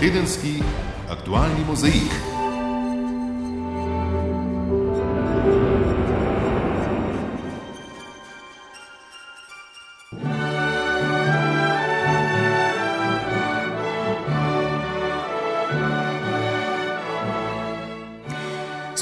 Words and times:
Tedenski 0.00 0.62
aktualni 1.12 1.60
mozaik. 1.68 2.29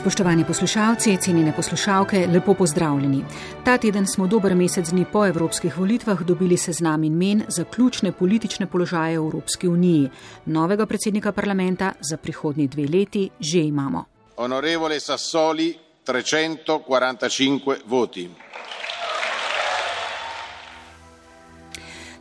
Spoštovani 0.08 0.44
poslušalci, 0.44 1.16
cenjene 1.20 1.52
poslušalke, 1.56 2.26
lepo 2.32 2.54
pozdravljeni. 2.54 3.24
Ta 3.64 3.78
teden 3.78 4.06
smo 4.06 4.26
dober 4.26 4.54
mesec 4.56 4.88
dni 4.88 5.04
po 5.12 5.26
evropskih 5.26 5.78
volitvah 5.78 6.22
dobili 6.22 6.56
seznam 6.56 7.04
in 7.04 7.12
men 7.12 7.42
za 7.48 7.64
ključne 7.64 8.12
politične 8.12 8.66
položaje 8.66 9.18
v 9.18 9.24
Evropski 9.24 9.68
uniji. 9.68 10.08
Novega 10.46 10.86
predsednika 10.86 11.32
parlamenta 11.32 11.92
za 12.00 12.16
prihodnji 12.16 12.68
dve 12.68 12.86
leti 12.98 13.30
že 13.40 13.58
imamo. 13.58 14.04
Onorevole 14.36 15.00
Sassoli, 15.00 15.74
345 16.06 17.76
voti. 17.86 18.30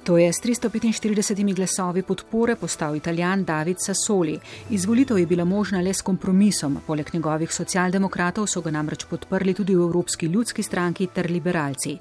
To 0.08 0.18
je 0.18 0.34
s 0.34 0.40
345 0.42 1.56
glasovi 1.56 2.02
podpore 2.02 2.56
postal 2.56 2.96
italijan 2.96 3.44
David 3.44 3.76
Sassoli. 3.80 4.40
Izvolitev 4.70 5.18
je 5.18 5.26
bila 5.26 5.46
možna 5.46 5.82
le 5.82 5.94
s 5.94 6.02
kompromisom. 6.02 6.78
Poleg 6.88 7.10
njegovih 7.14 7.54
socialdemokratov 7.54 8.48
so 8.48 8.62
ga 8.62 8.72
namreč 8.72 9.04
podprli 9.06 9.54
tudi 9.54 9.76
v 9.76 9.84
Evropski 9.84 10.26
ljudski 10.26 10.64
stranki 10.64 11.08
ter 11.08 11.32
liberalci. 11.32 11.98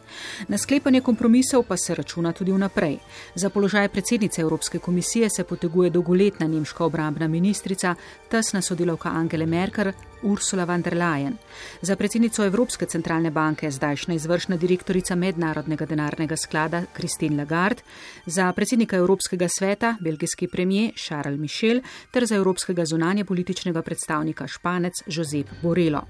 Na 0.48 0.58
sklepanje 0.58 1.00
kompromisov 1.00 1.64
pa 1.68 1.76
se 1.76 1.94
računa 1.94 2.32
tudi 2.32 2.52
vnaprej. 2.52 2.98
Za 3.34 3.50
položaj 3.50 3.88
predsednice 3.88 4.40
Evropske 4.40 4.78
komisije 4.78 5.30
se 5.30 5.44
poteguje 5.44 5.90
dolgoletna 5.90 6.46
nemška 6.46 6.84
obrambna 6.84 7.28
ministrica, 7.28 7.94
tesna 8.30 8.62
sodelovka 8.62 9.08
Angele 9.08 9.46
Merkel, 9.46 9.92
Ursula 10.22 10.64
von 10.64 10.82
der 10.82 10.94
Leyen. 10.96 11.36
Za 11.82 11.96
predsednico 11.96 12.44
Evropske 12.44 12.86
centralne 12.86 13.30
banke, 13.30 13.70
zdajšnja 13.70 14.14
izvršna 14.14 14.56
direktorica 14.56 15.14
Mednarodnega 15.14 15.86
denarnega 15.86 16.36
sklada 16.36 16.84
Christine 16.96 17.36
Lagarde, 17.36 17.82
za 18.26 18.52
predsednika 18.52 18.96
Evropskega 18.96 19.48
sveta, 19.58 19.96
belgijski 20.00 20.48
premijer 20.48 20.92
Charles 20.96 21.40
Michel 21.40 21.80
ter 22.10 22.26
za 22.26 22.36
evropskega 22.36 22.84
zunanje 22.84 23.24
političnega 23.24 23.82
predstavnika 23.82 24.46
Španec 24.46 25.02
Josep 25.06 25.46
Borelo. 25.62 26.02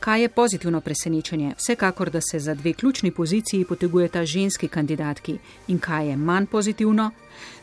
Kaj 0.00 0.22
je 0.22 0.28
pozitivno 0.28 0.80
presenečenje? 0.80 1.54
Vsekakor, 1.56 2.10
da 2.10 2.20
se 2.20 2.38
za 2.38 2.54
dve 2.54 2.72
ključni 2.72 3.10
poziciji 3.10 3.64
potegujeta 3.64 4.24
ženski 4.24 4.68
kandidatki. 4.68 5.38
In 5.68 5.78
kaj 5.78 6.08
je 6.08 6.16
manj 6.16 6.46
pozitivno? 6.46 7.10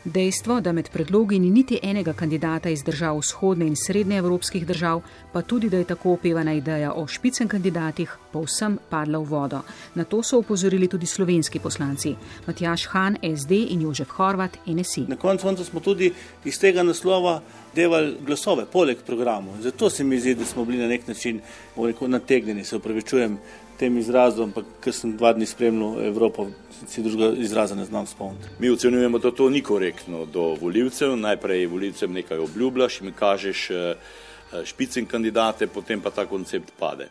Dejstvo, 0.04 0.60
da 0.60 0.72
med 0.72 0.90
predlogi 0.90 1.38
ni 1.38 1.50
niti 1.50 1.78
enega 1.82 2.12
kandidata 2.12 2.70
iz 2.70 2.82
držav 2.82 3.18
vzhodne 3.18 3.66
in 3.66 3.76
srednje 3.76 4.16
evropskih 4.18 4.66
držav, 4.66 5.02
pa 5.32 5.42
tudi, 5.42 5.70
da 5.70 5.76
je 5.76 5.84
tako 5.84 6.12
opevana 6.12 6.52
ideja 6.52 6.92
o 6.92 7.06
špicen 7.06 7.48
kandidatih, 7.48 8.16
povsem 8.32 8.78
padla 8.90 9.18
v 9.18 9.24
vodo. 9.24 9.60
Na 9.94 10.04
to 10.04 10.22
so 10.22 10.38
upozorili 10.38 10.88
tudi 10.88 11.06
slovenski 11.06 11.58
poslanci 11.58 12.14
Matjaš 12.46 12.86
Han, 12.86 13.16
SD 13.36 13.52
in 13.70 13.82
Jožef 13.82 14.10
Horvat, 14.10 14.58
NSI. 14.66 15.04
Na 15.08 15.16
koncu 15.16 15.64
smo 15.64 15.80
tudi 15.80 16.12
iz 16.44 16.58
tega 16.58 16.82
naslova 16.82 17.40
devali 17.74 18.16
glasove, 18.26 18.66
poleg 18.72 18.98
programov. 19.06 19.60
Zato 19.60 19.90
se 19.90 20.04
mi 20.04 20.20
zdi, 20.20 20.34
da 20.34 20.44
smo 20.44 20.64
bili 20.64 20.78
na 20.78 20.88
nek 20.88 21.06
način 21.06 21.40
nategnjeni, 22.00 22.64
se 22.64 22.76
upravičujem 22.76 23.38
tem 23.82 23.98
izrazom, 23.98 24.50
ampak 24.50 24.66
ker 24.84 24.94
sem 24.94 25.16
dva 25.18 25.32
dni 25.34 25.46
spremljal 25.48 25.98
Evropo, 26.06 26.46
si 26.86 27.02
drugega 27.02 27.34
izraza 27.42 27.74
ne 27.74 27.84
znam 27.84 28.06
spomniti. 28.06 28.52
Mi 28.62 28.70
ocenjujemo, 28.70 29.18
da 29.18 29.32
to 29.34 29.48
ni 29.50 29.62
korektno 29.62 30.26
do 30.26 30.52
voljivcev. 30.60 31.16
Najprej 31.16 31.66
voljivcem 31.66 32.12
nekaj 32.12 32.44
obljubljaš, 32.46 33.00
jim 33.00 33.10
kažeš 33.18 33.70
eh, 33.70 33.74
eh, 33.82 34.62
špicen 34.64 35.06
kandidate, 35.06 35.66
potem 35.66 36.00
pa 36.00 36.14
ta 36.14 36.26
koncept 36.26 36.72
pade. 36.78 37.08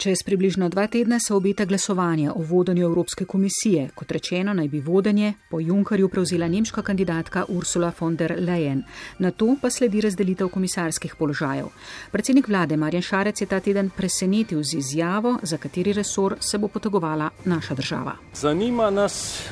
Čez 0.00 0.22
približno 0.24 0.68
dva 0.68 0.86
tedna 0.86 1.18
se 1.20 1.34
obeta 1.34 1.64
glasovanje 1.64 2.30
o 2.30 2.40
vodenju 2.42 2.84
Evropske 2.84 3.24
komisije. 3.24 3.90
Kot 3.94 4.12
rečeno, 4.12 4.54
naj 4.54 4.68
bi 4.68 4.80
vodenje 4.80 5.34
po 5.50 5.60
Junkarju 5.60 6.08
prevzela 6.08 6.48
nemška 6.48 6.82
kandidatka 6.82 7.44
Ursula 7.48 7.92
von 8.00 8.16
der 8.16 8.32
Leyen. 8.38 8.82
Na 9.18 9.30
to 9.30 9.56
pa 9.60 9.70
sledi 9.70 10.00
razdelitev 10.00 10.48
komisarskih 10.48 11.14
položajev. 11.18 11.66
Predsednik 12.12 12.48
vlade 12.48 12.76
Marjan 12.76 13.02
Šarec 13.02 13.40
je 13.40 13.46
ta 13.46 13.60
teden 13.60 13.90
presenetil 13.96 14.62
z 14.62 14.78
izjavo, 14.78 15.36
za 15.42 15.56
kateri 15.56 15.92
resor 15.92 16.36
se 16.40 16.58
bo 16.58 16.68
potegovala 16.68 17.30
naša 17.44 17.74
država. 17.74 18.16
Zanima 18.34 18.90
nas 18.90 19.42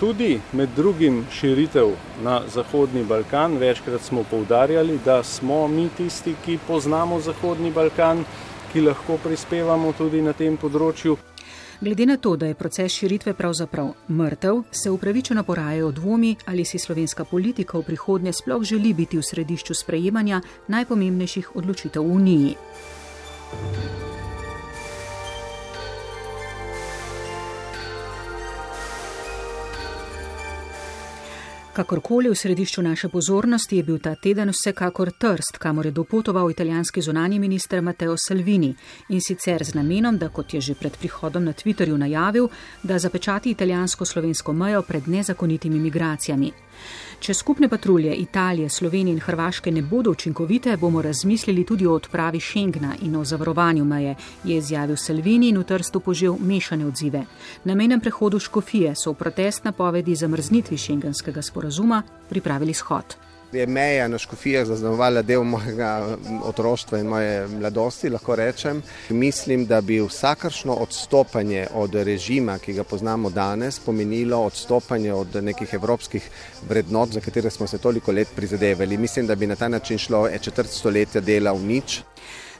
tudi 0.00 0.40
med 0.52 0.68
drugim 0.76 1.24
širitev 1.32 1.88
na 2.22 2.42
Zahodni 2.54 3.04
Balkan. 3.04 3.56
Večkrat 3.56 4.00
smo 4.00 4.24
povdarjali, 4.30 4.98
da 5.04 5.22
smo 5.22 5.68
mi 5.68 5.88
tisti, 5.96 6.34
ki 6.44 6.58
poznamo 6.66 7.20
Zahodni 7.20 7.70
Balkan 7.70 8.24
ki 8.72 8.80
lahko 8.80 9.18
prispevamo 9.22 9.92
tudi 9.92 10.22
na 10.22 10.32
tem 10.32 10.56
področju. 10.56 11.16
Glede 11.80 12.06
na 12.06 12.16
to, 12.16 12.36
da 12.36 12.46
je 12.46 12.54
proces 12.58 12.92
širitve 12.92 13.34
pravzaprav 13.38 13.92
mrtev, 14.10 14.62
se 14.70 14.90
upravičeno 14.90 15.42
porajajo 15.46 15.92
dvomi, 15.92 16.36
ali 16.46 16.64
si 16.64 16.78
slovenska 16.78 17.24
politika 17.24 17.78
v 17.78 17.86
prihodnje 17.86 18.32
sploh 18.32 18.62
želi 18.62 18.94
biti 18.94 19.18
v 19.18 19.22
središču 19.22 19.74
sprejemanja 19.74 20.42
najpomembnejših 20.68 21.56
odločitev 21.56 22.02
v 22.02 22.14
Uniji. 22.14 22.56
Kakorkoli 31.78 32.26
v 32.28 32.34
središču 32.34 32.82
naše 32.82 33.08
pozornosti 33.08 33.76
je 33.76 33.82
bil 33.86 33.98
ta 34.02 34.14
teden 34.14 34.50
vsekakor 34.50 35.12
Trst, 35.14 35.58
kamor 35.62 35.86
je 35.86 35.92
dopotoval 35.94 36.50
italijanski 36.50 37.02
zunani 37.02 37.38
minister 37.38 37.82
Matteo 37.82 38.16
Salvini 38.18 38.74
in 39.08 39.20
sicer 39.20 39.64
z 39.64 39.74
namenom, 39.74 40.18
da 40.18 40.28
kot 40.28 40.54
je 40.54 40.60
že 40.60 40.74
pred 40.74 40.96
prihodom 40.98 41.44
na 41.44 41.52
Twitterju 41.52 41.96
najavil, 41.96 42.48
da 42.82 42.98
zapečati 42.98 43.50
italijansko-slovensko 43.50 44.52
mejo 44.52 44.82
pred 44.82 45.08
nezakonitimi 45.08 45.78
migracijami. 45.78 46.52
Če 47.18 47.34
skupne 47.34 47.68
patrulje 47.68 48.14
Italije, 48.14 48.68
Slovenije 48.70 49.16
in 49.16 49.20
Hrvaške 49.20 49.70
ne 49.74 49.82
bodo 49.82 50.10
učinkovite, 50.10 50.76
bomo 50.76 51.02
razmislili 51.02 51.64
tudi 51.64 51.86
o 51.86 51.92
odpravi 51.92 52.40
Schengna 52.40 52.94
in 53.02 53.16
o 53.16 53.24
zavarovanju 53.24 53.84
meje, 53.84 54.14
je 54.44 54.56
izjavil 54.56 54.96
Salvini 54.96 55.48
in 55.48 55.58
v 55.58 55.64
Trstu 55.64 56.00
požel 56.00 56.36
mešane 56.40 56.86
odzive. 56.86 57.24
Na 57.64 57.74
menem 57.74 58.00
prehodu 58.00 58.38
Škofije 58.38 58.94
so 58.96 59.12
v 59.12 59.18
protest 59.18 59.64
napovedi 59.64 60.14
zamrznitvi 60.14 60.78
šengenskega 60.78 61.42
sporazuma 61.42 62.02
pripravili 62.28 62.74
shod 62.74 63.27
je 63.52 63.66
meja 63.66 64.08
na 64.08 64.18
škofijah 64.18 64.66
zaznamovala 64.66 65.22
del 65.22 65.42
mojega 65.44 66.16
otroštva 66.44 66.98
in 66.98 67.06
moje 67.06 67.48
mladosti, 67.48 68.10
lahko 68.10 68.36
rečem. 68.36 68.82
Mislim, 69.08 69.66
da 69.66 69.80
bi 69.80 70.00
vsakršno 70.00 70.74
odstopanje 70.74 71.66
od 71.74 71.94
režima, 71.94 72.58
ki 72.58 72.72
ga 72.72 72.84
poznamo 72.84 73.30
danes, 73.30 73.78
pomenilo 73.78 74.42
odstopanje 74.44 75.12
od 75.12 75.34
nekih 75.42 75.74
evropskih 75.74 76.30
vrednot, 76.68 77.12
za 77.12 77.20
katere 77.20 77.50
smo 77.50 77.66
se 77.66 77.78
toliko 77.78 78.12
let 78.12 78.28
prizadevali. 78.36 78.96
Mislim, 78.96 79.26
da 79.26 79.34
bi 79.34 79.46
na 79.46 79.56
ta 79.56 79.68
način 79.68 79.98
šlo 79.98 80.28
četrt 80.40 80.70
stoletja 80.70 81.20
dela 81.20 81.52
v 81.52 81.62
nič. 81.62 82.02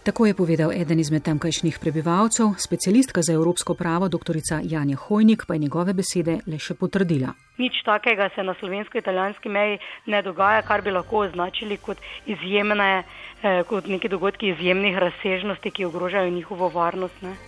Tako 0.05 0.27
je 0.27 0.35
povedal 0.35 0.73
eden 0.73 1.01
izmed 1.01 1.23
tamkajšnjih 1.23 1.79
prebivalcev, 1.81 2.47
specialistka 2.59 3.23
za 3.23 3.33
evropsko 3.33 3.75
pravo, 3.75 4.09
dr. 4.09 4.37
Janja 4.63 4.97
Hojnik, 4.97 5.45
pa 5.47 5.55
je 5.55 5.59
njegove 5.59 5.93
besede 5.93 6.39
le 6.47 6.59
še 6.59 6.75
potrdila. 6.75 7.35
Nič 7.59 7.83
takega 7.85 8.31
se 8.35 8.43
na 8.43 8.55
slovensko-italijanski 8.61 9.49
meji 9.49 9.79
ne 10.07 10.23
dogaja, 10.23 10.63
kar 10.63 10.83
bi 10.83 10.91
lahko 10.91 11.27
označili 11.27 11.77
kot 11.77 11.99
izjemne, 12.27 13.03
eh, 13.43 13.63
kot 13.69 13.87
neki 13.87 14.09
dogodki 14.09 14.55
izjemnih 14.55 14.99
razsežnosti, 14.99 15.71
ki 15.71 15.85
ogrožajo 15.85 16.31
njihovo 16.31 16.69
varnost. 16.69 17.23
Ne? 17.23 17.48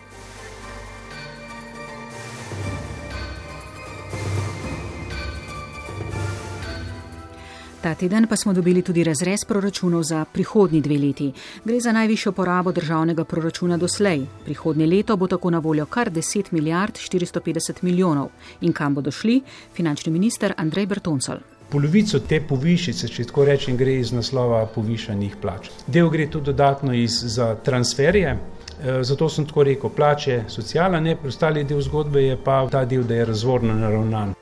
Ta 7.81 7.94
teden 7.94 8.27
pa 8.27 8.37
smo 8.37 8.53
dobili 8.53 8.82
tudi 8.82 9.05
razrez 9.05 9.44
proračunov 9.49 10.03
za 10.03 10.25
prihodnji 10.25 10.81
dve 10.81 10.99
leti. 10.99 11.32
Gre 11.65 11.81
za 11.81 11.93
najvišjo 11.93 12.32
porabo 12.32 12.73
državnega 12.73 13.25
proračuna 13.25 13.77
doslej. 13.77 14.27
Prihodnje 14.44 14.87
leto 14.87 15.17
bo 15.17 15.27
tako 15.27 15.50
na 15.50 15.59
voljo 15.59 15.87
kar 15.87 16.11
10 16.11 16.53
milijard 16.53 16.93
450 16.94 17.82
milijonov. 17.82 18.29
In 18.61 18.73
kam 18.73 18.94
bodo 18.94 19.11
šli? 19.11 19.41
Finančni 19.75 20.12
minister 20.12 20.53
Andrej 20.56 20.87
Bertoncel. 20.87 21.38
Polovico 21.71 22.19
te 22.19 22.41
povišice, 22.41 23.09
če 23.09 23.25
tako 23.25 23.44
rečem, 23.44 23.77
gre 23.77 23.94
iz 24.00 24.12
naslova 24.12 24.67
povišanih 24.67 25.37
plač. 25.41 25.71
Del 25.87 26.11
gre 26.11 26.27
tudi 26.31 26.44
dodatno 26.53 26.94
iz, 26.94 27.17
za 27.25 27.55
transferje. 27.55 28.37
Eh, 28.82 29.03
zato 29.05 29.29
sem 29.29 29.47
tako 29.47 29.62
rekel, 29.62 29.91
plače 29.91 30.44
socialne, 30.49 31.17
preostali 31.17 31.65
del 31.65 31.81
zgodbe 31.81 32.23
je 32.23 32.37
pa 32.44 32.67
ta 32.71 32.85
del, 32.85 33.05
da 33.05 33.15
je 33.15 33.25
razvorno 33.25 33.75
naravnan. 33.75 34.35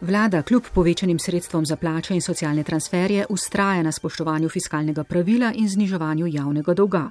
Vlada 0.00 0.42
kljub 0.42 0.62
povečanim 0.74 1.18
sredstvom 1.18 1.66
za 1.66 1.76
plače 1.76 2.14
in 2.14 2.20
socialne 2.22 2.62
transferje 2.62 3.26
ustraja 3.28 3.82
na 3.82 3.92
spoštovanju 3.92 4.48
fiskalnega 4.48 5.04
pravila 5.04 5.52
in 5.54 5.68
zniževanju 5.68 6.26
javnega 6.26 6.74
dolga. 6.74 7.10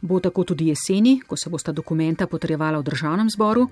Bo 0.00 0.20
tako 0.20 0.44
tudi 0.44 0.66
jeseni, 0.66 1.20
ko 1.26 1.36
se 1.36 1.50
bosta 1.50 1.72
dokumenta 1.72 2.26
potrjevala 2.26 2.78
v 2.78 2.82
državnem 2.82 3.30
zboru. 3.30 3.68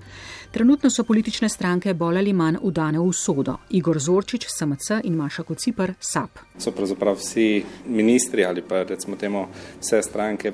Trenutno 0.51 0.89
so 0.89 1.03
politične 1.03 1.49
stranke 1.49 1.93
bolj 1.93 2.17
ali 2.17 2.33
manj 2.33 2.57
udane 2.61 2.99
v 2.99 3.13
sodo. 3.13 3.57
Igor 3.69 3.99
Zorčič, 3.99 4.47
SMC 4.47 5.03
in 5.03 5.15
Maša 5.15 5.43
Kocipr, 5.43 5.93
SAP. 5.99 6.39
So 6.57 6.71
pravzaprav 6.71 7.15
vsi 7.15 7.63
ministri 7.85 8.45
ali 8.45 8.61
pa 8.61 8.83
recimo 8.83 9.15
temu 9.15 9.47
vse 9.81 10.01
stranke 10.01 10.51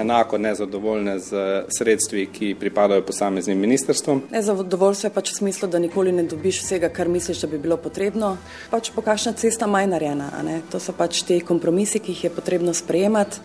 enako 0.00 0.38
nezadovoljne 0.38 1.18
z 1.18 1.42
sredstvi, 1.78 2.26
ki 2.32 2.54
pripadajo 2.60 3.02
posameznim 3.02 3.58
ministrstvom. 3.58 4.22
Nezadovoljstvo 4.30 5.06
je 5.06 5.14
pač 5.14 5.32
v 5.32 5.36
smislu, 5.36 5.68
da 5.68 5.78
nikoli 5.78 6.12
ne 6.12 6.22
dobiš 6.22 6.62
vsega, 6.62 6.88
kar 6.88 7.08
misliš, 7.08 7.40
da 7.44 7.50
bi 7.50 7.58
bilo 7.58 7.76
potrebno. 7.76 8.36
Pač 8.70 8.90
po 8.94 9.02
kakšna 9.02 9.32
cesta 9.32 9.66
manj 9.66 9.90
narejena. 9.94 10.30
To 10.70 10.80
so 10.80 10.92
pač 10.92 11.22
ti 11.22 11.40
kompromisi, 11.40 11.98
ki 11.98 12.12
jih 12.12 12.24
je 12.24 12.34
potrebno 12.34 12.74
sprejemati. 12.74 13.40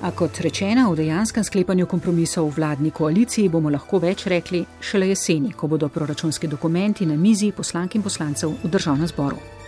A 0.00 0.10
kot 0.16 0.38
rečeno, 0.40 0.88
v 0.92 0.96
dejanskem 0.96 1.44
sklepanju 1.44 1.84
kompromisov 1.86 2.48
v 2.48 2.56
vladni 2.56 2.90
koaliciji 2.90 3.52
bomo 3.52 3.68
lahko 3.68 4.00
več 4.00 4.24
rekli 4.32 4.64
šele 4.80 5.10
jeseni, 5.12 5.52
ko 5.52 5.68
bodo 5.68 5.92
proračunski 5.92 6.48
dokumenti 6.48 7.06
na 7.06 7.20
mizi 7.20 7.52
poslank 7.52 7.94
in 7.94 8.02
poslancev 8.02 8.56
v 8.64 8.72
državnem 8.72 9.10
zboru. 9.12 9.59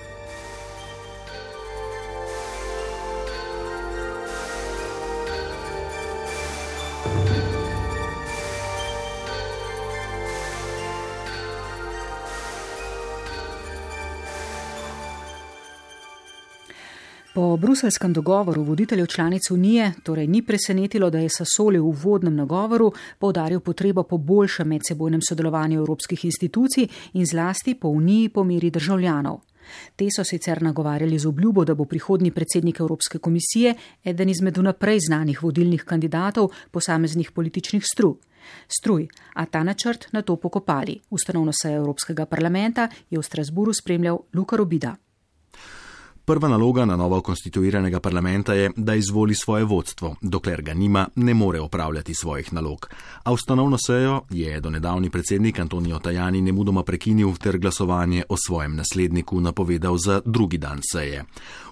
Po 17.53 17.57
bruselskem 17.57 18.13
dogovoru 18.13 18.63
voditeljev 18.63 19.07
članic 19.07 19.51
Unije 19.51 19.93
torej 20.03 20.27
ni 20.27 20.43
presenetilo, 20.43 21.11
da 21.11 21.19
je 21.19 21.29
Sasoli 21.29 21.79
v 21.79 21.85
uvodnem 21.85 22.37
nagovoru 22.37 22.93
povdaril 23.19 23.61
potrebo 23.61 24.03
po 24.03 24.19
boljšem 24.19 24.69
medsebojnem 24.69 25.21
sodelovanju 25.29 25.79
evropskih 25.79 26.25
institucij 26.25 26.89
in 27.13 27.27
zlasti 27.27 27.75
po 27.75 27.89
Uniji 27.89 28.29
po 28.29 28.45
meri 28.45 28.71
državljanov. 28.71 29.41
Te 29.97 30.09
so 30.17 30.25
sicer 30.25 30.63
nagovarjali 30.63 31.19
z 31.19 31.29
obljubo, 31.29 31.65
da 31.65 31.75
bo 31.75 31.85
prihodni 31.85 32.31
predsednik 32.31 32.81
Evropske 32.81 33.19
komisije 33.19 33.75
eden 34.05 34.29
izmed 34.29 34.57
vnaprej 34.57 34.99
znanih 35.09 35.43
vodilnih 35.43 35.85
kandidatov 35.85 36.51
posameznih 36.71 37.31
političnih 37.31 37.85
struj. 37.95 38.15
Struj, 38.69 39.09
a 39.35 39.45
ta 39.47 39.63
načrt 39.63 40.09
na 40.13 40.23
to 40.23 40.37
pokopali. 40.37 41.01
Ustanovno 41.11 41.53
sejo 41.63 41.77
Evropskega 41.77 42.27
parlamenta 42.27 42.89
je 43.11 43.19
v 43.19 43.23
Strasburu 43.23 43.73
spremljal 43.75 44.19
Luka 44.33 44.57
Robida. 44.57 44.97
Prva 46.25 46.49
naloga 46.49 46.85
na 46.85 46.97
novo 46.97 47.21
konstituiranega 47.21 48.01
parlamenta 48.01 48.55
je, 48.55 48.71
da 48.77 48.95
izvoli 48.95 49.35
svoje 49.35 49.65
vodstvo. 49.65 50.17
Dokler 50.21 50.63
ga 50.63 50.75
nima, 50.75 51.09
ne 51.17 51.35
more 51.35 51.61
opravljati 51.61 52.15
svojih 52.15 52.53
nalog. 52.53 52.89
A 53.23 53.33
ustanovno 53.33 53.79
sejo 53.87 54.21
je 54.31 54.61
do 54.61 54.71
nedavni 54.71 55.11
predsednik 55.11 55.59
Antonijo 55.59 55.99
Tajani 55.99 56.41
nemudoma 56.41 56.83
prekinil 56.83 57.35
ter 57.37 57.59
glasovanje 57.59 58.23
o 58.29 58.37
svojem 58.47 58.77
nasledniku 58.77 59.41
napovedal 59.41 59.97
za 59.99 60.21
drugi 60.25 60.59
dan 60.59 60.81
seje. 60.93 61.25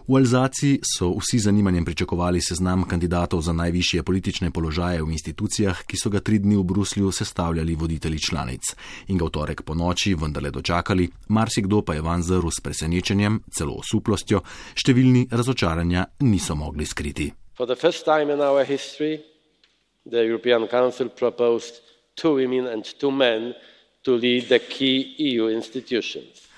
V 0.09 0.17
Alzaciji 0.17 0.81
so 0.83 1.13
vsi 1.19 1.39
zanimanjem 1.39 1.85
pričakovali 1.85 2.41
seznam 2.41 2.85
kandidatov 2.89 3.41
za 3.41 3.53
najvišje 3.53 4.03
politične 4.03 4.51
položaje 4.51 5.03
v 5.03 5.13
institucijah, 5.13 5.85
ki 5.87 5.97
so 5.97 6.11
ga 6.11 6.21
tri 6.21 6.39
dni 6.39 6.57
v 6.57 6.65
Bruslju 6.65 7.13
sestavljali 7.13 7.75
voditelji 7.75 8.19
članic 8.19 8.75
in 9.09 9.19
ga 9.19 9.25
v 9.25 9.31
torek 9.31 9.63
po 9.63 9.75
noči 9.75 10.15
vendarle 10.15 10.51
dočakali, 10.51 11.09
marsikdo 11.29 11.83
pa 11.83 11.95
je 11.95 12.03
van 12.03 12.23
zrl 12.23 12.49
s 12.51 12.61
presenečenjem, 12.61 13.41
celo 13.53 13.79
osuplostjo, 13.79 14.43
številni 14.75 15.29
razočaranja 15.31 16.07
niso 16.21 16.55
mogli 16.55 16.87
skriti. 16.87 17.31
Two 22.17 22.35
women 22.35 22.67
and 22.67 22.85
two 22.99 23.11
men 23.11 23.55
to 24.03 24.13
lead 24.13 24.49
the 24.49 24.59
key 24.59 25.15
EU 25.19 25.49
institutions. 25.49 26.50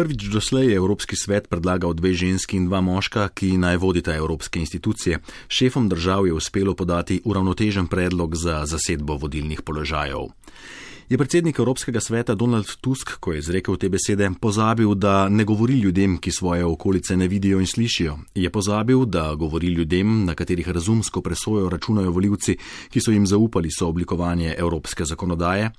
Prvič 0.00 0.32
doslej 0.32 0.72
je 0.72 0.80
Evropski 0.80 1.12
svet 1.12 1.44
predlagal 1.52 1.92
dve 1.92 2.16
ženski 2.16 2.56
in 2.56 2.72
dva 2.72 2.80
moška, 2.80 3.28
ki 3.36 3.60
naj 3.60 3.76
vodita 3.76 4.16
evropske 4.16 4.56
institucije. 4.56 5.20
Šefom 5.44 5.92
držav 5.92 6.24
je 6.24 6.32
uspelo 6.32 6.72
podati 6.72 7.20
uravnotežen 7.24 7.84
predlog 7.84 8.32
za 8.32 8.64
zasedbo 8.64 9.20
vodilnih 9.20 9.60
položajev. 9.60 10.32
Je 11.10 11.18
predsednik 11.18 11.58
Evropskega 11.58 12.00
sveta 12.00 12.34
Donald 12.34 12.66
Tusk, 12.80 13.16
ko 13.20 13.32
je 13.32 13.38
izrekel 13.38 13.74
te 13.76 13.88
besede, 13.90 14.28
pozabil, 14.40 14.94
da 14.94 15.28
ne 15.28 15.42
govori 15.44 15.80
ljudem, 15.82 16.18
ki 16.22 16.30
svoje 16.30 16.64
okolice 16.64 17.16
ne 17.16 17.26
vidijo 17.28 17.58
in 17.60 17.66
slišijo. 17.66 18.18
Je 18.34 18.50
pozabil, 18.50 19.04
da 19.04 19.34
govori 19.34 19.66
ljudem, 19.74 20.24
na 20.24 20.34
katerih 20.34 20.68
razumsko 20.68 21.20
presojo 21.20 21.68
računajo 21.68 22.10
voljivci, 22.10 22.56
ki 22.90 23.00
so 23.00 23.10
jim 23.10 23.26
zaupali 23.26 23.70
sooblikovanje 23.78 24.54
evropske 24.58 25.04
zakonodaje. 25.04 25.72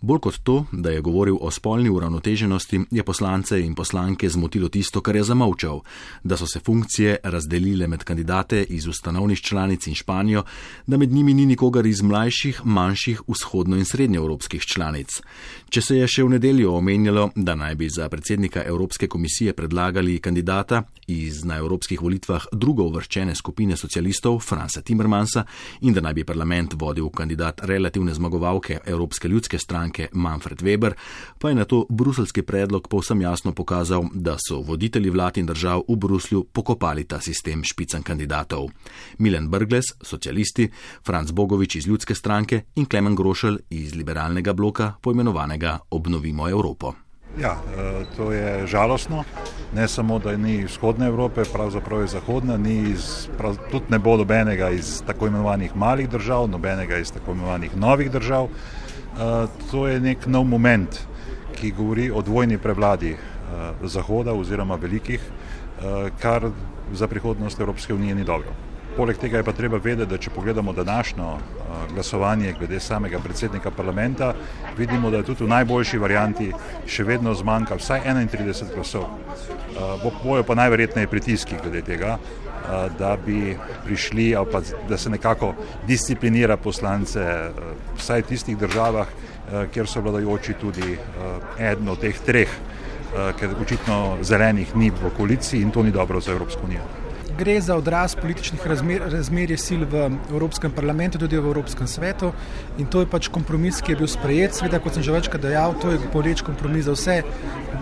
Bolj 0.00 0.18
kot 0.20 0.38
to, 0.42 0.66
da 0.72 0.90
je 0.90 1.00
govoril 1.00 1.36
o 1.40 1.50
spolni 1.50 1.88
uravnoteženosti, 1.90 2.80
je 2.90 3.02
poslance 3.02 3.60
in 3.60 3.74
poslanke 3.74 4.28
zmotilo 4.28 4.68
tisto, 4.68 5.00
kar 5.00 5.16
je 5.16 5.22
zamolčal, 5.24 5.80
da 6.24 6.36
so 6.36 6.46
se 6.46 6.60
funkcije 6.60 7.16
razdelile 7.22 7.86
med 7.86 8.04
kandidate 8.04 8.62
iz 8.62 8.86
ustanovnih 8.86 9.40
članic 9.40 9.86
in 9.86 9.94
Španijo, 9.94 10.42
da 10.86 10.96
med 10.96 11.12
njimi 11.12 11.34
ni 11.34 11.46
nikogar 11.46 11.86
iz 11.86 12.02
mlajših, 12.02 12.60
manjših, 12.64 13.22
vzhodno 13.28 13.76
in 13.76 13.84
srednjeevropskih 13.84 14.63
članic. 14.66 15.20
Če 15.68 15.82
se 15.82 15.96
je 15.96 16.06
še 16.06 16.22
v 16.22 16.36
nedeljo 16.36 16.76
omenjalo, 16.78 17.30
da 17.34 17.54
naj 17.58 17.74
bi 17.74 17.88
za 17.90 18.08
predsednika 18.08 18.62
Evropske 18.62 19.08
komisije 19.08 19.52
predlagali 19.52 20.20
kandidata 20.22 20.84
iz 21.06 21.44
na 21.44 21.56
evropskih 21.58 22.00
volitvah 22.02 22.46
drugo 22.52 22.86
uvrščene 22.88 23.34
skupine 23.34 23.76
socialistov 23.76 24.38
Franca 24.40 24.80
Timmermansa 24.82 25.44
in 25.82 25.92
da 25.94 26.00
naj 26.00 26.14
bi 26.14 26.24
parlament 26.24 26.76
vodil 26.80 27.10
kandidat 27.10 27.60
relativne 27.68 28.14
zmagovalke 28.14 28.78
Evropske 28.86 29.28
ljudske 29.28 29.58
stranke 29.58 30.08
Manfred 30.12 30.62
Weber, 30.62 30.94
pa 31.38 31.48
je 31.48 31.58
na 31.58 31.64
to 31.64 31.84
bruselski 31.90 32.42
predlog 32.42 32.88
povsem 32.88 33.20
jasno 33.20 33.52
pokazal, 33.52 34.08
da 34.14 34.36
so 34.38 34.60
voditelji 34.60 35.10
vlad 35.10 35.38
in 35.38 35.46
držav 35.46 35.84
v 35.88 35.96
Bruslju 35.96 36.44
pokopali 36.52 37.04
ta 37.04 37.20
sistem 37.20 37.64
špicen 37.64 38.02
kandidatov. 38.02 38.70
Milen 39.18 39.50
Brgles, 39.50 39.92
socialisti, 40.02 40.70
Franz 41.04 41.32
Bogovič 41.32 41.76
iz 41.76 41.86
ljudske 41.86 42.14
stranke 42.14 42.62
in 42.76 42.86
Klemen 42.86 43.16
Grošelj 43.16 43.58
iz 43.70 43.94
liberalnega 43.94 44.53
bloka, 44.54 44.92
poimenovanega 45.00 45.78
Obnovimo 45.90 46.48
Evropo. 46.48 46.92
Ja, 47.40 47.56
e, 47.76 48.04
to 48.16 48.32
je 48.32 48.66
žalostno. 48.66 49.24
Ne 49.74 49.88
samo, 49.88 50.18
da 50.18 50.36
ni 50.36 50.64
vzhodne 50.64 51.06
Evrope, 51.06 51.42
pravzaprav 51.52 52.00
je 52.00 52.06
zahodna, 52.06 52.56
ni 52.56 52.90
iz, 52.90 53.28
prav, 53.38 53.56
tudi 53.70 53.84
ne 53.88 53.98
bo 53.98 54.16
nobenega 54.16 54.70
iz 54.70 55.02
tako 55.06 55.26
imenovanih 55.26 55.76
malih 55.76 56.08
držav, 56.08 56.48
nobenega 56.48 56.98
iz 56.98 57.12
tako 57.12 57.32
imenovanih 57.32 57.76
novih 57.76 58.10
držav. 58.10 58.44
E, 58.44 58.48
to 59.70 59.86
je 59.88 60.00
nek 60.00 60.26
nov 60.26 60.44
moment, 60.44 61.00
ki 61.54 61.70
govori 61.70 62.10
o 62.10 62.22
dvojni 62.22 62.58
prevladi 62.58 63.12
e, 63.12 63.18
Zahoda 63.82 64.32
oziroma 64.32 64.74
velikih, 64.74 65.20
kar 66.20 66.46
za 66.92 67.08
prihodnost 67.08 67.60
Evropske 67.60 67.94
unije 67.94 68.14
ni 68.14 68.24
dobro. 68.24 68.54
Poleg 68.96 69.18
tega 69.18 69.36
je 69.36 69.42
pa 69.42 69.52
treba 69.52 69.78
vedeti, 69.82 70.06
da 70.10 70.18
če 70.18 70.30
pogledamo 70.30 70.72
današnjo 70.72 71.32
glasovanje 71.92 72.52
glede 72.58 72.78
samega 72.80 73.18
predsednika 73.18 73.70
parlamenta, 73.70 74.34
vidimo, 74.78 75.10
da 75.10 75.16
je 75.16 75.26
tudi 75.26 75.44
v 75.44 75.50
najboljši 75.50 75.98
varianti 75.98 76.52
še 76.86 77.04
vedno 77.04 77.34
zmanjka 77.34 77.74
vsaj 77.80 78.06
31 78.06 78.70
glasov. 78.74 79.08
Bojo 80.22 80.46
pa 80.46 80.54
najverjetneje 80.54 81.10
pritiski 81.10 81.58
glede 81.62 81.82
tega, 81.82 82.18
da 82.98 83.16
bi 83.26 83.56
prišli 83.84 84.30
pa 84.52 84.62
da 84.88 84.96
se 84.96 85.10
nekako 85.10 85.54
disciplinira 85.86 86.56
poslance 86.56 87.26
vsaj 87.98 88.22
v 88.22 88.28
tistih 88.30 88.58
državah, 88.58 89.10
kjer 89.74 89.90
so 89.90 90.00
vladajoči 90.00 90.54
tudi 90.60 90.94
eden 91.58 91.88
od 91.88 91.98
teh 92.00 92.20
treh, 92.26 92.58
ker 93.40 93.58
očitno 93.60 94.18
zelenih 94.22 94.76
ni 94.76 94.90
v 94.90 95.10
koaliciji 95.16 95.62
in 95.62 95.70
to 95.70 95.82
ni 95.82 95.90
dobro 95.90 96.20
za 96.20 96.32
Evropsko 96.32 96.70
unijo 96.70 97.03
gre 97.38 97.60
za 97.60 97.76
odraz 97.76 98.14
političnih 98.14 98.66
razmer, 98.66 99.02
razmerij 99.12 99.58
sil 99.66 99.82
v 99.90 100.06
Evropskem 100.30 100.72
parlamentu, 100.72 101.18
tudi 101.18 101.38
v 101.38 101.46
Evropskem 101.46 101.86
svetu. 101.86 102.32
In 102.78 102.86
to 102.86 103.02
je 103.02 103.10
pač 103.10 103.28
kompromis, 103.28 103.80
ki 103.82 103.92
je 103.92 103.98
bil 103.98 104.08
sprejet. 104.08 104.54
Sveda, 104.54 104.78
kot 104.78 104.94
sem 104.94 105.02
že 105.02 105.12
večkrat 105.12 105.42
dejal, 105.42 105.74
to 105.80 105.90
je 105.90 105.98
poleč 106.12 106.42
kompromis 106.46 106.86
za 106.86 106.94
vse, 106.94 107.16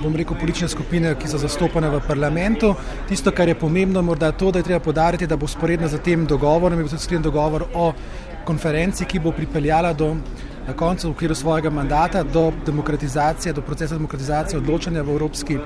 bom 0.03 0.17
rekel, 0.17 0.39
politične 0.41 0.69
skupine, 0.73 1.15
ki 1.15 1.29
so 1.29 1.41
zastopane 1.41 1.91
v 1.93 2.01
parlamentu. 2.07 2.75
Tisto, 3.09 3.33
kar 3.33 3.49
je 3.49 3.59
pomembno, 3.59 4.03
morda 4.03 4.33
to, 4.33 4.51
da 4.51 4.63
je 4.63 4.71
treba 4.71 4.81
podariti, 4.81 5.27
da 5.27 5.37
bo 5.37 5.47
sporedno 5.47 5.89
za 5.89 5.99
tem 5.99 6.27
dogovorom, 6.27 6.79
je 6.79 6.85
bil 6.85 6.93
tudi 6.93 7.03
sklenjen 7.03 7.29
dogovor 7.29 7.69
o 7.75 7.93
konferenci, 8.45 9.05
ki 9.05 9.21
bo 9.21 9.33
pripeljala 9.33 9.93
do 9.93 10.17
na 10.67 10.73
koncu 10.73 11.09
v 11.09 11.11
okviru 11.11 11.35
svojega 11.35 11.71
mandata 11.71 12.23
do 12.23 12.53
demokratizacije, 12.67 13.53
do 13.53 13.63
procesa 13.63 13.95
demokratizacije 13.95 14.59
odločanja 14.59 15.03
v 15.03 15.11
Evropski 15.11 15.59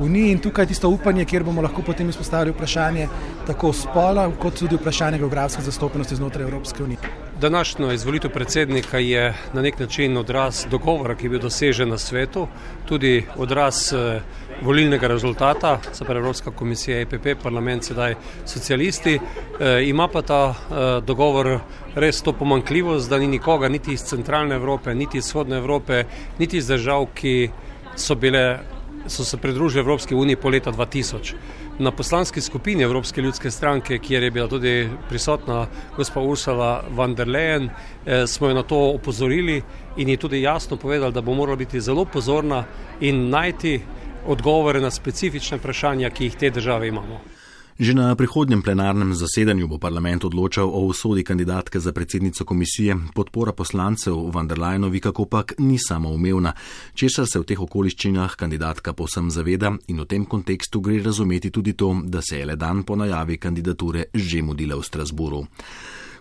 uniji 0.00 0.32
in 0.32 0.38
tukaj 0.38 0.62
je 0.62 0.68
tisto 0.68 0.88
upanje, 0.88 1.24
kjer 1.24 1.44
bomo 1.44 1.62
lahko 1.62 1.82
potem 1.82 2.08
izpostavili 2.08 2.50
vprašanje 2.50 3.08
tako 3.46 3.72
spola, 3.72 4.30
kot 4.40 4.58
tudi 4.58 4.76
vprašanje 4.76 5.18
geografske 5.18 5.62
zastopanosti 5.62 6.16
znotraj 6.16 6.44
Evropske 6.44 6.82
unije. 6.82 6.98
Današnja 7.40 7.92
izvolitev 7.92 8.30
predsednika 8.30 8.98
je 8.98 9.34
na 9.52 9.62
nek 9.62 9.78
način 9.78 10.16
odraz 10.16 10.66
dogovora, 10.70 11.14
ki 11.14 11.26
je 11.26 11.30
bil 11.30 11.40
dosežen 11.40 11.88
na 11.88 11.98
svetu, 11.98 12.48
tudi 12.88 13.26
odraz 13.36 13.92
eh, 13.92 14.20
volilnega 14.62 15.06
rezultata, 15.06 15.78
se 15.92 16.04
pravi 16.04 16.18
Evropska 16.20 16.50
komisija, 16.50 17.00
EPP, 17.00 17.42
parlament, 17.42 17.84
sedaj 17.84 18.14
socialisti. 18.46 19.18
E, 19.60 19.84
ima 19.84 20.08
pa 20.08 20.22
ta 20.22 20.54
e, 20.54 21.00
dogovor 21.00 21.58
res 21.94 22.22
to 22.22 22.32
pomankljivost, 22.32 23.10
da 23.10 23.18
ni 23.18 23.26
nikoga 23.26 23.68
niti 23.68 23.92
iz 23.92 24.02
centralne 24.02 24.54
Evrope, 24.54 24.94
niti 24.94 25.18
iz 25.18 25.26
vzhodne 25.26 25.56
Evrope, 25.56 26.04
niti 26.38 26.58
iz 26.58 26.66
držav, 26.66 27.06
ki 27.14 27.50
so, 27.96 28.14
bile, 28.14 28.60
so 29.06 29.24
se 29.24 29.36
pridružili 29.36 29.80
Evropski 29.80 30.14
uniji 30.14 30.36
po 30.36 30.48
leta 30.48 30.72
2000. 30.72 31.34
Na 31.78 31.90
poslanski 31.90 32.40
skupini 32.40 32.82
Evropske 32.82 33.22
ljudske 33.22 33.50
stranke, 33.50 33.98
kjer 33.98 34.22
je 34.22 34.30
bila 34.30 34.48
tudi 34.48 34.88
prisotna 35.08 35.66
gospa 35.96 36.20
Ursula 36.20 36.84
von 36.90 37.14
der 37.14 37.28
Leyen, 37.28 37.68
eh, 38.06 38.26
smo 38.26 38.48
jo 38.48 38.54
na 38.54 38.62
to 38.62 38.78
opozorili 38.94 39.62
in 39.96 40.08
ji 40.08 40.16
tudi 40.16 40.42
jasno 40.42 40.76
povedali, 40.76 41.12
da 41.12 41.20
bo 41.20 41.34
morala 41.34 41.56
biti 41.56 41.80
zelo 41.80 42.04
pozorna 42.04 42.64
in 43.00 43.28
najti 43.30 43.80
odgovore 44.26 44.80
na 44.80 44.90
specifične 44.90 45.58
vprašanja, 45.58 46.10
ki 46.10 46.24
jih 46.24 46.36
te 46.36 46.50
države 46.50 46.88
imamo. 46.88 47.37
Že 47.78 47.94
na 47.94 48.10
prihodnjem 48.18 48.58
plenarnem 48.58 49.14
zasedanju 49.14 49.70
bo 49.70 49.78
parlament 49.78 50.26
odločal 50.26 50.66
o 50.66 50.82
usodi 50.90 51.22
kandidatke 51.22 51.78
za 51.78 51.94
predsednico 51.94 52.42
komisije. 52.44 52.96
Podpora 53.14 53.54
poslancev 53.54 54.18
van 54.34 54.50
der 54.50 54.58
Leyenovi 54.58 54.98
kakopak 55.00 55.54
ni 55.62 55.78
samoumevna, 55.78 56.52
česar 56.94 57.30
se 57.30 57.38
v 57.38 57.46
teh 57.46 57.60
okoliščinah 57.62 58.34
kandidatka 58.34 58.98
povsem 58.98 59.30
zaveda 59.30 59.70
in 59.94 60.02
v 60.02 60.08
tem 60.10 60.26
kontekstu 60.26 60.82
gre 60.82 60.98
razumeti 60.98 61.54
tudi 61.54 61.78
to, 61.78 61.94
da 62.02 62.18
se 62.18 62.42
je 62.42 62.50
le 62.50 62.56
dan 62.58 62.82
po 62.82 62.98
najavi 62.98 63.38
kandidature 63.38 64.10
že 64.10 64.42
mudila 64.42 64.74
v 64.74 64.82
Strasburu. 64.82 65.46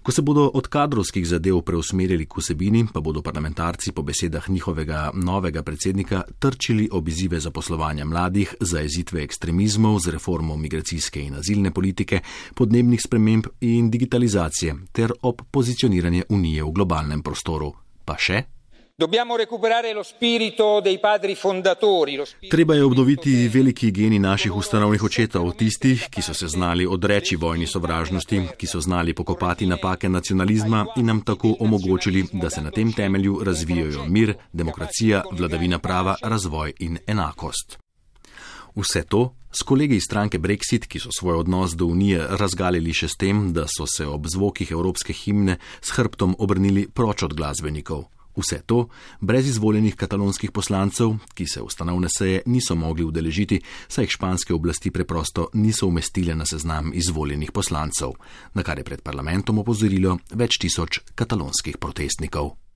Ko 0.07 0.11
se 0.11 0.21
bodo 0.21 0.45
od 0.53 0.67
kadrovskih 0.67 1.25
zadev 1.27 1.57
preusmerili 1.67 2.25
k 2.25 2.39
vsebini, 2.39 2.85
pa 2.93 3.01
bodo 3.03 3.19
parlamentarci 3.21 3.91
po 3.91 4.05
besedah 4.07 4.49
njihovega 4.49 5.11
novega 5.13 5.63
predsednika 5.63 6.21
trčili 6.39 6.87
ob 6.91 7.07
izzive 7.07 7.39
zaposlovanja 7.39 8.05
mladih, 8.05 8.55
zaezitve 8.59 9.23
ekstremizmov 9.23 9.99
z 9.99 10.15
reformo 10.15 10.55
migracijske 10.55 11.19
in 11.21 11.35
azilne 11.35 11.73
politike, 11.73 12.21
podnebnih 12.55 13.03
sprememb 13.03 13.51
in 13.59 13.91
digitalizacije 13.91 14.75
ter 14.91 15.11
ob 15.21 15.41
pozicioniranje 15.51 16.23
Unije 16.29 16.63
v 16.63 16.71
globalnem 16.71 17.21
prostoru. 17.21 17.73
Pa 18.05 18.15
še 18.15 18.45
Dobbiamo 18.99 19.35
recuperare 19.35 19.93
lo 19.93 20.01
spirito 20.01 20.79
dei 20.81 20.99
padri 20.99 21.35
fondatori. 21.35 22.15
Lo 22.15 22.25
spirito... 22.25 22.55
Treba 22.55 22.73
je 22.73 22.81
obnoviti 22.81 23.47
veliki 23.47 23.91
geni 23.91 24.17
naših 24.17 24.55
ustanovnih 24.55 25.03
očetov, 25.03 25.51
tistih, 25.53 26.07
ki 26.09 26.21
so 26.25 26.33
se 26.33 26.47
znali 26.47 26.87
odreči 26.89 27.35
vojni 27.35 27.67
sovražnosti, 27.67 28.41
ki 28.57 28.65
so 28.67 28.81
znali 28.81 29.13
pokopati 29.13 29.67
napake 29.69 30.09
nacionalizma 30.09 30.85
in 30.95 31.05
nam 31.05 31.21
tako 31.21 31.53
omogočili, 31.59 32.25
da 32.33 32.49
se 32.49 32.61
na 32.61 32.71
tem 32.71 32.89
temelju 32.93 33.43
razvijajo 33.43 34.07
mir, 34.09 34.33
demokracija, 34.53 35.21
vladavina 35.31 35.77
prava, 35.79 36.15
razvoj 36.23 36.73
in 36.79 36.97
enakost. 37.07 37.77
Vse 38.75 39.05
to 39.05 39.35
s 39.51 39.61
kolegi 39.61 39.95
iz 39.95 40.09
stranke 40.09 40.39
Brexit, 40.39 40.89
ki 40.89 40.99
so 40.99 41.13
svoj 41.19 41.45
odnos 41.45 41.77
do 41.77 41.85
Unije 41.85 42.25
razgalili 42.29 42.97
še 42.97 43.13
s 43.13 43.15
tem, 43.15 43.53
da 43.53 43.69
so 43.69 43.85
se 43.85 44.09
ob 44.09 44.25
zvokih 44.25 44.71
evropske 44.71 45.13
himne 45.13 45.59
s 45.81 45.93
hrbtom 45.93 46.33
obrnili 46.39 46.89
proč 46.89 47.29
od 47.29 47.37
glasbenikov. 47.37 48.07
Vse 48.37 48.61
to 48.65 48.87
brez 49.19 49.47
izvoljenih 49.47 49.95
katalonskih 49.95 50.51
poslancev, 50.51 51.15
ki 51.33 51.45
se 51.47 51.61
ustanovne 51.61 52.07
seje 52.09 52.41
niso 52.45 52.75
mogli 52.75 53.03
udeležiti, 53.03 53.61
saj 53.87 54.05
jih 54.05 54.13
španske 54.13 54.53
oblasti 54.53 54.91
preprosto 54.91 55.47
niso 55.53 55.87
umestile 55.87 56.35
na 56.35 56.45
seznam 56.45 56.91
izvoljenih 56.93 57.51
poslancev, 57.51 58.13
na 58.53 58.63
kar 58.63 58.77
je 58.77 58.85
pred 58.85 59.01
parlamentom 59.01 59.57
opozorilo 59.65 60.19
več 60.33 60.61
tisoč 60.61 61.01
katalonskih 61.15 61.77
protestnikov. 61.77 62.66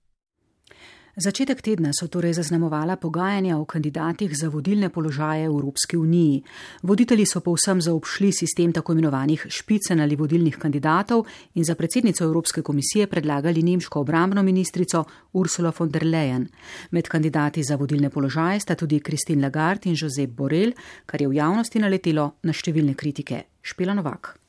Začetek 1.15 1.59
tedna 1.61 1.91
so 1.91 2.07
torej 2.07 2.33
zaznamovala 2.39 2.95
pogajanja 2.95 3.57
o 3.59 3.65
kandidatih 3.65 4.31
za 4.31 4.47
vodilne 4.49 4.89
položaje 4.89 5.49
v 5.49 5.51
Evropski 5.51 5.97
uniji. 5.97 6.43
Voditelji 6.83 7.25
so 7.25 7.41
povsem 7.43 7.81
zaobšli 7.81 8.31
sistem 8.31 8.71
tako 8.71 8.95
imenovanih 8.95 9.45
špicen 9.49 9.99
ali 9.99 10.15
vodilnih 10.15 10.55
kandidatov 10.55 11.27
in 11.53 11.63
za 11.63 11.75
predsednico 11.75 12.23
Evropske 12.23 12.61
komisije 12.61 13.07
predlagali 13.07 13.63
nemško 13.63 13.99
obrambno 13.99 14.43
ministrico 14.43 15.03
Ursula 15.33 15.73
von 15.79 15.89
der 15.89 16.03
Leyen. 16.03 16.47
Med 16.91 17.07
kandidati 17.07 17.63
za 17.63 17.75
vodilne 17.75 18.09
položaje 18.09 18.59
sta 18.59 18.75
tudi 18.75 18.99
Christine 18.99 19.41
Lagarde 19.41 19.89
in 19.89 19.95
Josep 19.99 20.29
Borrell, 20.29 20.71
kar 21.05 21.21
je 21.21 21.27
v 21.27 21.35
javnosti 21.35 21.79
naletelo 21.79 22.31
na 22.43 22.53
številne 22.53 22.95
kritike. 22.95 23.43
Špila 23.61 23.93
Novak. 23.93 24.40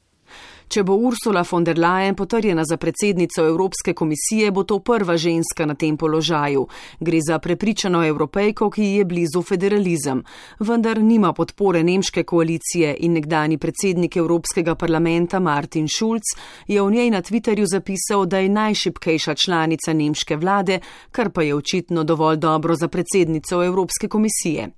Če 0.72 0.86
bo 0.88 0.94
Ursula 0.96 1.42
von 1.44 1.66
der 1.68 1.76
Leyen 1.76 2.14
potrjena 2.16 2.62
za 2.64 2.78
predsednico 2.80 3.42
Evropske 3.44 3.92
komisije, 3.92 4.50
bo 4.50 4.62
to 4.64 4.78
prva 4.80 5.18
ženska 5.20 5.66
na 5.68 5.74
tem 5.74 5.98
položaju. 6.00 6.62
Gre 7.00 7.18
za 7.20 7.36
prepričano 7.38 8.00
evropejko, 8.06 8.70
ki 8.72 8.86
je 8.94 9.04
blizu 9.04 9.42
federalizem. 9.42 10.22
Vendar 10.60 11.02
nima 11.02 11.34
podpore 11.36 11.82
nemške 11.84 12.24
koalicije 12.24 12.94
in 13.00 13.12
nekdani 13.12 13.58
predsednik 13.58 14.16
Evropskega 14.16 14.74
parlamenta 14.74 15.40
Martin 15.40 15.90
Schulz 15.92 16.32
je 16.66 16.80
v 16.80 16.90
njej 16.90 17.10
na 17.10 17.20
Twitterju 17.20 17.68
zapisal, 17.68 18.24
da 18.24 18.38
je 18.38 18.48
najšipkejša 18.48 19.34
članica 19.34 19.92
nemške 19.92 20.36
vlade, 20.36 20.80
kar 21.10 21.30
pa 21.30 21.42
je 21.42 21.54
očitno 21.54 22.04
dovolj 22.04 22.36
dobro 22.36 22.76
za 22.76 22.88
predsednico 22.88 23.60
Evropske 23.64 24.08
komisije. 24.08 24.70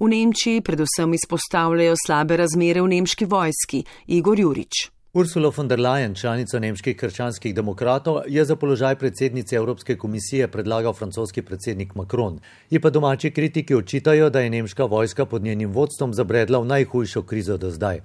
V 0.00 0.08
Nemčiji 0.08 0.64
predvsem 0.64 1.14
izpostavljajo 1.14 2.00
slabe 2.06 2.36
razmere 2.36 2.80
v 2.80 2.88
nemški 2.96 3.24
vojski. 3.24 3.84
Igor 4.06 4.40
Jurič. 4.40 4.93
Ursula 5.16 5.48
von 5.56 5.68
der 5.68 5.78
Leyen, 5.78 6.14
članica 6.18 6.58
nemških 6.58 6.96
krščanskih 6.98 7.52
demokratov, 7.54 8.16
je 8.26 8.44
za 8.44 8.56
položaj 8.58 8.96
predsednice 8.98 9.54
Evropske 9.56 9.94
komisije 9.96 10.48
predlagal 10.48 10.92
francoski 10.92 11.42
predsednik 11.42 11.94
Macron. 11.94 12.40
Je 12.70 12.80
pa 12.80 12.90
domači 12.90 13.30
kritiki 13.30 13.74
očitajo, 13.74 14.30
da 14.30 14.40
je 14.40 14.50
nemška 14.50 14.84
vojska 14.84 15.26
pod 15.26 15.42
njenim 15.42 15.70
vodstvom 15.70 16.14
zabredla 16.14 16.58
v 16.58 16.66
najhujšo 16.66 17.22
krizo 17.22 17.56
do 17.56 17.70
zdaj. 17.70 18.00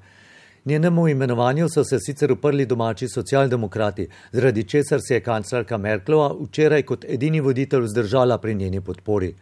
Njenemu 0.66 1.08
imenovanju 1.08 1.70
so 1.70 1.84
se 1.84 1.98
sicer 2.00 2.32
uprli 2.32 2.66
domači 2.66 3.08
socialdemokrati, 3.08 4.08
zaradi 4.32 4.63
česar 4.63 5.00
se 5.01 5.13
je 5.13 5.24
kanclerka 5.24 5.78
Merklova 5.78 6.36
včeraj 6.44 6.84
kot 6.84 7.06
edini 7.10 7.42
voditelj 7.42 7.89
vzdržala 7.89 8.38
pri 8.38 8.56
njeni 8.56 8.82
podpori. 8.82 9.34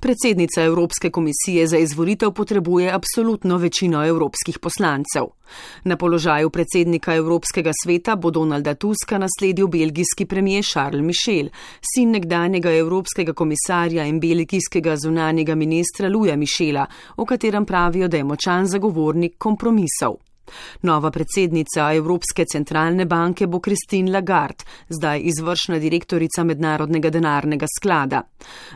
Predsednica 0.00 0.62
Evropske 0.62 1.10
komisije 1.10 1.66
za 1.66 1.78
izvolitev 1.78 2.30
potrebuje 2.30 2.92
absolutno 2.92 3.56
večino 3.56 4.06
evropskih 4.06 4.58
poslancev. 4.58 5.24
Na 5.84 5.96
položaju 5.96 6.50
predsednika 6.50 7.14
Evropskega 7.14 7.70
sveta 7.84 8.16
bo 8.16 8.30
Donalda 8.30 8.74
Tuska 8.74 9.18
nasledil 9.18 9.66
belgijski 9.66 10.26
premijer 10.26 10.64
Charles 10.64 11.04
Michel, 11.04 11.48
sin 11.94 12.10
nekdanjega 12.10 12.72
evropskega 12.72 13.32
komisarja 13.32 14.04
in 14.04 14.20
belgijskega 14.20 14.96
zunanjega 14.96 15.54
ministra 15.54 16.08
Luja 16.08 16.36
Michela, 16.36 16.86
o 17.16 17.24
katerem 17.24 17.66
pravijo, 17.66 18.08
da 18.08 18.16
je 18.16 18.24
močan 18.24 18.66
zagovornik 18.66 19.38
kompromisov. 19.38 20.29
Nova 20.82 21.10
predsednica 21.10 21.94
Evropske 21.94 22.44
centralne 22.44 23.04
banke 23.04 23.46
bo 23.46 23.60
Christine 23.60 24.12
Lagarde, 24.12 24.64
zdaj 24.88 25.20
izvršna 25.24 25.78
direktorica 25.78 26.44
Mednarodnega 26.44 27.10
denarnega 27.10 27.66
sklada. 27.78 28.22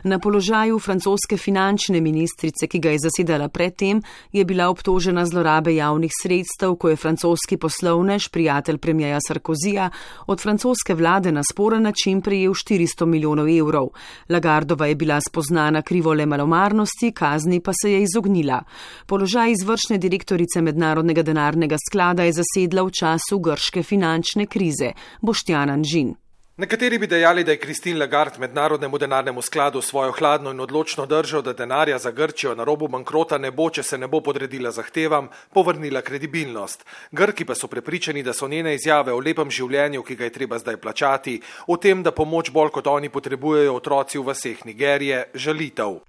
Na 0.03 0.19
položaju 0.19 0.79
francoske 0.79 1.37
finančne 1.37 2.01
ministrice, 2.01 2.67
ki 2.67 2.79
ga 2.79 2.91
je 2.93 2.99
zasedala 2.99 3.49
predtem, 3.49 4.01
je 4.31 4.45
bila 4.45 4.69
obtožena 4.69 5.25
zlorabe 5.25 5.75
javnih 5.75 6.11
sredstev, 6.21 6.75
ko 6.75 6.89
je 6.89 6.95
francoski 6.95 7.57
poslovnež, 7.57 8.29
prijatelj 8.29 8.77
premijaja 8.77 9.19
Sarkozija, 9.27 9.89
od 10.27 10.41
francoske 10.41 10.93
vlade 10.93 11.31
na 11.31 11.43
sporen 11.43 11.81
način 11.81 12.21
prejel 12.21 12.53
400 12.53 13.05
milijonov 13.05 13.49
evrov. 13.49 13.89
Lagardova 14.29 14.85
je 14.85 14.95
bila 14.95 15.21
spoznana 15.21 15.81
krivole 15.81 16.25
malomarnosti, 16.25 17.11
kazni 17.11 17.59
pa 17.59 17.71
se 17.81 17.91
je 17.91 18.01
izognila. 18.03 18.63
Položaj 19.05 19.51
izvršne 19.51 19.97
direktorice 19.97 20.61
Mednarodnega 20.61 21.21
denarnega 21.21 21.64
denarnega 21.65 21.77
sklada 21.77 22.23
je 22.23 22.33
zasedla 22.33 22.83
v 22.83 22.91
času 22.91 23.39
grške 23.39 23.83
finančne 23.83 24.45
krize 24.45 24.93
Boštjan 25.21 25.83
Žin. 25.83 26.15
Nekateri 26.57 26.99
bi 26.99 27.07
dejali, 27.07 27.43
da 27.43 27.51
je 27.51 27.59
Kristin 27.59 27.99
Lagarde 27.99 28.39
mednarodnemu 28.39 28.97
denarnemu 28.97 29.41
skladu 29.41 29.81
svojo 29.81 30.11
hladno 30.11 30.51
in 30.51 30.59
odločno 30.59 31.05
držo, 31.05 31.41
da 31.41 31.53
denarja 31.53 31.97
za 31.97 32.11
Grčijo 32.11 32.55
na 32.55 32.63
robu 32.63 32.87
bankrota 32.87 33.37
ne 33.37 33.51
bo, 33.51 33.69
če 33.69 33.83
se 33.83 33.97
ne 33.97 34.07
bo 34.07 34.21
podredila 34.21 34.71
zahtevam, 34.71 35.27
povrnila 35.53 36.01
kredibilnost. 36.01 36.85
Grki 37.11 37.45
pa 37.45 37.55
so 37.55 37.67
prepričani, 37.67 38.23
da 38.23 38.33
so 38.33 38.47
njene 38.47 38.75
izjave 38.75 39.11
o 39.11 39.19
lepem 39.19 39.51
življenju, 39.51 40.03
ki 40.03 40.15
ga 40.15 40.23
je 40.23 40.31
treba 40.31 40.59
zdaj 40.59 40.77
plačati, 40.77 41.41
o 41.67 41.77
tem, 41.77 42.03
da 42.03 42.15
pomoč 42.15 42.51
bolj 42.51 42.71
kot 42.71 42.87
oni 42.87 43.09
potrebujejo 43.09 43.75
otroci 43.75 44.19
v 44.19 44.31
vseh 44.31 44.65
Nigerije, 44.65 45.25
žalitev. 45.33 45.99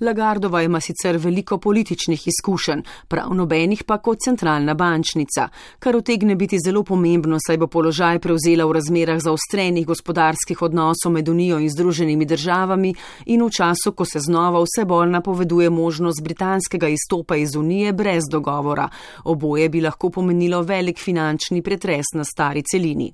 Lagardova 0.00 0.62
ima 0.62 0.80
sicer 0.80 1.16
veliko 1.16 1.58
političnih 1.58 2.28
izkušenj, 2.28 2.82
prav 3.08 3.34
nobenih 3.34 3.84
pa 3.84 3.98
kot 3.98 4.18
centralna 4.24 4.74
bančnica, 4.74 5.48
kar 5.78 5.96
utegne 5.96 6.34
biti 6.34 6.58
zelo 6.64 6.82
pomembno, 6.82 7.38
saj 7.46 7.58
bo 7.58 7.66
položaj 7.66 8.18
prevzela 8.18 8.66
v 8.66 8.72
razmerah 8.72 9.20
zaostrenih 9.20 9.86
gospodarskih 9.86 10.62
odnosov 10.62 11.12
med 11.12 11.28
Unijo 11.28 11.58
in 11.58 11.70
Združenimi 11.70 12.24
državami 12.24 12.94
in 13.26 13.42
v 13.42 13.50
času, 13.50 13.92
ko 13.92 14.04
se 14.04 14.20
znova 14.20 14.62
vse 14.62 14.84
bolj 14.84 15.10
napoveduje 15.10 15.70
možnost 15.70 16.22
britanskega 16.22 16.88
izstopa 16.88 17.36
iz 17.36 17.56
Unije 17.56 17.92
brez 17.92 18.24
dogovora. 18.30 18.88
Oboje 19.24 19.68
bi 19.68 19.80
lahko 19.80 20.10
pomenilo 20.10 20.62
velik 20.62 20.98
finančni 20.98 21.62
pretres 21.62 22.06
na 22.14 22.24
stari 22.24 22.62
celini. 22.62 23.12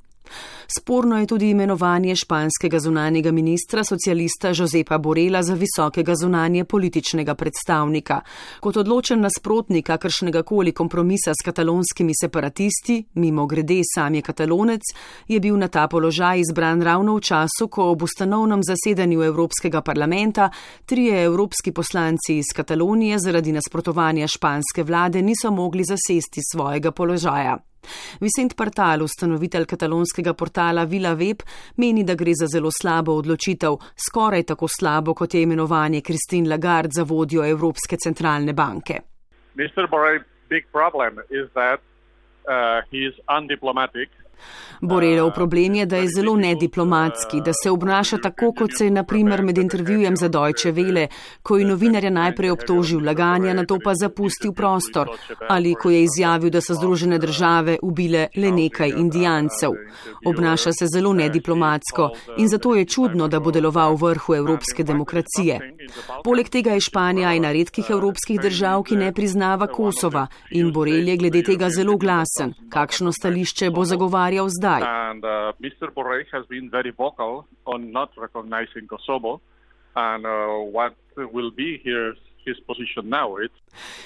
Sporno 0.79 1.19
je 1.19 1.27
tudi 1.27 1.51
imenovanje 1.51 2.17
španskega 2.17 2.79
zunanjega 2.79 3.33
ministra 3.33 3.85
socialista 3.85 4.53
Josepa 4.59 4.99
Borela 4.99 5.43
za 5.43 5.55
visokega 5.55 6.15
zunanje 6.15 6.65
političnega 6.65 7.35
predstavnika. 7.35 8.21
Kot 8.61 8.77
odločen 8.77 9.21
nasprotnik 9.21 9.87
kakršnega 9.87 10.43
koli 10.43 10.73
kompromisa 10.73 11.35
s 11.35 11.45
katalonskimi 11.45 12.13
separatisti, 12.21 13.05
mimo 13.15 13.47
grede 13.47 13.81
sam 13.95 14.15
je 14.15 14.23
katalonec, 14.23 14.83
je 15.29 15.41
bil 15.41 15.57
na 15.57 15.69
ta 15.69 15.89
položaj 15.89 16.41
izbran 16.41 16.83
ravno 16.83 17.17
v 17.17 17.21
času, 17.21 17.69
ko 17.69 17.91
ob 17.91 18.03
ustanovnem 18.03 18.63
zasedanju 18.63 19.23
Evropskega 19.23 19.81
parlamenta 19.81 20.51
trije 20.87 21.25
evropski 21.25 21.73
poslanci 21.73 22.39
iz 22.39 22.45
Katalonije 22.57 23.19
zaradi 23.19 23.53
nasprotovanja 23.53 24.27
španske 24.27 24.83
vlade 24.83 25.23
niso 25.23 25.51
mogli 25.51 25.85
zasesti 25.85 26.41
svojega 26.53 26.91
položaja. 26.91 27.59
Vicent 28.21 28.57
Partal, 28.57 29.03
ustanovitelj 29.03 29.67
katalonskega 29.67 30.35
portala 30.35 30.85
Vila 30.85 31.15
Web, 31.15 31.43
meni, 31.77 32.05
da 32.05 32.15
gre 32.15 32.35
za 32.35 32.47
zelo 32.47 32.71
slabo 32.71 33.17
odločitev, 33.21 33.79
skoraj 34.09 34.43
tako 34.53 34.69
slabo, 34.69 35.15
kot 35.15 35.35
je 35.35 35.43
imenovanje 35.43 36.01
Christine 36.01 36.49
Lagarde 36.49 36.95
za 36.95 37.03
vodjo 37.03 37.45
Evropske 37.45 37.97
centralne 37.97 38.53
banke. 38.53 39.01
Borelov 44.85 45.31
problem 45.35 45.75
je, 45.75 45.87
da 45.87 45.97
je 45.97 46.09
zelo 46.17 46.37
nediplomatski, 46.37 47.41
da 47.41 47.53
se 47.63 47.71
obnaša 47.71 48.17
tako, 48.19 48.53
kot 48.59 48.71
se 48.79 48.85
je 48.85 48.91
naprimer 48.91 49.43
med 49.43 49.59
intervjujem 49.59 50.17
za 50.17 50.29
Deutsche 50.29 50.73
Welle, 50.73 51.07
ko 51.43 51.57
je 51.57 51.65
novinarja 51.65 52.11
najprej 52.11 52.51
obtožil 52.51 53.05
laganja, 53.05 53.55
na 53.55 53.65
to 53.65 53.79
pa 53.85 53.95
zapustil 53.95 54.53
prostor, 54.53 55.09
ali 55.49 55.75
ko 55.75 55.91
je 55.91 56.03
izjavil, 56.03 56.51
da 56.51 56.61
so 56.61 56.75
Združene 56.75 57.19
države 57.19 57.77
ubile 57.83 58.27
le 58.37 58.51
nekaj 58.51 58.91
indijancev. 58.97 59.71
Obnaša 60.27 60.73
se 60.73 60.87
zelo 60.95 61.13
nediplomatsko 61.13 62.11
in 62.39 62.49
zato 62.49 62.75
je 62.75 62.85
čudno, 62.85 63.29
da 63.29 63.41
bo 63.41 63.51
deloval 63.51 63.95
v 63.95 64.03
vrhu 64.03 64.35
evropske 64.35 64.83
demokracije. 64.83 65.61
Poleg 66.25 66.49
tega 66.49 66.75
je 66.75 66.81
Španija 66.81 67.35
ena 67.35 67.53
redkih 67.53 67.91
evropskih 67.91 68.41
držav, 68.41 68.83
ki 68.83 68.97
ne 68.97 69.13
priznava 69.13 69.67
Kosova 69.67 70.27
in 70.51 70.73
Borel 70.73 71.09
je 71.09 71.17
glede 71.17 71.43
tega 71.43 71.71
zelo 71.71 71.97
glasen. 71.97 72.55
Kakšno 72.71 73.13
stališče 73.13 73.71
bo 73.71 73.85
zagovarjal 73.85 74.22
zdaj? 74.31 74.81
zdaj. 74.81 74.83
And, 74.83 75.25
uh, 75.25 75.53
Mr. 75.61 75.91
Borrell 75.95 76.25
has 76.33 76.47
been 76.47 76.71
very 76.71 76.91
vocal 76.91 77.45
on 77.67 77.93
not 77.93 78.11
recognizing 78.17 78.87
Kosovo 78.87 79.41
and 79.97 80.27
uh, 80.27 80.31
what 80.71 80.95
will 81.17 81.51
be 81.51 81.81
here. 81.85 82.15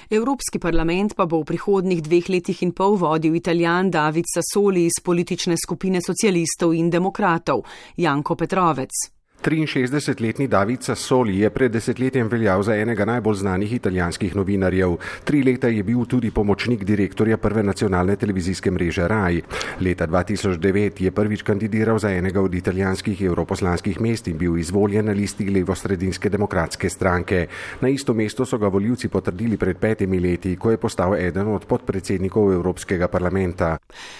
Evropski 0.09 0.59
parlament 0.59 1.15
pa 1.17 1.25
bo 1.25 1.41
v 1.41 1.49
prihodnih 1.49 2.05
dveh 2.05 2.29
letih 2.29 2.61
in 2.61 2.71
pol 2.71 2.93
vodil 3.01 3.33
italijan 3.33 3.89
David 3.89 4.29
Sassoli 4.29 4.85
iz 4.85 5.01
politične 5.01 5.57
skupine 5.57 5.97
socialistov 5.97 6.77
in 6.77 6.93
demokratov 6.93 7.65
Janko 7.97 8.35
Petrovec. 8.35 9.16
63-letni 9.41 10.47
David 10.47 10.83
Sassoli 10.83 11.39
je 11.39 11.49
pred 11.49 11.71
desetletjem 11.71 12.27
veljal 12.27 12.63
za 12.63 12.75
enega 12.75 13.05
najbolj 13.05 13.35
znanih 13.35 13.73
italijanskih 13.73 14.35
novinarjev. 14.35 14.97
Tri 15.23 15.43
leta 15.43 15.67
je 15.67 15.83
bil 15.83 16.05
tudi 16.05 16.31
pomočnik 16.31 16.83
direktorja 16.83 17.37
prve 17.37 17.63
nacionalne 17.63 18.15
televizijske 18.15 18.71
mreže 18.71 19.07
RAI. 19.07 19.41
Leta 19.79 20.07
2009 20.07 21.01
je 21.03 21.11
prvič 21.11 21.41
kandidiral 21.41 21.99
za 21.99 22.11
enega 22.11 22.41
od 22.41 22.55
italijanskih 22.55 23.21
evroposlanskih 23.21 24.01
mest 24.01 24.27
in 24.27 24.37
bil 24.37 24.57
izvoljen 24.57 25.05
na 25.05 25.11
listi 25.11 25.49
levo-sredinske 25.49 26.29
demokratske 26.29 26.89
stranke. 26.89 27.47
Na 27.81 27.89
isto 27.89 28.13
mesto 28.13 28.45
so 28.45 28.57
ga 28.57 28.67
voljivci 28.67 29.07
potrdili 29.07 29.57
pred 29.57 29.77
petimi 29.77 30.19
leti, 30.19 30.55
ko 30.55 30.71
je 30.71 30.77
postal 30.77 31.15
eden 31.15 31.47
od 31.47 31.65
podpredsednikov 31.65 32.53
Evropskega 32.53 33.07
parlamenta. 33.07 33.77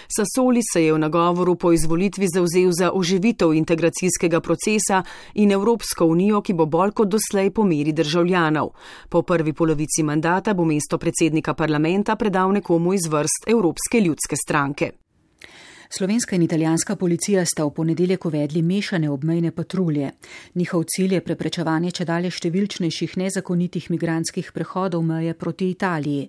Sassoli 0.07 0.61
se 0.73 0.83
je 0.83 0.93
v 0.93 0.99
nagovoru 0.99 1.55
po 1.55 1.71
izvolitvi 1.71 2.27
zauzel 2.33 2.71
za 2.71 2.91
oživitev 2.91 3.53
integracijskega 3.53 4.39
procesa 4.39 5.03
in 5.33 5.51
Evropsko 5.51 6.05
unijo, 6.05 6.41
ki 6.41 6.53
bo 6.53 6.65
bolj 6.65 6.91
kot 6.91 7.09
doslej 7.09 7.51
po 7.51 7.63
meri 7.63 7.93
državljanov. 7.93 8.69
Po 9.09 9.21
prvi 9.21 9.53
polovici 9.53 10.03
mandata 10.03 10.53
bo 10.53 10.65
mesto 10.65 10.97
predsednika 10.97 11.53
parlamenta 11.53 12.15
predal 12.15 12.51
nekomu 12.51 12.93
iz 12.93 13.07
vrst 13.07 13.47
Evropske 13.47 14.01
ljudske 14.01 14.35
stranke. 14.35 14.91
Slovenska 15.89 16.35
in 16.35 16.41
italijanska 16.41 16.95
policija 16.95 17.45
sta 17.45 17.65
v 17.65 17.71
ponedeljek 17.71 18.25
uvedli 18.25 18.61
mešane 18.61 19.09
obmejne 19.09 19.51
patrulje. 19.51 20.11
Njihov 20.55 20.83
cilj 20.83 21.13
je 21.13 21.21
preprečevanje 21.21 21.91
če 21.91 22.05
dalje 22.05 22.31
številčnejših 22.31 23.15
nezakonitih 23.17 23.87
migranskih 23.89 24.51
prehodov 24.51 25.05
meje 25.07 25.33
proti 25.33 25.69
Italiji. 25.69 26.27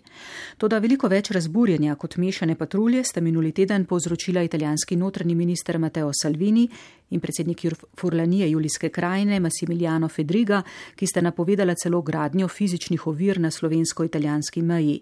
Toda 0.58 0.78
veliko 0.78 1.08
več 1.08 1.32
razburjenja 1.34 1.96
kot 1.96 2.16
mešane 2.16 2.54
patrulje 2.54 3.02
sta 3.04 3.20
minuli 3.20 3.52
teden 3.52 3.84
povzročila 3.84 4.42
italijanski 4.46 4.96
notranji 4.96 5.34
minister 5.34 5.78
Matteo 5.78 6.12
Salvini 6.14 6.68
in 7.10 7.20
predsednik 7.20 7.66
Furlanije 7.98 8.50
Julijske 8.50 8.88
krajine 8.88 9.40
Massimiliano 9.40 10.08
Fedriga, 10.08 10.62
ki 10.94 11.06
sta 11.06 11.20
napovedala 11.20 11.74
celo 11.74 12.02
gradnjo 12.02 12.48
fizičnih 12.48 13.06
ovir 13.06 13.40
na 13.40 13.50
slovensko-italijanski 13.50 14.62
meji. 14.62 15.00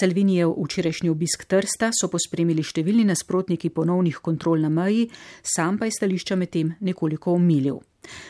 Salvinijev 0.00 0.54
včerajšnji 0.56 1.10
obisk 1.10 1.44
Trsta 1.44 1.90
so 1.94 2.10
pospremili 2.12 2.62
številni 2.62 3.04
nasprotniki 3.08 3.70
ponovnih 3.70 4.20
kontrol 4.22 4.60
na 4.60 4.68
meji, 4.68 5.08
sam 5.42 5.78
pa 5.78 5.88
je 5.88 5.96
stališča 5.98 6.36
med 6.36 6.52
tem 6.52 6.74
nekoliko 6.80 7.34
omilil. 7.34 7.80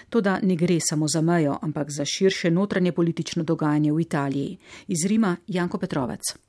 Toda 0.08 0.38
ne 0.42 0.56
gre 0.56 0.78
samo 0.80 1.08
za 1.08 1.20
mejo, 1.20 1.58
ampak 1.62 1.90
za 1.90 2.04
širše 2.04 2.50
notranje 2.50 2.92
politično 2.92 3.44
dogajanje 3.44 3.92
v 3.92 4.00
Italiji. 4.00 4.58
Iz 4.88 5.06
Rima 5.06 5.36
Janko 5.46 5.78
Petrovec. 5.78 6.45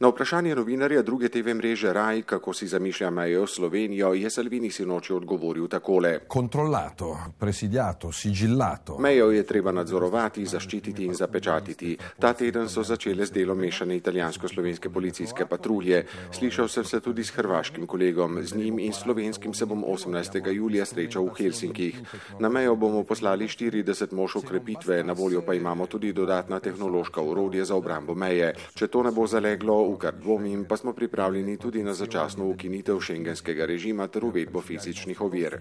Na 0.00 0.08
vprašanje 0.08 0.54
novinarja 0.54 1.02
druge 1.02 1.28
TV 1.28 1.52
mreže 1.54 1.92
Raj, 1.92 2.22
kako 2.22 2.52
si 2.52 2.66
zamišlja 2.66 3.10
mejo 3.10 3.46
Slovenijo, 3.46 4.14
je 4.14 4.30
Salvini 4.30 4.70
sinoči 4.70 5.12
odgovoril 5.12 5.68
takole: 5.68 6.18
Kontrolato, 6.28 7.18
presidiato, 7.38 8.12
sigillato. 8.12 8.96
Mejo 8.98 9.30
je 9.30 9.42
treba 9.46 9.72
nadzorovati, 9.72 10.46
zaščititi 10.46 11.04
in 11.04 11.14
zapečatiti. 11.14 11.98
Ta 12.18 12.32
teden 12.32 12.68
so 12.68 12.82
začele 12.82 13.26
z 13.26 13.32
delom 13.32 13.58
mešane 13.60 13.96
italijansko-slovenske 13.96 14.88
policijske 14.88 15.46
patrulje. 15.46 16.06
Slišal 16.32 16.68
sem 16.68 16.84
se 16.84 17.00
tudi 17.00 17.24
s 17.24 17.36
hrvaškim 17.36 17.86
kolegom, 17.86 18.40
z 18.42 18.56
njim 18.56 18.78
in 18.78 18.92
slovenskim 18.92 19.54
se 19.54 19.66
bom 19.66 19.84
18. 19.84 20.48
julija 20.52 20.84
srečal 20.84 21.28
v 21.28 21.36
Helsinkih. 21.38 22.00
Na 22.38 22.48
mejo 22.48 22.74
bomo 22.76 23.04
poslali 23.04 23.48
40 23.48 24.16
mož 24.16 24.36
ukrepitve, 24.36 25.04
na 25.04 25.12
voljo 25.12 25.44
pa 25.44 25.54
imamo 25.54 25.86
tudi 25.86 26.12
dodatna 26.12 26.60
tehnološka 26.60 27.20
urodja 27.20 27.64
za 27.64 27.76
obrambo 27.76 28.14
meje. 28.14 28.54
Če 28.74 28.88
to 28.88 29.02
ne 29.02 29.12
bo 29.12 29.26
zaleglo, 29.26 29.89
v 29.92 29.98
kar 29.98 30.14
dvomim, 30.14 30.64
pa 30.64 30.76
smo 30.76 30.92
pripravljeni 30.92 31.56
tudi 31.56 31.82
na 31.82 31.94
začasno 31.94 32.46
ukinitev 32.48 33.00
šengenskega 33.00 33.66
režima 33.66 34.06
ter 34.06 34.24
uvedbo 34.24 34.60
fizičnih 34.60 35.20
ovir. 35.20 35.58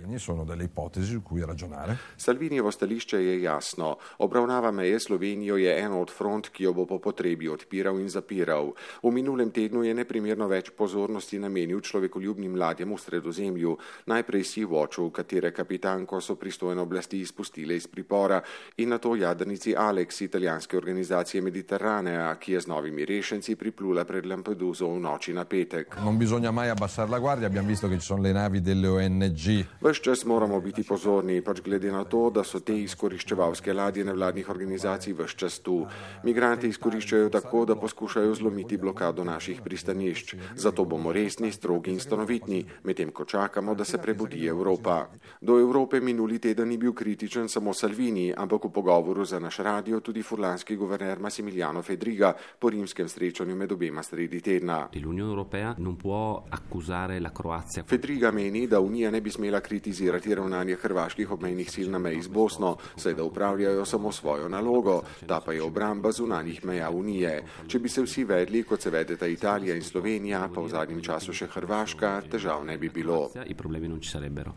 Salvinijevo 2.18 2.72
stališče 2.72 3.24
je 3.26 3.42
jasno. 3.42 3.98
Obravnava 4.18 4.72
meje 4.72 5.00
Slovenijo 5.00 5.58
je 5.58 5.80
eno 5.80 6.02
od 6.02 6.12
front, 6.12 6.50
ki 6.50 6.64
jo 6.64 6.74
bo 6.74 6.86
po 6.86 7.00
potrebi 7.00 7.50
odpiral 7.50 8.00
in 8.00 8.10
zapiral. 8.10 8.74
V 9.04 9.12
minulem 9.12 9.52
tednu 9.52 9.84
je 9.84 9.94
neprimerno 9.94 10.48
več 10.48 10.70
pozornosti 10.70 11.40
namenil 11.40 11.82
človekoljubnim 11.82 12.56
ladjem 12.56 12.94
v 12.94 13.00
sredozemlju. 13.00 13.78
Najprej 14.06 14.44
si 14.44 14.64
voču, 14.66 15.10
katere 15.10 15.52
kapitanko 15.52 16.22
so 16.22 16.36
pristojne 16.36 16.82
oblasti 16.82 17.20
izpustile 17.22 17.76
iz 17.76 17.88
pripora 17.88 18.42
in 18.78 18.90
na 18.90 18.98
to 18.98 19.16
jadrnici 19.16 19.76
Alex, 19.78 20.22
italijanske 20.22 20.78
organizacije 20.78 21.42
Mediteranea, 21.42 22.36
ki 22.36 22.54
je 22.54 22.62
z 22.62 22.68
novimi 22.68 23.06
rešenci 23.06 23.56
priplula 23.56 24.06
pred 24.06 24.19
pred 24.20 24.28
Lampeduso 24.28 24.92
v 24.92 25.00
noči 25.00 25.32
na 25.32 25.46
petek. 25.48 25.96
Non 26.04 26.18
bisogna 26.18 26.52
mai 26.52 26.68
abbassare 26.68 27.10
la 27.10 27.20
guardia, 27.20 27.48
abbiamo 27.48 27.68
visto 27.68 27.88
che 27.88 27.96
ci 27.96 28.06
sono 28.06 28.22
le 28.22 28.34
navi 28.34 28.60
delle 28.60 28.88
ONG. 28.88 29.66
Ves 29.80 30.00
čas 30.00 30.24
moramo 30.24 30.60
biti 30.60 30.84
pozorni, 30.84 31.42
pač 31.42 31.62
glede 31.62 31.90
na 31.92 32.04
to, 32.04 32.30
da 32.30 32.44
so 32.44 32.60
te 32.60 32.76
izkoriščevalske 32.76 33.72
ladje 33.72 34.04
nevladnih 34.04 34.50
organizacij 34.50 35.16
ves 35.16 35.32
čas 35.40 35.62
tu. 35.64 35.88
Migranti 36.28 36.68
izkoriščajo 36.68 37.30
tako, 37.32 37.64
da 37.66 37.80
poskušajo 37.80 38.36
zlomiti 38.36 38.78
blokado 38.78 39.24
naših 39.24 39.62
pristanišč. 39.64 40.36
Zato 40.56 40.84
bomo 40.84 41.16
resni, 41.16 41.52
strogi 41.52 41.96
in 41.96 42.04
stanovitni, 42.04 42.66
medtem 42.84 43.16
ko 43.16 43.24
čakamo, 43.24 43.76
da 43.76 43.86
se 43.86 44.02
prebudi 44.04 44.46
Evropa. 44.46 45.08
Do 45.40 45.60
Evrope 45.60 46.02
minuli 46.02 46.40
teden 46.40 46.68
ni 46.68 46.78
bil 46.78 46.92
kritičen 46.94 47.48
samo 47.48 47.74
Salvini, 47.74 48.34
ampak 48.36 48.68
v 48.68 48.74
pogovoru 48.76 49.24
za 49.24 49.40
naš 49.40 49.64
radio 49.64 50.04
tudi 50.04 50.24
furlanski 50.24 50.76
guverner 50.76 51.20
Massimiliano 51.20 51.82
Fedriga 51.82 52.34
po 52.60 52.70
rimskem 52.70 53.08
srečanju 53.08 53.56
med 53.56 53.72
obema 53.72 54.04
sredi 54.10 54.42
tedna. 54.42 54.88
Fedriga 57.88 58.32
meni, 58.32 58.68
da 58.68 58.80
Unija 58.80 59.12
ne 59.12 59.22
bi 59.22 59.30
smela 59.30 59.60
kritizirati 59.60 60.36
ravnanje 60.36 60.76
hrvaških 60.82 61.32
obmejnih 61.32 61.70
sil 61.76 61.92
na 61.92 62.00
meji 62.00 62.22
z 62.22 62.28
Bosno, 62.28 62.76
saj 62.98 63.14
da 63.14 63.24
upravljajo 63.24 63.86
samo 63.86 64.12
svojo 64.12 64.50
nalogo, 64.50 65.02
ta 65.28 65.42
pa 65.46 65.54
je 65.54 65.64
obramba 65.64 66.12
zunanjih 66.12 66.66
meja 66.66 66.90
Unije. 66.90 67.44
Če 67.68 67.80
bi 67.80 67.90
se 67.90 68.02
vsi 68.02 68.24
vedli, 68.24 68.64
kot 68.64 68.82
se 68.82 68.90
vedeta 68.90 69.28
Italija 69.28 69.76
in 69.76 69.84
Slovenija, 69.84 70.50
pa 70.56 70.62
v 70.62 70.70
zadnjem 70.70 71.02
času 71.06 71.34
še 71.34 71.48
Hrvaška, 71.54 72.22
težav 72.32 72.66
ne 72.66 72.78
bi 72.78 72.90
bilo. 72.90 73.30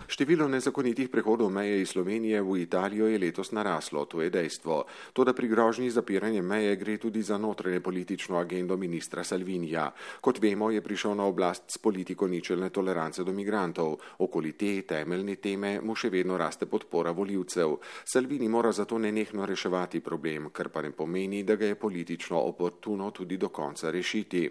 Število 0.09 0.49
nezakonitih 0.49 1.11
prehodov 1.13 1.51
meje 1.51 1.83
iz 1.83 1.93
Slovenije 1.93 2.41
v 2.43 2.63
Italijo 2.63 3.07
je 3.07 3.19
letos 3.19 3.53
naraslo, 3.53 4.05
to 4.05 4.23
je 4.23 4.31
dejstvo. 4.31 4.85
To, 5.13 5.25
da 5.25 5.37
pri 5.37 5.49
grožnji 5.49 5.91
zapiranja 5.91 6.43
meje 6.43 6.77
gre 6.77 6.97
tudi 6.97 7.23
za 7.23 7.39
notranje 7.39 7.81
politično 7.81 8.39
agendo 8.39 8.77
ministra 8.77 9.25
Salvinija. 9.33 9.87
Kot 10.21 10.39
vemo, 10.43 10.71
je 10.71 10.83
prišel 10.85 11.17
na 11.17 11.25
oblast 11.25 11.71
s 11.73 11.79
politiko 11.79 12.29
ničelne 12.29 12.69
tolerance 12.71 13.25
do 13.25 13.33
migrantov. 13.33 13.97
Okoli 14.19 14.53
te 14.61 14.75
temeljne 14.89 15.37
teme 15.41 15.79
mu 15.81 15.97
še 15.97 16.11
vedno 16.13 16.37
raste 16.37 16.69
podpora 16.69 17.15
voljivcev. 17.17 17.79
Salvini 18.05 18.49
mora 18.53 18.73
zato 18.73 18.99
nenehno 18.99 19.47
reševati 19.49 20.03
problem, 20.05 20.51
kar 20.53 20.69
pa 20.69 20.83
ne 20.83 20.93
pomeni, 20.93 21.45
da 21.49 21.57
ga 21.57 21.73
je 21.73 21.81
politično 21.81 22.41
oportuno 22.53 23.11
tudi 23.11 23.41
do 23.41 23.49
konca 23.49 23.91
rešiti. 23.91 24.49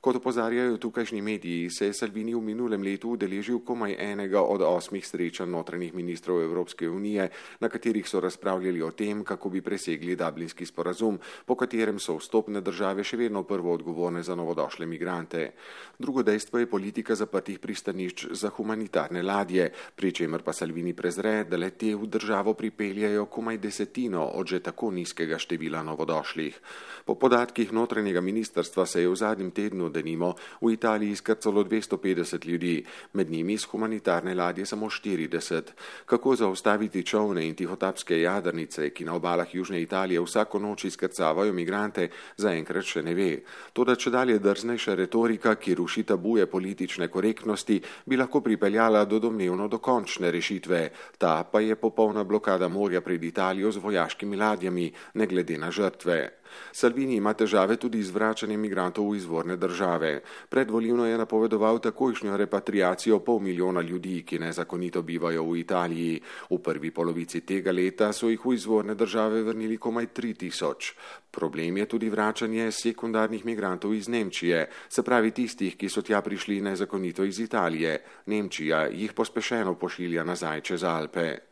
Kot 0.00 0.16
opozarjajo 0.16 0.76
tukajšnji 0.76 1.22
mediji, 1.22 1.70
se 1.70 1.86
je 1.86 1.92
Salvini 1.92 2.32
v 2.34 2.40
minulem 2.40 2.80
letu 2.82 3.10
udeležil 3.12 3.58
komaj 3.60 3.98
enega 4.00 4.40
od 4.40 4.62
osmih 4.64 5.04
srečanj 5.04 5.50
notranjih 5.52 5.92
ministrov 5.94 6.40
Evropske 6.40 6.88
unije, 6.88 7.26
na 7.60 7.68
katerih 7.68 8.08
so 8.08 8.20
razpravljali 8.20 8.80
o 8.82 8.90
tem, 8.96 9.20
kako 9.24 9.50
bi 9.50 9.60
presegli 9.60 10.16
Dublinski 10.16 10.66
sporazum, 10.66 11.18
po 11.44 11.54
katerem 11.54 11.98
so 12.00 12.16
vstopne 12.16 12.62
države 12.64 13.04
še 13.04 13.18
vedno 13.20 13.42
prvo 13.42 13.74
odgovorne 13.76 14.22
za 14.22 14.34
novodošle 14.34 14.86
migrante. 14.86 15.50
Drugo 15.98 16.22
dejstvo 16.22 16.58
je 16.58 16.70
politika 16.70 17.14
zaprtih 17.14 17.58
pristanišč 17.58 18.26
za 18.32 18.48
humanitarne 18.56 19.20
ladje, 19.22 19.68
pri 19.96 20.12
čemer 20.12 20.40
pa 20.40 20.56
Salvini 20.56 20.96
prezre, 20.96 21.44
da 21.44 21.60
le 21.60 21.70
te 21.76 21.92
v 21.92 22.08
državo 22.08 22.54
pripeljajo 22.54 23.26
komaj 23.26 23.60
desetino 23.60 24.24
od 24.24 24.48
že 24.48 24.64
tako 24.64 24.90
nizkega 24.96 25.36
števila 25.36 25.84
novodošlih. 25.84 26.56
Po 27.04 27.20
podatkih 27.20 27.72
notranjega 27.72 28.24
ministrstva 28.24 28.86
se 28.86 29.04
je 29.04 29.08
v 29.08 29.16
zadnjem 29.16 29.50
tednu 29.50 29.89
denimo, 29.92 30.34
v 30.60 30.72
Italiji 30.72 31.16
skrcalo 31.16 31.64
250 31.64 32.46
ljudi, 32.46 32.84
med 33.12 33.30
njimi 33.30 33.58
z 33.58 33.64
humanitarne 33.64 34.34
ladje 34.34 34.66
samo 34.66 34.86
40. 34.86 35.62
Kako 36.06 36.36
zaustaviti 36.36 37.02
čovne 37.06 37.46
in 37.48 37.54
tihotapske 37.54 38.20
jadrnice, 38.20 38.90
ki 38.90 39.04
na 39.04 39.14
obalah 39.14 39.54
Južne 39.54 39.82
Italije 39.82 40.20
vsako 40.20 40.58
noč 40.58 40.84
izkrcavajo 40.84 41.52
migrante, 41.52 42.08
zaenkrat 42.36 42.84
še 42.84 43.02
ne 43.02 43.14
ve. 43.14 43.30
To, 43.72 43.84
da 43.84 43.96
če 43.96 44.10
dalje 44.10 44.38
drznejša 44.38 44.94
retorika, 44.94 45.54
ki 45.54 45.74
ruši 45.74 46.02
tabuje 46.02 46.46
politične 46.46 47.08
korektnosti, 47.08 47.80
bi 48.06 48.16
lahko 48.16 48.40
pripeljala 48.40 49.04
do 49.04 49.18
domnevno 49.18 49.68
dokončne 49.68 50.30
rešitve. 50.30 50.82
Ta 51.18 51.44
pa 51.44 51.60
je 51.60 51.76
popolna 51.76 52.24
blokada 52.24 52.68
morja 52.68 53.00
pred 53.00 53.24
Italijo 53.24 53.72
z 53.72 53.76
vojaškimi 53.76 54.36
ladjami, 54.36 54.92
ne 55.14 55.26
glede 55.26 55.58
na 55.58 55.70
žrtve. 55.70 56.39
Salvini 56.72 57.16
ima 57.16 57.34
težave 57.34 57.76
tudi 57.76 58.02
z 58.02 58.10
vračanjem 58.10 58.60
migrantov 58.60 59.10
v 59.10 59.16
izvorne 59.16 59.56
države. 59.56 60.20
Predvolivno 60.48 61.06
je 61.06 61.18
napovedoval 61.18 61.78
takojšnjo 61.78 62.36
repatriacijo 62.36 63.18
pol 63.18 63.40
milijona 63.40 63.80
ljudi, 63.80 64.22
ki 64.22 64.38
nezakonito 64.38 65.02
bivajo 65.02 65.44
v 65.44 65.58
Italiji. 65.58 66.20
V 66.50 66.58
prvi 66.58 66.90
polovici 66.90 67.40
tega 67.40 67.72
leta 67.72 68.12
so 68.12 68.28
jih 68.28 68.44
v 68.44 68.54
izvorne 68.54 68.94
države 68.94 69.42
vrnili 69.42 69.76
komaj 69.76 70.06
3000. 70.06 70.92
Problem 71.30 71.76
je 71.76 71.86
tudi 71.86 72.10
vračanje 72.10 72.72
sekundarnih 72.72 73.44
migrantov 73.46 73.94
iz 73.94 74.08
Nemčije, 74.08 74.66
se 74.88 75.02
pravi 75.02 75.30
tistih, 75.30 75.76
ki 75.76 75.88
so 75.88 76.02
tja 76.02 76.20
prišli 76.22 76.60
nezakonito 76.60 77.24
iz 77.24 77.38
Italije. 77.40 78.02
Nemčija 78.26 78.86
jih 78.86 79.12
pospešeno 79.12 79.74
pošilja 79.74 80.24
nazaj 80.24 80.60
čez 80.60 80.84
Alpe. 80.84 81.50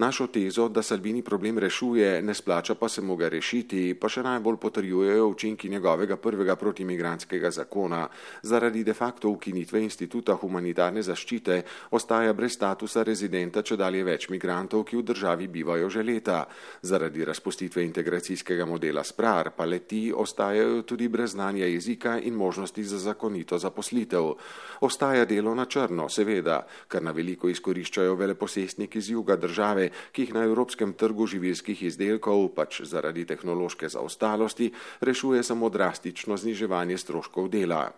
Našo 0.00 0.26
tezo, 0.26 0.68
da 0.68 0.82
Salvini 0.82 1.20
problem 1.22 1.58
rešuje, 1.58 2.22
ne 2.22 2.34
splača 2.34 2.74
pa 2.74 2.88
se 2.88 3.02
mu 3.02 3.16
ga 3.20 3.28
rešiti, 3.28 3.92
pa 4.00 4.08
še 4.08 4.22
najbolj 4.24 4.56
potrjujejo 4.56 5.26
učinki 5.28 5.68
njegovega 5.68 6.16
prvega 6.16 6.54
protimigranskega 6.56 7.50
zakona. 7.50 8.06
Zaradi 8.42 8.80
de 8.84 8.94
facto 8.96 9.28
ukinitve 9.28 9.82
instituta 9.84 10.38
humanitarne 10.40 11.02
zaščite 11.04 11.58
ostaja 11.90 12.32
brez 12.32 12.56
statusa 12.56 13.02
rezidenta 13.04 13.60
če 13.62 13.76
dalje 13.76 14.06
več 14.08 14.28
migrantov, 14.32 14.86
ki 14.88 14.96
v 14.96 15.02
državi 15.10 15.48
bivajo 15.58 15.90
že 15.92 16.02
leta. 16.02 16.46
Zaradi 16.80 17.28
razpustitve 17.28 17.84
integracijskega 17.84 18.64
modela 18.64 19.04
SPRAR 19.04 19.52
pa 19.52 19.68
leti 19.68 20.06
ostajajo 20.16 20.80
tudi 20.88 21.10
brez 21.12 21.36
znanja 21.36 21.68
jezika 21.68 22.16
in 22.16 22.40
možnosti 22.40 22.84
za 22.84 23.02
zakonito 23.04 23.58
zaposlitev. 23.58 24.32
Ostaja 24.80 25.28
delo 25.28 25.54
na 25.54 25.68
črno, 25.68 26.08
seveda, 26.08 26.64
kar 26.88 27.04
na 27.04 27.12
veliko 27.12 27.52
izkoriščajo 27.52 28.16
veleposestniki 28.16 28.98
iz 28.98 29.12
juga 29.12 29.36
države, 29.36 29.89
ki 30.12 30.26
jih 30.26 30.34
na 30.34 30.44
evropskem 30.48 30.92
trgu 30.92 31.26
živilskih 31.26 31.82
izdelkov, 31.82 32.50
pač 32.54 32.82
zaradi 32.82 33.24
tehnološke 33.24 33.88
zaostalosti, 33.88 34.72
rešuje 35.00 35.42
samo 35.42 35.68
drastično 35.68 36.36
zniževanje 36.36 36.98
stroškov 36.98 37.50
dela. 37.52 37.90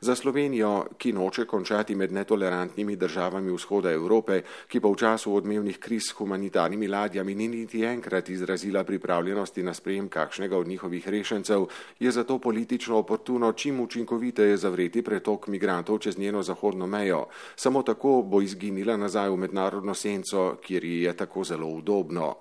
Za 0.00 0.14
Slovenijo, 0.14 0.86
ki 0.98 1.12
noče 1.12 1.44
končati 1.44 1.94
med 1.94 2.12
netolerantnimi 2.12 2.96
državami 2.96 3.52
vzhoda 3.52 3.92
Evrope, 3.92 4.42
ki 4.68 4.80
pa 4.80 4.88
v 4.88 4.96
času 4.96 5.34
odmevnih 5.34 5.78
kriz 5.78 6.10
s 6.10 6.16
humanitarnimi 6.18 6.88
ladjami 6.88 7.34
ni 7.34 7.48
niti 7.48 7.82
enkrat 7.84 8.28
izrazila 8.28 8.84
pripravljenosti 8.84 9.62
na 9.62 9.74
sprejem 9.74 10.08
kakšnega 10.08 10.58
od 10.58 10.68
njihovih 10.68 11.08
rešencev, 11.08 11.66
je 11.98 12.10
zato 12.10 12.38
politično 12.38 12.98
oportuno 12.98 13.52
čim 13.52 13.80
učinkoviteje 13.80 14.56
zavreti 14.56 15.02
pretok 15.02 15.46
migrantov 15.46 15.98
čez 15.98 16.18
njeno 16.18 16.42
zahodno 16.42 16.86
mejo. 16.86 17.26
Samo 17.56 17.82
tako 17.82 18.22
bo 18.22 18.42
izginila 18.42 18.96
nazaj 18.96 19.30
v 19.30 19.36
mednarodno 19.36 19.94
senco, 19.94 20.56
kjer 20.62 20.84
ji 20.84 21.02
je 21.02 21.16
tako 21.16 21.44
zelo 21.44 21.66
udobno. 21.66 22.34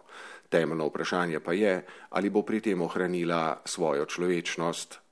Temeljno 0.49 0.87
vprašanje 0.87 1.39
pa 1.39 1.53
je, 1.53 1.85
ali 2.09 2.29
bo 2.29 2.41
pri 2.41 2.61
tem 2.61 2.81
ohranila 2.81 3.61
svojo 3.65 4.05
človečnost. 4.05 5.06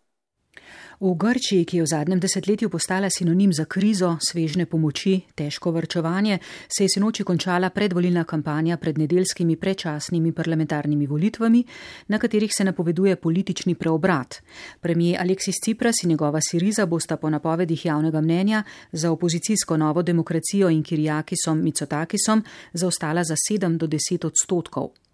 V 1.00 1.16
Grčiji, 1.16 1.66
ki 1.66 1.78
je 1.78 1.84
v 1.84 1.88
zadnjem 1.88 2.20
desetletju 2.20 2.70
postala 2.70 3.10
sinonim 3.10 3.54
za 3.54 3.66
krizo, 3.66 4.16
svežne 4.20 4.66
pomoči, 4.66 5.22
težko 5.36 5.72
vrčevanje, 5.72 6.40
se 6.72 6.84
je 6.84 6.90
sinoči 6.94 7.24
končala 7.24 7.70
predvolilna 7.70 8.24
kampanja 8.24 8.78
pred 8.78 8.98
nedeljskimi 8.98 9.56
predčasnimi 9.56 10.32
parlamentarnimi 10.32 11.08
volitvami, 11.08 11.64
na 12.08 12.20
katerih 12.20 12.52
se 12.58 12.64
napoveduje 12.64 13.16
politični 13.16 13.76
preobrat. 13.76 14.42
Premijer 14.82 15.22
Aleksis 15.22 15.60
Cipras 15.64 16.04
in 16.04 16.10
njegova 16.10 16.40
Siriza 16.42 16.86
bosta 16.86 17.18
po 17.18 17.30
napovedih 17.30 17.86
javnega 17.86 18.22
mnenja 18.22 18.64
za 18.92 19.12
opozicijsko 19.12 19.78
novo 19.78 20.02
demokracijo 20.02 20.70
in 20.70 20.84
Kirjakisom 20.84 21.64
Micotakisom 21.64 22.44
zaostala 22.74 23.24
za 23.24 23.36
7 23.52 23.78
do 23.78 23.88
10 23.88 24.26
odstotkov. 24.26 25.05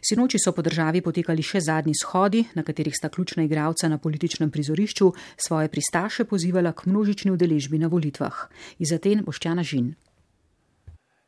Sinoči 0.00 0.38
so 0.38 0.52
po 0.52 0.62
državi 0.62 1.00
potekali 1.00 1.42
še 1.42 1.60
zadnji 1.60 1.94
shodi, 1.94 2.44
na 2.54 2.62
katerih 2.62 2.96
sta 2.96 3.08
ključna 3.08 3.44
igralca 3.44 3.88
na 3.88 3.98
političnem 3.98 4.50
prizorišču 4.50 5.12
svoje 5.36 5.68
pristaše 5.68 6.24
pozivala 6.24 6.72
k 6.72 6.86
množični 6.86 7.30
udeležbi 7.30 7.78
na 7.78 7.88
volitvah. 7.88 8.48
Iz 8.78 8.92
Aten 8.92 9.24
Boščana 9.24 9.62
Žin. 9.62 9.94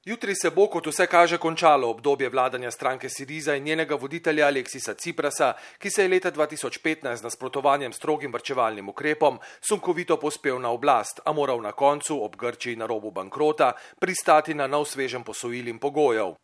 Jutri 0.04 0.34
se 0.34 0.48
bo, 0.50 0.64
kot 0.72 0.86
vse 0.88 1.04
kaže, 1.06 1.36
končalo 1.38 1.90
obdobje 1.92 2.30
vladanja 2.32 2.70
stranke 2.70 3.08
Siriza 3.08 3.54
in 3.54 3.64
njenega 3.64 3.94
voditelja 4.00 4.46
Aleksisa 4.46 4.94
Ciprasa, 4.94 5.52
ki 5.78 5.90
se 5.90 6.02
je 6.02 6.08
leta 6.08 6.32
2015 6.32 7.22
nasprotovanjem 7.22 7.92
strogim 7.92 8.32
vrčevalnim 8.32 8.88
ukrepom 8.88 9.38
sunkovito 9.60 10.16
pospel 10.16 10.58
na 10.58 10.70
oblast, 10.70 11.20
a 11.24 11.32
moral 11.32 11.60
na 11.60 11.72
koncu, 11.72 12.16
ob 12.24 12.36
Grčiji 12.36 12.76
na 12.76 12.86
robu 12.86 13.10
bankrota, 13.10 13.72
pristati 14.00 14.54
na 14.54 14.66
nov 14.66 14.88
svežen 14.88 15.22
posojil 15.22 15.68
in 15.68 15.78
pogojev. 15.78 16.34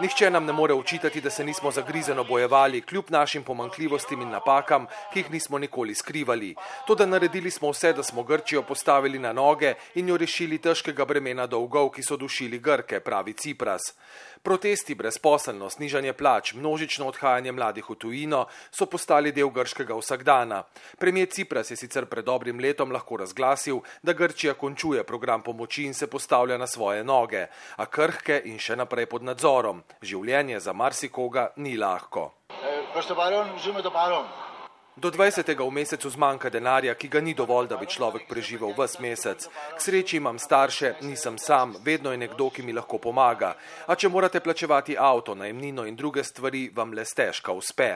Nihče 0.00 0.30
nam 0.30 0.44
ne 0.46 0.52
more 0.52 0.74
učitati, 0.74 1.20
da 1.20 1.30
se 1.30 1.44
nismo 1.44 1.70
zagrizeno 1.70 2.24
bojevali, 2.24 2.80
kljub 2.80 3.04
našim 3.08 3.42
pomankljivostim 3.42 4.20
in 4.22 4.30
napakam, 4.30 4.86
ki 5.12 5.18
jih 5.18 5.30
nismo 5.30 5.58
nikoli 5.58 5.94
skrivali. 5.94 6.54
To, 6.86 6.94
da 6.94 7.06
naredili 7.06 7.50
smo 7.50 7.70
vse, 7.70 7.92
da 7.92 8.02
smo 8.02 8.22
Grčijo 8.22 8.62
postavili 8.62 9.18
na 9.18 9.32
noge 9.32 9.74
in 9.94 10.08
jo 10.08 10.16
rešili 10.16 10.58
težkega 10.58 11.04
bremena 11.04 11.46
dolgov, 11.46 11.88
ki 11.90 12.02
so 12.02 12.16
dušili 12.16 12.58
Grke, 12.58 13.00
pravi 13.00 13.32
Cipras. 13.32 13.94
Protesti, 14.42 14.94
brezposelnost, 14.94 15.78
nižanje 15.78 16.12
plač, 16.12 16.52
množično 16.54 17.06
odhajanje 17.08 17.52
mladih 17.52 17.90
v 17.90 17.94
tujino 17.94 18.46
so 18.70 18.86
postali 18.86 19.32
del 19.32 19.50
grškega 19.50 19.94
vsakdana. 19.98 20.62
Premijer 20.98 21.28
Cipras 21.30 21.70
je 21.70 21.76
sicer 21.76 22.06
pred 22.06 22.24
dobrim 22.24 22.60
letom 22.60 22.92
lahko 22.92 23.16
razglasil, 23.16 23.80
da 24.02 24.12
Grčija 24.12 24.54
končuje 24.54 25.04
program 25.04 25.42
pomoči 25.42 25.84
in 25.84 25.94
se 25.94 26.06
postavlja 26.06 26.58
na 26.58 26.66
svoje 26.66 27.04
noge, 27.04 27.46
a 27.76 27.86
krhke 27.86 28.42
in 28.44 28.58
še 28.58 28.76
naprej 28.76 29.06
pod 29.06 29.22
nadzorom. 29.22 29.82
Življenje 30.02 30.60
za 30.60 30.72
marsikoga 30.72 31.50
ni 31.56 31.76
lahko. 31.76 32.32
Eh, 32.50 32.88
Do 34.98 35.10
20. 35.10 35.46
v 35.46 35.70
mesecu 35.70 36.10
zmanjka 36.10 36.50
denarja, 36.50 36.94
ki 36.98 37.06
ga 37.08 37.20
ni 37.22 37.30
dovolj, 37.30 37.68
da 37.70 37.76
bi 37.78 37.86
človek 37.86 38.26
preživel 38.26 38.74
ves 38.74 38.98
mesec. 38.98 39.46
K 39.46 39.78
sreči 39.78 40.18
imam 40.18 40.38
starše, 40.42 40.96
nisem 41.06 41.38
sam, 41.38 41.76
vedno 41.86 42.10
je 42.10 42.18
nekdo, 42.18 42.50
ki 42.50 42.66
mi 42.66 42.74
lahko 42.74 42.98
pomaga. 42.98 43.54
A 43.86 43.94
če 43.94 44.10
morate 44.10 44.42
plačevati 44.42 44.98
avto, 44.98 45.38
najemnino 45.38 45.86
in 45.86 45.94
druge 45.94 46.24
stvari, 46.26 46.66
vam 46.74 46.90
le 46.98 47.06
stežka 47.06 47.54
uspe. 47.54 47.94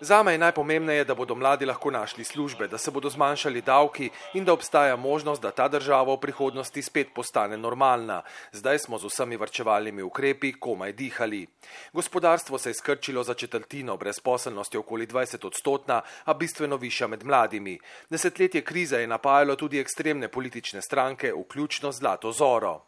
Zame 0.00 0.32
je 0.32 0.38
najpomembneje, 0.38 1.04
da 1.04 1.14
bodo 1.14 1.34
mladi 1.34 1.64
lahko 1.66 1.90
našli 1.90 2.24
službe, 2.24 2.68
da 2.68 2.78
se 2.78 2.90
bodo 2.90 3.10
zmanjšali 3.10 3.62
davki 3.62 4.10
in 4.34 4.44
da 4.44 4.52
obstaja 4.52 4.96
možnost, 4.96 5.42
da 5.42 5.50
ta 5.50 5.68
država 5.68 6.14
v 6.14 6.20
prihodnosti 6.20 6.82
spet 6.82 7.14
postane 7.14 7.56
normalna. 7.56 8.22
Zdaj 8.52 8.78
smo 8.78 8.98
z 8.98 9.08
vsemi 9.08 9.36
vrčevalnimi 9.36 10.02
ukrepi 10.02 10.52
komaj 10.52 10.92
dihali. 10.92 11.46
Gospodarstvo 11.92 12.58
se 12.58 12.70
je 12.70 12.74
skrčilo 12.74 13.22
za 13.24 13.34
četrtino, 13.34 13.96
brezposelnost 13.96 14.74
je 14.74 14.80
okoli 14.80 15.06
20 15.06 15.46
odstotna, 15.46 16.02
a 16.24 16.34
bistveno 16.34 16.76
višja 16.76 17.06
med 17.06 17.24
mladimi. 17.24 17.78
Desetletje 18.10 18.64
krize 18.64 19.00
je 19.00 19.06
napajalo 19.06 19.56
tudi 19.56 19.80
ekstremne 19.80 20.28
politične 20.28 20.82
stranke, 20.82 21.32
vključno 21.32 21.92
Zlato 21.92 22.32
Zoro. 22.32 22.80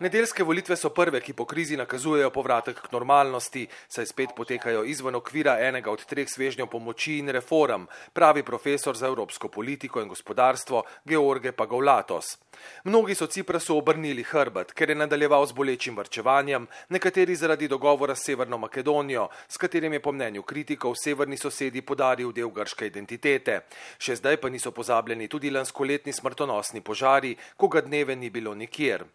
Nedeljske 0.00 0.42
volitve 0.42 0.74
so 0.74 0.88
prve, 0.90 1.20
ki 1.22 1.32
po 1.38 1.44
krizi 1.46 1.76
nakazujejo 1.78 2.32
povratek 2.34 2.80
k 2.82 2.88
normalnosti, 2.92 3.60
saj 3.88 4.08
spet 4.10 4.32
potekajo 4.34 4.80
izven 4.90 5.14
okvira 5.14 5.54
enega 5.62 5.92
od 5.92 6.02
treh 6.10 6.26
svežnjev 6.26 6.66
pomoči 6.66 7.20
in 7.20 7.30
reform, 7.30 7.84
pravi 8.12 8.42
profesor 8.42 8.96
za 8.98 9.06
evropsko 9.06 9.48
politiko 9.48 10.02
in 10.02 10.08
gospodarstvo 10.08 10.82
George 11.04 11.52
Pagolatos. 11.52 12.38
Mnogi 12.84 13.14
so 13.14 13.26
Ciprasu 13.26 13.76
obrnili 13.76 14.22
hrbet, 14.22 14.72
ker 14.72 14.90
je 14.90 14.96
nadaljeval 14.98 15.46
z 15.46 15.52
bolečim 15.52 15.96
vrčevanjem, 15.96 16.66
nekateri 16.88 17.36
zaradi 17.36 17.68
dogovora 17.68 18.14
s 18.14 18.26
Severno 18.26 18.58
Makedonijo, 18.58 19.28
s 19.48 19.56
katerim 19.56 19.92
je 19.92 20.02
po 20.02 20.12
mnenju 20.12 20.42
kritikov 20.42 20.94
severni 20.98 21.36
sosedi 21.36 21.82
podaril 21.82 22.32
del 22.32 22.50
grške 22.50 22.90
identitete. 22.90 23.60
Še 23.98 24.16
zdaj 24.16 24.42
pa 24.42 24.50
niso 24.50 24.74
pozabljeni 24.74 25.28
tudi 25.28 25.54
lanskoletni 25.54 26.12
smrtonosni 26.12 26.80
požari, 26.80 27.36
ko 27.56 27.68
ga 27.68 27.80
dneve 27.80 28.16
ni 28.16 28.30
bilo 28.30 28.54
nikjer. 28.54 29.06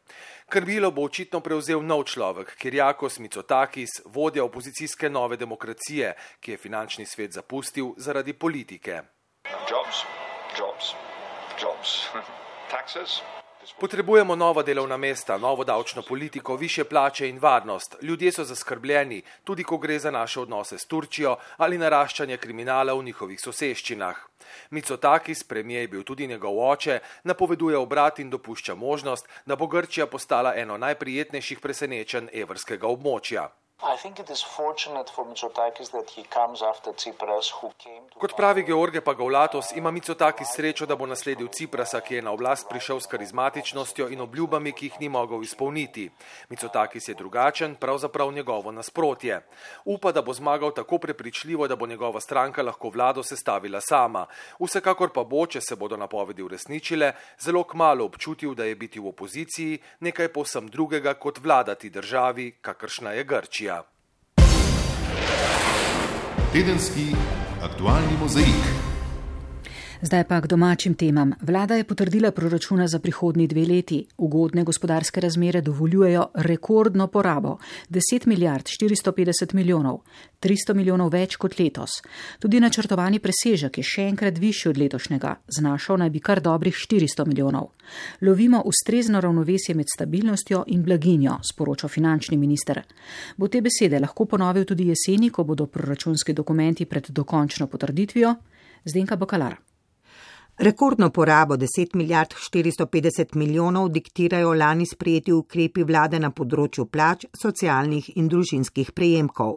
Krmilo 0.70 0.92
bo 0.92 1.02
očitno 1.10 1.40
prevzel 1.42 1.82
nov 1.82 2.04
človek, 2.06 2.52
Kirjakos 2.54 3.18
Micotakis, 3.18 3.90
vodja 4.06 4.44
opozicijske 4.46 5.10
nove 5.10 5.34
demokracije, 5.38 6.14
ki 6.40 6.52
je 6.52 6.58
finančni 6.62 7.06
svet 7.10 7.34
zapustil 7.34 7.96
zaradi 7.98 8.38
politike. 8.38 9.02
Jobs, 9.66 10.06
jobs, 10.54 10.94
jobs. 11.58 11.98
Potrebujemo 13.60 14.36
nova 14.36 14.64
delovna 14.64 14.98
mesta, 14.98 15.38
novo 15.38 15.64
davčno 15.64 16.02
politiko, 16.02 16.56
više 16.56 16.84
plače 16.84 17.30
in 17.30 17.40
varnost. 17.40 17.96
Ljudje 18.02 18.32
so 18.32 18.44
zaskrbljeni, 18.44 19.22
tudi 19.44 19.64
ko 19.64 19.78
gre 19.78 20.00
za 20.00 20.12
naše 20.12 20.40
odnose 20.40 20.78
s 20.78 20.86
Turčijo 20.86 21.36
ali 21.58 21.78
naraščanje 21.78 22.38
kriminala 22.38 22.94
v 22.94 23.04
njihovih 23.04 23.42
soseščinah. 23.42 24.16
Micotakis, 24.70 25.44
premijer 25.44 25.82
je 25.82 25.88
bil 25.88 26.04
tudi 26.04 26.28
njegov 26.28 26.60
oče, 26.70 27.00
napoveduje 27.24 27.78
obrat 27.78 28.20
in 28.20 28.30
dopušča 28.30 28.76
možnost, 28.76 29.28
da 29.46 29.56
bo 29.56 29.68
Grčija 29.68 30.08
postala 30.08 30.56
eno 30.56 30.78
najprijetnejših 30.78 31.60
presenečenj 31.60 32.32
evrskega 32.34 32.88
območja. 32.88 33.50
Kot 38.20 38.34
pravi 38.36 38.64
George 38.64 39.02
Pagolatos, 39.02 39.72
ima 39.76 39.92
Micotaki 39.92 40.44
srečo, 40.46 40.86
da 40.86 40.96
bo 40.96 41.06
nasledil 41.06 41.48
Ciprasa, 41.48 42.02
ki 42.02 42.16
je 42.16 42.22
na 42.22 42.32
oblast 42.32 42.68
prišel 42.70 43.00
s 43.00 43.08
karizmatičnostjo 43.08 44.10
in 44.10 44.22
obljubami, 44.22 44.74
ki 44.76 44.86
jih 44.86 44.98
ni 45.00 45.10
mogel 45.10 45.44
izpolniti. 45.44 46.10
Micotaki 46.50 47.00
je 47.08 47.16
drugačen, 47.16 47.76
pravzaprav 47.76 48.32
njegovo 48.32 48.72
nasprotje. 48.72 49.40
Upa, 49.86 50.12
da 50.12 50.22
bo 50.22 50.34
zmagal 50.34 50.74
tako 50.76 50.98
prepričljivo, 50.98 51.68
da 51.68 51.76
bo 51.76 51.88
njegova 51.88 52.20
stranka 52.20 52.64
lahko 52.64 52.90
vlado 52.90 53.24
sestavila 53.24 53.80
sama. 53.82 54.26
Vsekakor 54.60 55.14
pa 55.16 55.24
bo, 55.24 55.46
če 55.48 55.62
se 55.62 55.76
bodo 55.76 55.98
napovedi 55.98 56.44
uresničile, 56.44 57.14
zelo 57.40 57.64
kmalo 57.64 58.06
občutil, 58.06 58.54
da 58.56 58.68
je 58.68 58.76
biti 58.76 59.00
v 59.00 59.08
opoziciji 59.08 59.80
nekaj 60.00 60.34
povsem 60.34 60.68
drugega 60.68 61.14
kot 61.14 61.40
vladati 61.40 61.90
državi, 61.90 62.52
kakršna 62.62 63.12
je 63.12 63.24
Grčija. 63.24 63.69
Tedenski 66.54 67.16
aktualni 67.62 68.18
mozaik. 68.20 68.89
Zdaj 70.02 70.24
pa 70.24 70.40
k 70.42 70.48
domačim 70.48 70.94
temam. 70.96 71.34
Vlada 71.42 71.76
je 71.76 71.84
potrdila 71.84 72.32
proračuna 72.32 72.88
za 72.88 73.00
prihodnji 73.00 73.48
dve 73.48 73.66
leti. 73.66 74.06
Ugodne 74.18 74.64
gospodarske 74.64 75.22
razmere 75.22 75.62
dovoljujejo 75.62 76.28
rekordno 76.34 77.08
porabo- 77.08 77.58
10 77.90 78.26
milijard 78.26 78.64
450 78.64 79.54
milijonov, 79.54 80.00
300 80.40 80.74
milijonov 80.74 81.10
več 81.10 81.36
kot 81.36 81.60
letos. 81.60 81.90
Tudi 82.40 82.60
načrtovani 82.60 83.20
presežek 83.20 83.78
je 83.78 83.84
še 83.84 84.02
enkrat 84.02 84.38
višji 84.38 84.70
od 84.70 84.78
letošnjega, 84.78 85.36
znašal 85.60 85.98
naj 85.98 86.10
bi 86.10 86.20
kar 86.20 86.42
dobrih 86.42 86.76
400 86.76 87.26
milijonov. 87.26 87.68
Lovimo 88.22 88.62
ustrezno 88.66 89.22
ravnovesje 89.22 89.76
med 89.76 89.86
stabilnostjo 89.96 90.64
in 90.68 90.84
blaginjo, 90.84 91.40
sporoča 91.54 91.88
finančni 91.88 92.38
minister. 92.38 92.84
Bo 93.38 93.48
te 93.48 93.62
besede 93.62 94.00
lahko 94.00 94.26
ponovil 94.26 94.66
tudi 94.66 94.88
jeseni, 94.88 95.30
ko 95.30 95.44
bodo 95.44 95.66
proračunski 95.66 96.34
dokumenti 96.34 96.86
pred 96.86 97.10
dokončno 97.10 97.68
potrditvijo? 97.68 98.36
Zdenka 98.86 99.16
Bakalar. 99.16 99.69
Rekordno 100.62 101.10
porabo 101.10 101.56
10 101.58 101.96
milijard 101.96 102.34
450 102.54 103.36
milijonov 103.36 103.90
diktirajo 103.90 104.54
lani 104.54 104.86
sprejeti 104.86 105.32
ukrepi 105.32 105.84
vlade 105.84 106.20
na 106.20 106.34
področju 106.36 106.84
plač, 106.92 107.24
socialnih 107.42 108.10
in 108.20 108.28
družinskih 108.28 108.92
prejemkov. 108.92 109.54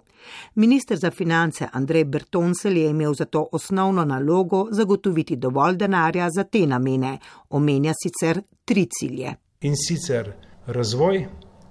Minister 0.55 1.01
za 1.03 1.11
finance 1.11 1.67
Andrej 1.73 2.05
Bertonsel 2.05 2.79
je 2.79 2.95
imel 2.95 3.19
zato 3.19 3.49
osnovno 3.53 4.05
nalogo 4.05 4.69
zagotoviti 4.71 5.37
dovolj 5.37 5.83
denarja 5.83 6.31
za 6.31 6.45
te 6.45 6.63
namene. 6.67 7.19
Omenja 7.51 7.99
sicer 7.99 8.45
tri 8.65 8.87
cilje. 8.87 9.35
In 9.61 9.75
sicer 9.75 10.33
razvoj, 10.67 11.25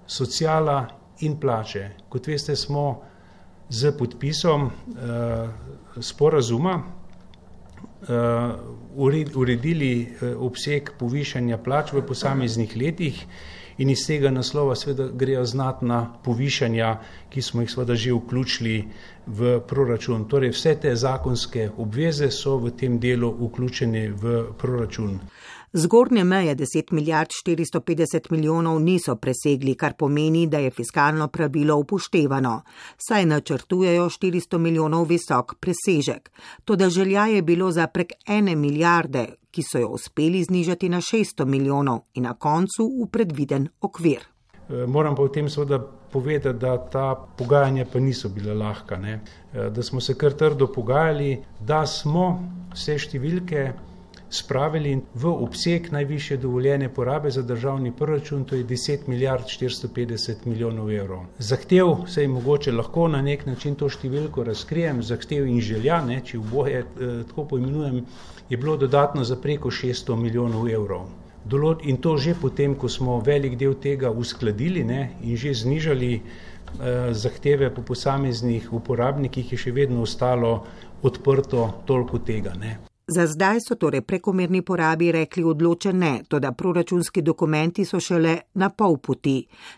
socijala 0.08 0.82
in 1.22 1.40
plače. 1.40 1.90
Kot 2.10 2.28
veste, 2.28 2.56
smo 2.56 3.00
z 3.70 3.96
podpisom 3.96 4.68
uh, 4.68 6.02
sporazuma 6.04 6.82
uredili 9.36 9.94
uh, 10.08 10.30
obseg 10.42 10.90
povišanja 11.00 11.58
plač 11.58 11.94
v 11.94 12.02
posameznih 12.08 12.78
letih 12.78 13.26
in 13.78 13.90
iz 13.90 14.06
tega 14.08 14.30
naslova 14.30 14.76
seveda 14.76 15.08
grejo 15.14 15.46
znatna 15.46 16.00
povišanja, 16.24 16.90
ki 17.30 17.42
smo 17.42 17.62
jih 17.62 17.72
seveda 17.72 17.96
že 17.96 18.14
vključili 18.14 18.76
v 19.28 19.60
proračun. 19.68 20.28
Torej 20.30 20.52
vse 20.52 20.76
te 20.82 20.96
zakonske 20.96 21.70
obveze 21.78 22.32
so 22.32 22.58
v 22.58 22.72
tem 22.78 23.00
delu 23.00 23.32
vključene 23.40 24.10
v 24.12 24.44
proračun. 24.58 25.20
Zgornje 25.74 26.24
meje 26.24 26.56
10 26.56 26.92
milijard 26.92 27.30
450 27.48 28.32
milijonov 28.32 28.82
niso 28.82 29.16
presegli, 29.16 29.76
kar 29.76 29.94
pomeni, 29.98 30.48
da 30.48 30.58
je 30.58 30.72
fiskalno 30.72 31.28
pravilo 31.28 31.76
upoštevano. 31.78 32.62
Saj 32.98 33.26
načrtujejo 33.26 34.10
400 34.10 34.58
milijonov 34.58 35.06
visok 35.08 35.54
presežek. 35.60 36.32
Toda 36.66 36.90
želja 36.90 37.26
je 37.26 37.42
bilo 37.42 37.72
za 37.72 37.88
prek 37.88 38.12
ene 38.28 38.56
milijarde, 38.56 39.26
ki 39.52 39.64
so 39.64 39.80
jo 39.80 39.88
uspeli 39.88 40.44
znižati 40.44 40.90
na 40.90 40.98
600 40.98 41.46
milijonov 41.46 42.00
in 42.14 42.24
na 42.24 42.34
koncu 42.34 42.90
v 43.04 43.08
predviden 43.12 43.70
okvir. 43.82 44.20
E, 44.70 44.86
moram 44.88 45.16
pa 45.16 45.24
v 45.24 45.32
tem 45.32 45.50
seveda 45.50 45.80
povedati, 46.12 46.60
da 46.60 46.78
ta 46.90 47.16
pogajanja 47.38 47.86
pa 47.94 48.00
niso 48.00 48.30
bila 48.30 48.54
lahka, 48.54 48.98
ne? 48.98 49.22
E, 49.54 49.70
da 49.70 49.84
smo 49.84 50.02
se 50.02 50.18
kar 50.18 50.34
trdo 50.34 50.68
pogajali, 50.68 51.38
da 51.60 51.86
smo 51.88 52.44
vse 52.74 52.98
številke 53.00 53.72
spravili 54.32 55.02
v 55.14 55.28
obseg 55.28 55.92
najviše 55.92 56.38
dovoljene 56.38 56.90
porabe 56.90 57.32
za 57.32 57.42
državni 57.42 57.92
proračun, 57.92 58.44
to 58.46 58.56
je 58.56 58.64
10 58.66 59.08
milijard 59.08 59.44
450 59.44 60.46
milijonov 60.46 60.92
evrov. 60.92 61.26
Zahtev 61.38 61.96
se 62.08 62.22
je 62.22 62.28
mogoče 62.28 62.72
lahko 62.72 63.08
na 63.08 63.22
nek 63.22 63.46
način 63.46 63.76
to 63.76 63.90
številko 63.90 64.44
razkrijem, 64.48 65.02
zahtev 65.04 65.48
in 65.48 65.60
želja, 65.62 66.00
ne, 66.06 66.22
če 66.26 66.40
oboje 66.40 66.80
eh, 66.80 67.24
tako 67.28 67.46
poimenujem, 67.46 68.06
je 68.50 68.58
bilo 68.58 68.78
dodatno 68.78 69.24
za 69.24 69.36
preko 69.36 69.72
600 69.72 70.16
milijonov 70.16 70.70
evrov. 70.70 71.10
In 71.84 71.98
to 71.98 72.18
že 72.18 72.36
potem, 72.42 72.76
ko 72.76 72.90
smo 72.90 73.20
velik 73.20 73.58
del 73.58 73.74
tega 73.74 74.12
uskladili 74.12 74.84
ne, 74.84 75.18
in 75.24 75.36
že 75.36 75.54
znižali 75.54 76.14
eh, 76.14 77.14
zahteve 77.14 77.70
po 77.76 77.82
posameznih 77.82 78.72
uporabnikih, 78.74 79.52
je 79.52 79.58
še 79.58 79.72
vedno 79.72 80.02
ostalo 80.02 80.64
odprto 81.04 81.84
toliko 81.86 82.20
tega. 82.20 82.56
Ne. 82.56 82.91
Za 83.12 83.28
zdaj 83.28 83.60
so 83.60 83.76
torej 83.76 84.02
prekomerni 84.08 84.62
porabi 84.62 85.12
rekli 85.12 85.44
odločen 85.44 85.98
ne, 86.00 86.24
toda 86.28 86.52
proračunski 86.52 87.22
dokumenti 87.22 87.84
so 87.86 88.00
šele 88.00 88.38
na 88.54 88.70
pol 88.70 88.98
poti. 89.04 89.34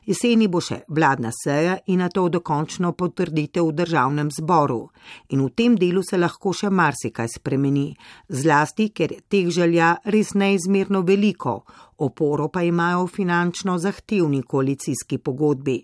Jeseni 0.06 0.48
bo 0.48 0.60
še 0.62 0.84
vladna 0.88 1.32
seja 1.34 1.80
in 1.88 2.04
na 2.04 2.10
to 2.14 2.28
dokončno 2.30 2.92
potrditev 2.94 3.72
v 3.72 3.74
državnem 3.80 4.30
zboru. 4.38 4.84
In 5.34 5.42
v 5.42 5.50
tem 5.58 5.78
delu 5.82 6.04
se 6.06 6.20
lahko 6.22 6.54
še 6.54 6.70
marsikaj 6.70 7.32
spremeni, 7.34 7.88
zlasti, 8.30 8.92
ker 8.94 9.16
teh 9.26 9.50
želja 9.50 9.96
res 10.06 10.36
neizmerno 10.38 11.02
veliko, 11.02 11.56
oporo 12.06 12.52
pa 12.54 12.62
imajo 12.62 13.08
v 13.08 13.14
finančno 13.16 13.80
zahtevni 13.82 14.44
koalicijski 14.44 15.18
pogodbi. 15.18 15.80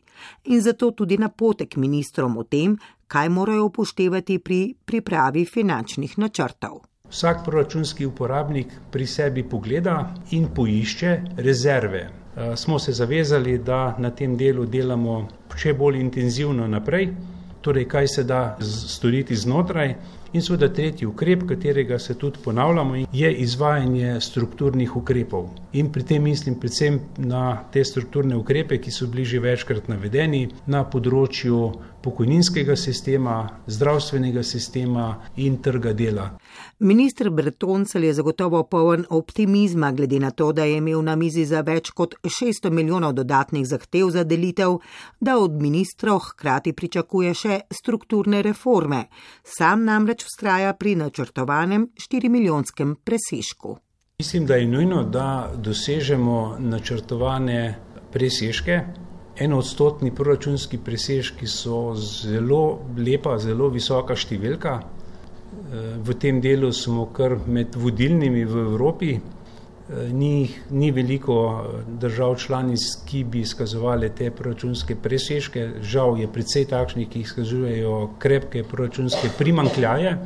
In 0.54 0.62
zato 0.62 0.92
tudi 0.92 1.18
napotek 1.18 1.80
ministrom 1.82 2.38
o 2.38 2.46
tem, 2.46 2.78
kaj 3.08 3.34
morajo 3.34 3.72
upoštevati 3.72 4.38
pri 4.38 4.62
pripravi 4.86 5.48
finančnih 5.50 6.18
načrtov. 6.22 6.89
Vsak 7.10 7.46
proračunski 7.46 8.06
uporabnik 8.06 8.68
pri 8.92 9.08
sebi 9.08 9.44
pogleda 9.44 10.14
in 10.32 10.48
poišče 10.56 11.18
rezerve. 11.38 12.00
Eh, 12.00 12.56
smo 12.56 12.80
se 12.80 12.92
zavezali, 12.94 13.58
da 13.58 13.96
na 13.98 14.10
tem 14.10 14.38
delu 14.38 14.66
delamo 14.66 15.28
še 15.56 15.74
bolj 15.74 16.00
intenzivno 16.00 16.68
naprej, 16.68 17.10
torej 17.62 17.88
kaj 17.88 18.08
se 18.08 18.24
da 18.24 18.58
storiti 18.62 19.36
znotraj 19.36 19.96
In 20.34 20.44
seveda 20.46 20.68
tretji 20.70 21.08
ukrep, 21.08 21.44
katerega 21.50 21.98
se 22.00 22.14
tudi 22.14 22.40
ponavljamo, 22.44 22.96
je 23.14 23.32
izvajanje 23.34 24.20
strukturnih 24.22 24.96
ukrepov. 24.96 25.48
In 25.74 25.90
pri 25.92 26.04
tem 26.04 26.24
mislim 26.24 26.60
predvsem 26.60 27.00
na 27.18 27.64
te 27.74 27.84
strukturne 27.84 28.38
ukrepe, 28.38 28.78
ki 28.78 28.92
so 28.92 29.08
bili 29.08 29.26
že 29.26 29.40
večkrat 29.40 29.88
navedeni 29.90 30.44
na 30.68 30.84
področju 30.86 31.72
pokojninskega 32.06 32.76
sistema, 32.78 33.40
zdravstvenega 33.68 34.44
sistema 34.44 35.16
in 35.38 35.58
trga 35.58 35.94
dela. 35.94 36.30
Ministr 36.82 37.30
Bretoncel 37.30 38.04
je 38.04 38.14
zagotovo 38.14 38.64
poln 38.64 39.06
optimizma, 39.10 39.92
glede 39.92 40.20
na 40.20 40.32
to, 40.32 40.54
da 40.54 40.64
je 40.64 40.78
imel 40.78 41.02
na 41.04 41.16
mizi 41.16 41.44
za 41.46 41.60
več 41.62 41.90
kot 41.92 42.14
600 42.24 42.70
milijonov 42.72 43.14
dodatnih 43.14 43.66
zahtev 43.68 44.08
za 44.16 44.24
delitev, 44.24 44.78
da 45.20 45.36
od 45.38 45.58
ministrov 45.60 46.22
hkrati 46.30 46.72
pričakuje 46.74 47.34
še 47.34 47.58
strukturne 47.82 48.40
reforme. 48.42 49.02
Sam 49.44 49.84
namreč 49.84 50.24
vztraja 50.24 50.72
pri 50.74 50.94
načrtovanem 50.96 51.90
4 52.00 52.30
milijonskem 52.30 52.96
presežku. 53.04 53.76
Mislim, 54.20 54.46
da 54.46 54.56
je 54.56 54.68
nujno, 54.68 55.04
da 55.04 55.52
dosežemo 55.58 56.56
načrtovane 56.60 57.76
presežke, 58.14 58.80
enoodstotni 59.36 60.16
proračunski 60.16 60.78
presežki 60.78 61.48
so 61.48 61.92
zelo 61.96 62.80
lepa, 62.98 63.36
zelo 63.38 63.68
visoka 63.68 64.16
številka. 64.16 64.78
Eh, 65.50 65.98
v 65.98 66.14
tem 66.14 66.42
delu 66.42 66.72
smo 66.74 67.06
kar 67.14 67.38
med 67.46 67.76
vodilnimi 67.76 68.46
v 68.46 68.56
Evropi. 68.70 69.12
Eh, 69.18 70.10
ni, 70.14 70.50
ni 70.70 70.92
veliko 70.92 71.36
eh, 71.50 71.82
držav 72.02 72.36
članic, 72.38 72.82
ki 73.06 73.24
bi 73.24 73.42
izkazovali 73.42 74.10
te 74.10 74.32
proračunske 74.32 74.96
presežke. 74.96 75.82
Žal 75.82 76.20
je 76.22 76.28
predvsej 76.28 76.66
takšnih, 76.70 77.10
ki 77.10 77.22
izkazujejo 77.26 78.10
krepke 78.20 78.64
proračunske 78.64 79.30
primankljaje. 79.38 80.18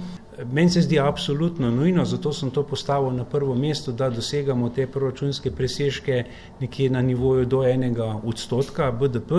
Meni 0.52 0.70
se 0.70 0.82
zdi 0.82 1.00
absolutno 1.00 1.72
nujno, 1.72 2.06
zato 2.06 2.34
sem 2.34 2.50
to 2.52 2.64
postavil 2.64 3.12
na 3.12 3.24
prvo 3.24 3.56
mesto, 3.56 3.92
da 3.92 4.10
dosegamo 4.10 4.70
te 4.70 4.88
proračunske 4.88 5.52
presežke 5.52 6.24
nekje 6.60 6.90
na 6.90 7.02
nivoju 7.02 7.46
do 7.46 7.64
enega 7.64 8.16
odstotka 8.24 8.92
BDP. 8.92 9.32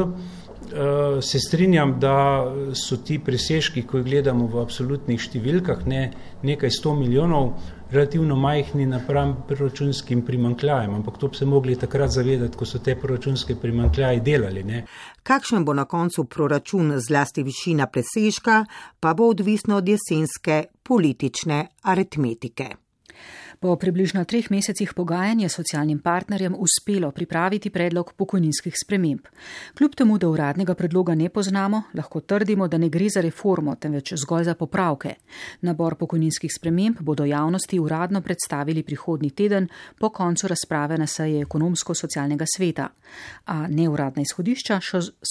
Eh, 0.72 1.22
se 1.22 1.38
strinjam, 1.38 1.98
da 2.00 2.46
so 2.74 2.96
ti 2.96 3.18
presežki, 3.18 3.82
ko 3.86 3.98
jih 4.00 4.06
gledamo 4.06 4.46
v 4.48 4.62
absolutnih 4.62 5.20
številkah, 5.20 5.84
ne 5.86 6.10
nekaj 6.42 6.72
sto 6.72 6.94
milijonov, 6.96 7.52
relativno 7.94 8.36
majhni 8.36 8.86
napram 8.88 9.36
proračunskim 9.48 10.24
primankljajem, 10.26 10.94
ampak 10.94 11.18
to 11.20 11.28
bi 11.28 11.36
se 11.36 11.46
mogli 11.46 11.76
takrat 11.78 12.10
zavedati, 12.10 12.56
ko 12.56 12.66
so 12.66 12.80
te 12.82 12.96
proračunske 12.98 13.54
primankljaje 13.60 14.22
delali. 14.24 14.64
Ne. 14.64 14.84
Kakšen 15.22 15.64
bo 15.64 15.74
na 15.76 15.84
koncu 15.84 16.24
proračun, 16.24 16.96
zlasti 16.98 17.44
višina 17.44 17.86
presežka, 17.86 18.64
pa 19.00 19.14
bo 19.14 19.28
odvisno 19.30 19.76
od 19.82 19.88
jesenske 19.88 20.64
politične 20.82 21.66
aritmetike. 21.82 22.83
Po 23.64 23.76
približno 23.80 24.26
treh 24.28 24.50
mesecih 24.52 24.90
pogajanj 24.92 25.42
je 25.42 25.48
socialnim 25.48 25.98
partnerjem 25.98 26.54
uspelo 26.58 27.08
pripraviti 27.10 27.70
predlog 27.70 28.12
pokojninskih 28.12 28.74
sprememb. 28.76 29.24
Kljub 29.78 29.94
temu, 29.96 30.18
da 30.18 30.28
uradnega 30.28 30.74
predloga 30.74 31.14
ne 31.14 31.28
poznamo, 31.28 31.82
lahko 31.94 32.20
trdimo, 32.20 32.68
da 32.68 32.78
ne 32.78 32.90
gre 32.92 33.08
za 33.08 33.22
reformo, 33.24 33.74
temveč 33.80 34.12
zgolj 34.20 34.44
za 34.44 34.54
popravke. 34.54 35.14
Nabor 35.60 35.94
pokojninskih 35.94 36.52
sprememb 36.52 37.00
bodo 37.00 37.24
javnosti 37.24 37.80
uradno 37.80 38.20
predstavili 38.20 38.82
prihodnji 38.82 39.30
teden 39.30 39.68
po 39.98 40.12
koncu 40.12 40.48
razprave 40.48 40.98
na 40.98 41.06
seji 41.06 41.40
ekonomsko-socialnega 41.40 42.44
sveta. 42.56 42.88
A 43.46 43.66
neuradna 43.68 44.22
izhodišča 44.22 44.80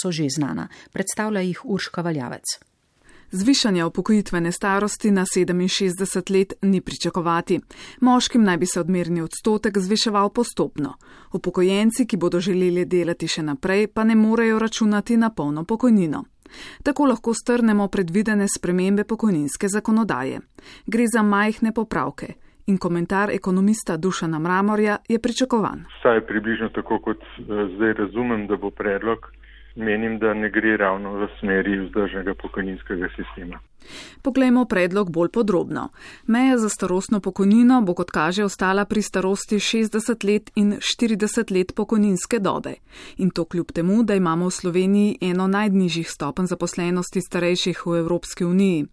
so 0.02 0.12
že 0.12 0.30
znana. 0.30 0.68
Predstavlja 0.92 1.42
jih 1.42 1.66
Urška 1.66 2.02
Valjavec. 2.02 2.73
Zvišanja 3.36 3.88
upokojitvene 3.88 4.52
starosti 4.52 5.12
na 5.12 5.22
67 5.22 6.38
let 6.38 6.54
ni 6.62 6.82
pričakovati. 6.82 7.60
Moškim 8.02 8.44
naj 8.44 8.58
bi 8.58 8.66
se 8.66 8.80
odmerni 8.80 9.22
odstotek 9.22 9.78
zviševal 9.78 10.30
postopno. 10.30 10.94
Upokojenci, 11.34 12.06
ki 12.08 12.18
bodo 12.18 12.40
želeli 12.40 12.86
delati 12.86 13.28
še 13.28 13.42
naprej, 13.42 13.88
pa 13.88 14.04
ne 14.04 14.16
morejo 14.16 14.60
računati 14.60 15.18
na 15.18 15.30
polno 15.30 15.64
pokojnino. 15.64 16.24
Tako 16.84 17.06
lahko 17.06 17.34
strnemo 17.34 17.88
predvidene 17.88 18.48
spremembe 18.48 19.04
pokojninske 19.04 19.68
zakonodaje. 19.68 20.40
Gre 20.86 21.08
za 21.08 21.24
majhne 21.24 21.74
popravke. 21.74 22.34
In 22.68 22.78
komentar 22.78 23.32
ekonomista 23.32 23.98
Dušana 23.98 24.40
Mramorja 24.40 24.98
je 25.10 25.20
pričakovan. 25.20 25.86
Saj 26.04 26.28
približno 26.28 26.70
tako, 26.70 27.00
kot 27.00 27.18
eh, 27.18 27.44
zdaj 27.76 27.94
razumem, 27.94 28.48
da 28.48 28.58
bo 28.58 28.70
predlog 28.70 29.34
menim, 29.76 30.20
da 30.20 30.34
ne 30.34 30.50
gre 30.50 30.78
ravno 30.78 31.14
v 31.14 31.28
smeri 31.40 31.80
vzdržnega 31.86 32.34
pokojninskega 32.42 33.10
sistema. 33.16 33.60
Poglejmo 34.22 34.66
predlog 34.66 35.12
bolj 35.12 35.30
podrobno. 35.30 35.90
Meja 36.28 36.58
za 36.58 36.70
starostno 36.70 37.20
pokojnino 37.20 37.82
bo 37.82 37.94
kot 37.94 38.12
kaže 38.12 38.44
ostala 38.44 38.86
pri 38.86 39.02
starosti 39.02 39.56
60 39.56 40.26
let 40.26 40.52
in 40.56 40.74
40 40.74 41.52
let 41.58 41.76
pokojninske 41.76 42.40
dobe. 42.40 42.74
In 43.18 43.30
to 43.30 43.46
kljub 43.46 43.72
temu, 43.72 44.04
da 44.04 44.16
imamo 44.16 44.48
v 44.48 44.52
Sloveniji 44.52 45.18
eno 45.22 45.48
najnižjih 45.48 46.10
stopen 46.10 46.48
zaposlenosti 46.48 47.22
starejših 47.22 47.86
v 47.86 47.98
Evropski 47.98 48.46
uniji. 48.46 48.86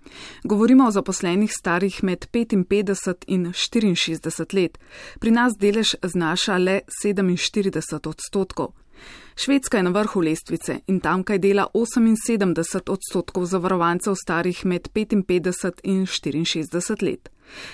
Govorimo 0.44 0.86
o 0.86 0.90
zaposlenih 0.90 1.52
starih 1.52 2.02
med 2.04 2.26
55 2.32 3.24
in 3.26 3.46
64 3.46 4.54
let. 4.54 4.78
Pri 5.20 5.30
nas 5.30 5.52
delež 5.58 5.94
znaša 6.02 6.58
le 6.58 6.80
47 7.04 8.08
odstotkov. 8.08 8.72
Švedska 9.34 9.76
je 9.76 9.82
na 9.82 9.90
vrhu 9.90 10.20
lestvice 10.20 10.80
in 10.86 11.00
tamkaj 11.00 11.38
dela 11.38 11.66
78 11.74 12.90
odstotkov 12.90 13.44
zavarovancev 13.44 14.14
starih 14.14 14.64
med 14.66 14.88
55 14.94 15.80
in 15.82 16.06
64 16.06 17.02
let. 17.02 17.30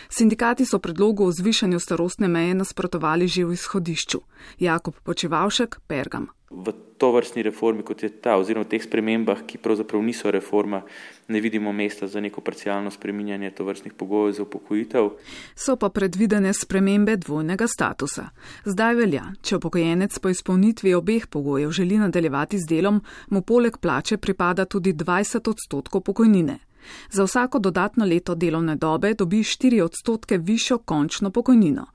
Sindikati 0.08 0.66
so 0.66 0.78
predlogu 0.78 1.26
o 1.26 1.32
zvišanju 1.32 1.80
starostne 1.80 2.28
meje 2.28 2.54
nasprotovali 2.54 3.28
že 3.28 3.44
v 3.44 3.52
izhodišču. 3.52 4.20
Jakob 4.58 4.94
Počevalšek, 5.02 5.80
Pergam. 5.86 6.28
V 6.50 6.72
to 6.98 7.12
vrstni 7.12 7.42
reformi, 7.42 7.82
kot 7.82 8.02
je 8.02 8.08
ta, 8.08 8.36
oziroma 8.38 8.64
v 8.64 8.70
teh 8.70 8.82
spremembah, 8.82 9.42
ki 9.42 9.58
pravzaprav 9.58 9.98
niso 10.02 10.30
reforma, 10.30 10.84
ne 11.28 11.40
vidimo 11.42 11.72
mesta 11.72 12.06
za 12.06 12.20
neko 12.20 12.40
parcialno 12.40 12.90
spreminjanje 12.90 13.50
to 13.50 13.64
vrstnih 13.64 13.92
pogojev 13.92 14.32
za 14.32 14.42
upokojitev. 14.42 15.10
So 15.58 15.76
pa 15.76 15.90
predvidene 15.90 16.54
spremembe 16.54 17.16
dvojnega 17.16 17.66
statusa. 17.66 18.30
Zdaj 18.64 18.94
velja, 18.94 19.24
če 19.42 19.58
upokojenec 19.58 20.18
po 20.18 20.30
izpolnitvi 20.30 20.94
obeh 20.94 21.26
pogojev 21.26 21.70
želi 21.70 21.98
nadaljevati 21.98 22.58
z 22.58 22.66
delom, 22.66 23.02
mu 23.28 23.42
poleg 23.42 23.78
plače 23.82 24.16
pripada 24.16 24.64
tudi 24.64 24.94
20 24.94 25.50
odstotkov 25.50 26.00
pokojnine. 26.00 26.65
Za 27.10 27.24
vsako 27.24 27.58
dodatno 27.58 28.04
leto 28.04 28.34
delovne 28.34 28.76
dobe 28.76 29.14
dobi 29.14 29.42
4 29.42 29.82
odstotke 29.82 30.38
višjo 30.38 30.78
končno 30.78 31.30
pokojnino. 31.30 31.86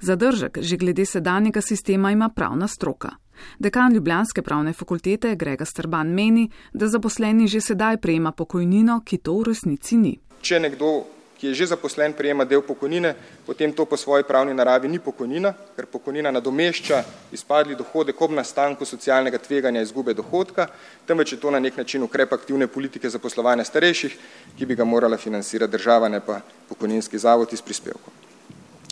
Zadržek 0.00 0.58
že 0.60 0.76
glede 0.76 1.06
sedanjega 1.06 1.60
sistema 1.60 2.10
ima 2.10 2.28
pravna 2.28 2.68
stroka. 2.68 3.10
Dekan 3.58 3.92
Ljubljanske 3.92 4.42
pravne 4.42 4.72
fakultete 4.72 5.36
Grega 5.36 5.64
Strban 5.64 6.08
meni, 6.08 6.50
da 6.72 6.88
zaposleni 6.88 7.48
že 7.48 7.60
sedaj 7.60 7.96
prejema 7.96 8.32
pokojnino, 8.32 9.00
ki 9.04 9.18
to 9.18 9.38
v 9.38 9.42
resnici 9.42 9.96
ni. 9.96 10.18
Če 10.40 10.60
nekdo 10.60 11.17
ki 11.38 11.46
je 11.46 11.54
že 11.54 11.66
zaposlen, 11.66 12.12
prejema 12.12 12.44
del 12.44 12.62
pokojnine, 12.62 13.14
potem 13.46 13.72
to 13.72 13.86
po 13.86 13.96
svoji 13.96 14.26
pravni 14.26 14.54
naravi 14.54 14.88
ni 14.88 14.98
pokojnina, 14.98 15.54
ker 15.76 15.86
pokojnina 15.86 16.30
nadomešča 16.34 17.04
izpadli 17.32 17.78
dohodek 17.78 18.20
ob 18.20 18.34
nastanku 18.34 18.84
socialnega 18.84 19.38
tveganja 19.38 19.82
izgube 19.82 20.14
dohodka, 20.14 20.66
temveč 21.06 21.32
je 21.32 21.40
to 21.40 21.50
na 21.50 21.62
nek 21.62 21.76
način 21.76 22.02
ukrep 22.02 22.32
aktivne 22.32 22.66
politike 22.66 23.10
zaposlovanja 23.10 23.64
starejših, 23.64 24.18
ki 24.58 24.66
bi 24.66 24.74
ga 24.74 24.84
morala 24.84 25.16
financirati 25.16 25.72
država, 25.72 26.08
ne 26.08 26.20
pa 26.20 26.40
pokojninski 26.68 27.18
zavod 27.18 27.52
iz 27.52 27.62
prispevkov. 27.62 28.12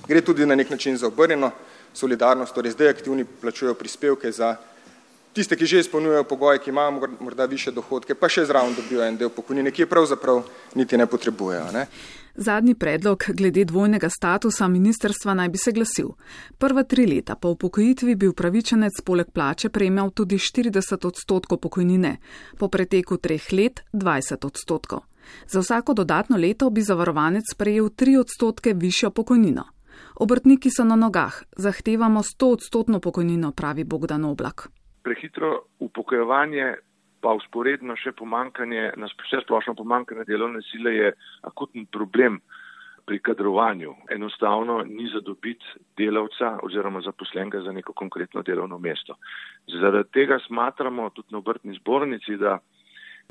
Gre 0.07 0.23
tudi 0.23 0.47
na 0.47 0.55
nek 0.55 0.71
način 0.71 0.97
za 0.97 1.07
obrnjeno 1.07 1.51
solidarnost, 1.95 2.55
torej 2.55 2.77
zdaj 2.79 2.95
aktivni 2.95 3.25
plačujejo 3.25 3.75
prispevke 3.75 4.31
za 4.33 4.57
tiste, 5.35 5.57
ki 5.57 5.67
že 5.67 5.81
izpolnjujejo 5.83 6.25
pogoje, 6.25 6.59
ki 6.59 6.71
imajo 6.71 7.11
morda 7.21 7.45
više 7.45 7.71
dohodke, 7.71 8.15
pa 8.15 8.29
še 8.29 8.47
zraven 8.47 8.75
dobijo 8.75 9.03
en 9.05 9.19
del 9.19 9.29
pokojnine, 9.35 9.73
ki 9.75 9.83
je 9.83 9.91
pravzaprav 9.91 10.45
niti 10.75 10.97
ne 10.97 11.07
potrebujejo. 11.07 11.73
Ne? 11.75 11.87
Zadnji 12.39 12.75
predlog 12.75 13.25
glede 13.35 13.65
dvojnega 13.65 14.09
statusa 14.09 14.69
ministerstva 14.69 15.35
naj 15.35 15.49
bi 15.49 15.59
se 15.59 15.73
glasil. 15.73 16.09
Prva 16.59 16.83
tri 16.83 17.07
leta 17.07 17.35
po 17.35 17.49
upokojitvi 17.49 18.15
bi 18.15 18.29
upravičenec 18.29 18.93
poleg 19.07 19.31
plače 19.33 19.69
prejmeval 19.69 20.11
tudi 20.11 20.37
40 20.37 21.07
odstotkov 21.07 21.59
pokojnine, 21.59 22.17
po 22.59 22.69
preteku 22.69 23.17
treh 23.17 23.53
let 23.53 23.81
20 23.93 24.47
odstotkov. 24.47 25.01
Za 25.47 25.61
vsako 25.61 25.95
dodatno 25.95 26.37
leto 26.37 26.71
bi 26.71 26.83
zavarovanec 26.83 27.55
prejel 27.59 27.89
3 27.89 28.21
odstotke 28.21 28.75
višjo 28.77 29.11
pokojnino. 29.11 29.65
Obrtniki 30.17 30.71
so 30.71 30.85
na 30.85 30.97
nogah, 30.97 31.43
zahtevamo 31.57 32.21
100 32.21 32.53
odstotno 32.53 33.01
pokojnino, 33.01 33.53
pravi 33.53 33.85
Bogdan 33.85 34.25
Oblak. 34.25 34.69
Prehitro 35.03 35.65
upokojevanje 35.79 36.75
pa 37.27 37.33
usporedno 37.35 37.97
še 37.99 38.13
pomankanje, 38.15 38.93
vse 39.03 39.41
splošno 39.43 39.75
pomankanje 39.75 40.23
delovne 40.29 40.61
sile 40.69 40.93
je 40.95 41.09
akutni 41.49 41.83
problem 41.91 42.39
pri 43.07 43.19
kadrovanju. 43.19 43.95
Enostavno 44.15 44.77
ni 44.87 45.09
zadobiti 45.11 45.67
delavca 45.99 46.53
oziroma 46.67 47.03
zaposlenega 47.03 47.65
za 47.65 47.75
neko 47.75 47.97
konkretno 47.99 48.45
delovno 48.47 48.79
mesto. 48.79 49.17
Zaradi 49.75 50.13
tega 50.15 50.39
smatramo 50.47 51.09
tudi 51.17 51.35
na 51.35 51.43
obrtni 51.43 51.75
zbornici, 51.81 52.39
da 52.39 52.61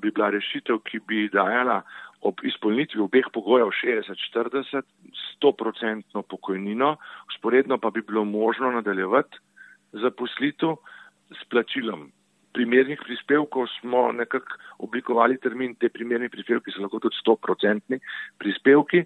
bi 0.03 0.12
bila 0.12 0.27
rešitev, 0.36 0.81
ki 0.84 0.99
bi 1.08 1.29
dajala 1.31 1.79
ob 2.27 2.43
izpolnitvi 2.43 2.99
obeh 2.99 3.31
pogojev 3.31 3.71
60-40 3.79 4.84
100% 5.39 6.25
pokojnino, 6.36 6.97
usporedno 7.32 7.80
pa 7.80 7.95
bi 7.95 8.03
bilo 8.03 8.28
možno 8.28 8.76
nadaljevati 8.76 9.39
zaposlitev 10.03 10.76
s 11.32 11.47
plačilom. 11.47 12.09
Primernih 12.56 13.01
prispevkov 13.03 13.68
smo 13.80 14.08
nekako 14.16 14.60
oblikovali 14.88 15.38
termin, 15.43 15.76
te 15.76 15.89
primerni 15.91 16.30
prispevki 16.32 16.72
so 16.72 16.84
lahko 16.86 17.01
tudi 17.03 17.20
100% 17.20 17.99
prispevki 18.39 19.03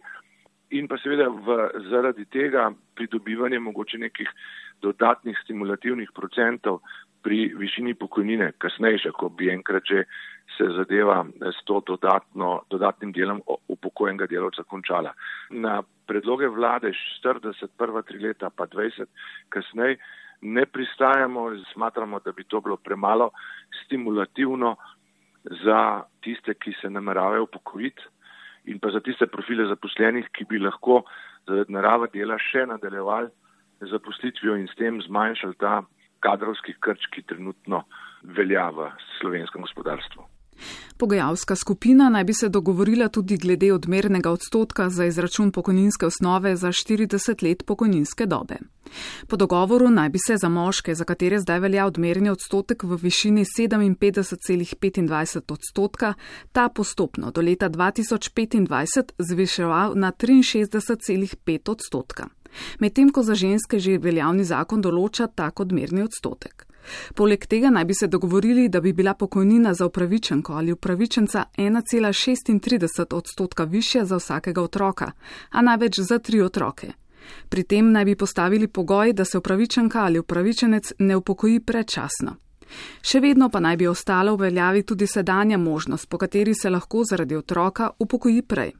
in 0.78 0.88
pa 0.88 1.00
seveda 1.02 1.30
v, 1.34 1.60
zaradi 1.90 2.26
tega 2.30 2.70
pridobivanje 2.96 3.60
mogoče 3.60 3.98
nekih 3.98 4.30
dodatnih 4.86 5.38
stimulativnih 5.44 6.12
procentov 6.16 6.82
pri 7.24 7.50
višini 7.58 7.94
pokojnine, 8.00 8.54
kasnejše, 8.58 9.12
ko 9.12 9.30
bi 9.30 9.50
enkrat 9.52 9.84
že 9.90 10.06
se 10.58 10.66
zadeva 10.76 11.26
s 11.42 11.64
to 11.66 11.82
dodatno, 11.88 12.62
dodatnim 12.70 13.12
delom 13.12 13.42
upokojenega 13.68 14.28
delovca 14.28 14.64
končala. 14.64 15.14
Na 15.50 15.82
predloge 16.08 16.48
vlade 16.48 16.92
40, 17.22 17.68
prva 17.78 18.02
tri 18.02 18.20
leta 18.20 18.50
pa 18.50 18.66
20, 18.68 19.06
kasneje 19.50 20.00
ne 20.42 20.66
pristajamo, 20.66 21.50
smatramo, 21.74 22.20
da 22.20 22.32
bi 22.32 22.44
to 22.44 22.62
bilo 22.62 22.78
premalo 22.78 23.32
stimulativno 23.84 24.76
za 25.64 26.04
tiste, 26.22 26.54
ki 26.54 26.74
se 26.82 26.90
nameravajo 26.90 27.44
upokojiti 27.44 28.02
in 28.66 28.80
pa 28.80 28.92
za 28.92 29.00
tiste 29.00 29.28
profile 29.28 29.68
zaposlenih, 29.68 30.28
ki 30.34 30.46
bi 30.46 30.60
lahko 30.60 31.04
zaradi 31.48 31.74
narave 31.74 32.10
dela 32.14 32.38
še 32.38 32.66
nadaljevali 32.70 33.30
zaposlitvijo 33.92 34.58
in 34.60 34.68
s 34.68 34.76
tem 34.76 35.02
zmanjšali 35.02 35.56
ta 35.60 35.82
kadrovski 36.20 36.76
krč, 36.84 37.08
ki 37.16 37.24
trenutno 37.24 37.86
velja 38.24 38.70
v 38.76 38.92
slovenskem 39.20 39.64
gospodarstvu. 39.64 40.39
Pogajalska 40.98 41.56
skupina 41.56 42.10
naj 42.10 42.24
bi 42.24 42.34
se 42.34 42.50
dogovorila 42.50 43.08
tudi 43.08 43.38
glede 43.38 43.74
odmernega 43.74 44.32
odstotka 44.32 44.90
za 44.90 45.06
izračun 45.06 45.52
pokojninske 45.52 46.06
osnove 46.06 46.56
za 46.56 46.68
40 46.68 47.44
let 47.44 47.66
pokojninske 47.66 48.26
dobe. 48.26 48.58
Po 49.28 49.36
dogovoru 49.36 49.90
naj 49.90 50.10
bi 50.10 50.20
se 50.28 50.38
za 50.38 50.50
moške, 50.50 50.96
za 50.96 51.04
katere 51.04 51.40
zdaj 51.40 51.60
velja 51.60 51.86
odmerni 51.86 52.30
odstotek 52.30 52.84
v 52.84 52.98
višini 53.02 53.46
57,25 53.46 55.52
odstotka, 55.52 56.14
ta 56.52 56.70
postopno 56.70 57.32
do 57.32 57.42
leta 57.42 57.70
2025 57.70 59.12
zviševal 59.18 59.94
na 59.96 60.12
63,5 60.12 61.72
odstotka. 61.72 62.28
Medtem 62.80 63.10
ko 63.10 63.24
za 63.24 63.36
ženske 63.36 63.80
že 63.80 63.98
veljavni 63.98 64.44
zakon 64.44 64.82
določa 64.82 65.28
tak 65.28 65.60
odmerni 65.60 66.04
odstotek. 66.04 66.69
Poleg 67.16 67.46
tega 67.46 67.70
naj 67.70 67.86
bi 67.86 67.94
se 67.94 68.08
dogovorili, 68.08 68.70
da 68.70 68.82
bi 68.82 68.94
bila 68.94 69.14
pokojnina 69.14 69.74
za 69.74 69.86
upravičenko 69.86 70.54
ali 70.54 70.72
upravičenca 70.72 71.44
1,36 71.58 73.16
odstotka 73.16 73.64
višja 73.64 74.06
za 74.06 74.18
vsakega 74.18 74.62
otroka, 74.62 75.12
a 75.50 75.62
največ 75.62 76.00
za 76.00 76.20
tri 76.20 76.42
otroke. 76.42 76.92
Pri 77.50 77.64
tem 77.64 77.92
naj 77.92 78.06
bi 78.06 78.16
postavili 78.16 78.68
pogoj, 78.68 79.14
da 79.14 79.26
se 79.26 79.38
upravičenka 79.38 80.04
ali 80.04 80.20
upravičenec 80.20 80.94
ne 81.00 81.16
upokoji 81.16 81.60
predčasno. 81.60 82.36
Še 83.02 83.20
vedno 83.20 83.50
pa 83.50 83.60
naj 83.60 83.78
bi 83.78 83.88
ostala 83.88 84.34
v 84.34 84.46
veljavi 84.46 84.84
tudi 84.84 85.08
sedanja 85.08 85.58
možnost, 85.58 86.10
po 86.10 86.18
kateri 86.18 86.54
se 86.54 86.70
lahko 86.70 87.04
zaradi 87.04 87.36
otroka 87.36 87.90
upokoji 88.00 88.42
prej. 88.42 88.74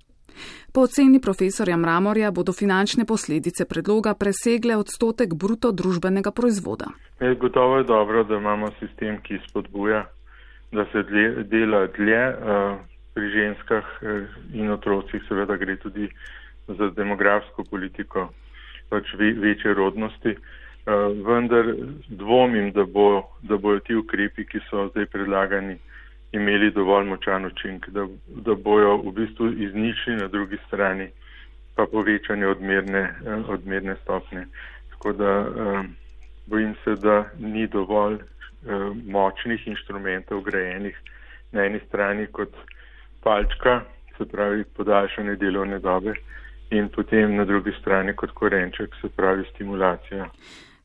Po 0.72 0.86
oceni 0.86 1.20
profesorja 1.20 1.78
Mramorja 1.78 2.32
bodo 2.32 2.54
finančne 2.54 3.06
posledice 3.06 3.66
predloga 3.66 4.14
presegle 4.14 4.78
odstotek 4.78 5.34
bruto 5.34 5.72
družbenega 5.72 6.32
proizvoda. 6.32 6.94
Je 7.20 7.36
gotovo 7.36 7.78
je 7.78 7.84
dobro, 7.84 8.24
da 8.24 8.36
imamo 8.36 8.72
sistem, 8.80 9.22
ki 9.22 9.40
spodbuja, 9.50 10.06
da 10.72 10.86
se 10.92 11.04
dlje, 11.04 11.44
dela 11.44 11.88
dlje 11.88 12.30
uh, 12.30 12.78
pri 13.14 13.30
ženskah 13.30 13.84
uh, 14.02 14.24
in 14.54 14.72
otrocih, 14.72 15.24
seveda 15.28 15.58
gre 15.58 15.76
tudi 15.76 16.10
za 16.68 16.90
demografsko 16.96 17.64
politiko, 17.64 18.30
pač 18.90 19.14
ve, 19.14 19.34
večje 19.34 19.74
rodnosti. 19.74 20.36
Uh, 20.88 21.12
vendar 21.28 21.74
dvomim, 22.08 22.72
da, 22.72 22.86
bo, 22.86 23.24
da 23.42 23.58
bojo 23.58 23.80
ti 23.80 23.96
ukrepi, 23.96 24.46
ki 24.46 24.64
so 24.70 24.88
zdaj 24.94 25.06
predlagani, 25.12 25.78
imeli 26.32 26.72
dovolj 26.72 27.06
močan 27.06 27.46
učink, 27.46 27.90
da, 27.90 28.08
da 28.28 28.56
bojo 28.56 28.98
v 28.98 29.12
bistvu 29.12 29.52
izničili 29.52 30.16
na 30.16 30.28
drugi 30.28 30.58
strani 30.68 31.10
pa 31.76 31.86
povečanje 31.88 32.48
odmerne, 32.48 33.00
eh, 33.26 33.44
odmerne 33.48 33.96
stopne. 34.04 34.48
Tako 34.92 35.14
da 35.14 35.32
eh, 35.40 35.84
bojim 36.50 36.76
se, 36.84 36.96
da 36.96 37.26
ni 37.40 37.68
dovolj 37.68 38.16
eh, 38.16 38.24
močnih 39.06 39.68
inštrumentov 39.68 40.42
grajenih 40.42 40.98
na 41.52 41.66
eni 41.66 41.80
strani 41.88 42.28
kot 42.28 42.56
palčka, 43.24 43.82
se 44.18 44.26
pravi 44.26 44.64
podaljšanje 44.64 45.36
delovne 45.36 45.80
dobe 45.80 46.14
in 46.70 46.90
potem 46.90 47.36
na 47.36 47.46
drugi 47.46 47.72
strani 47.80 48.14
kot 48.16 48.32
korenček, 48.32 48.96
se 49.02 49.10
pravi 49.16 49.46
stimulacija. 49.54 50.30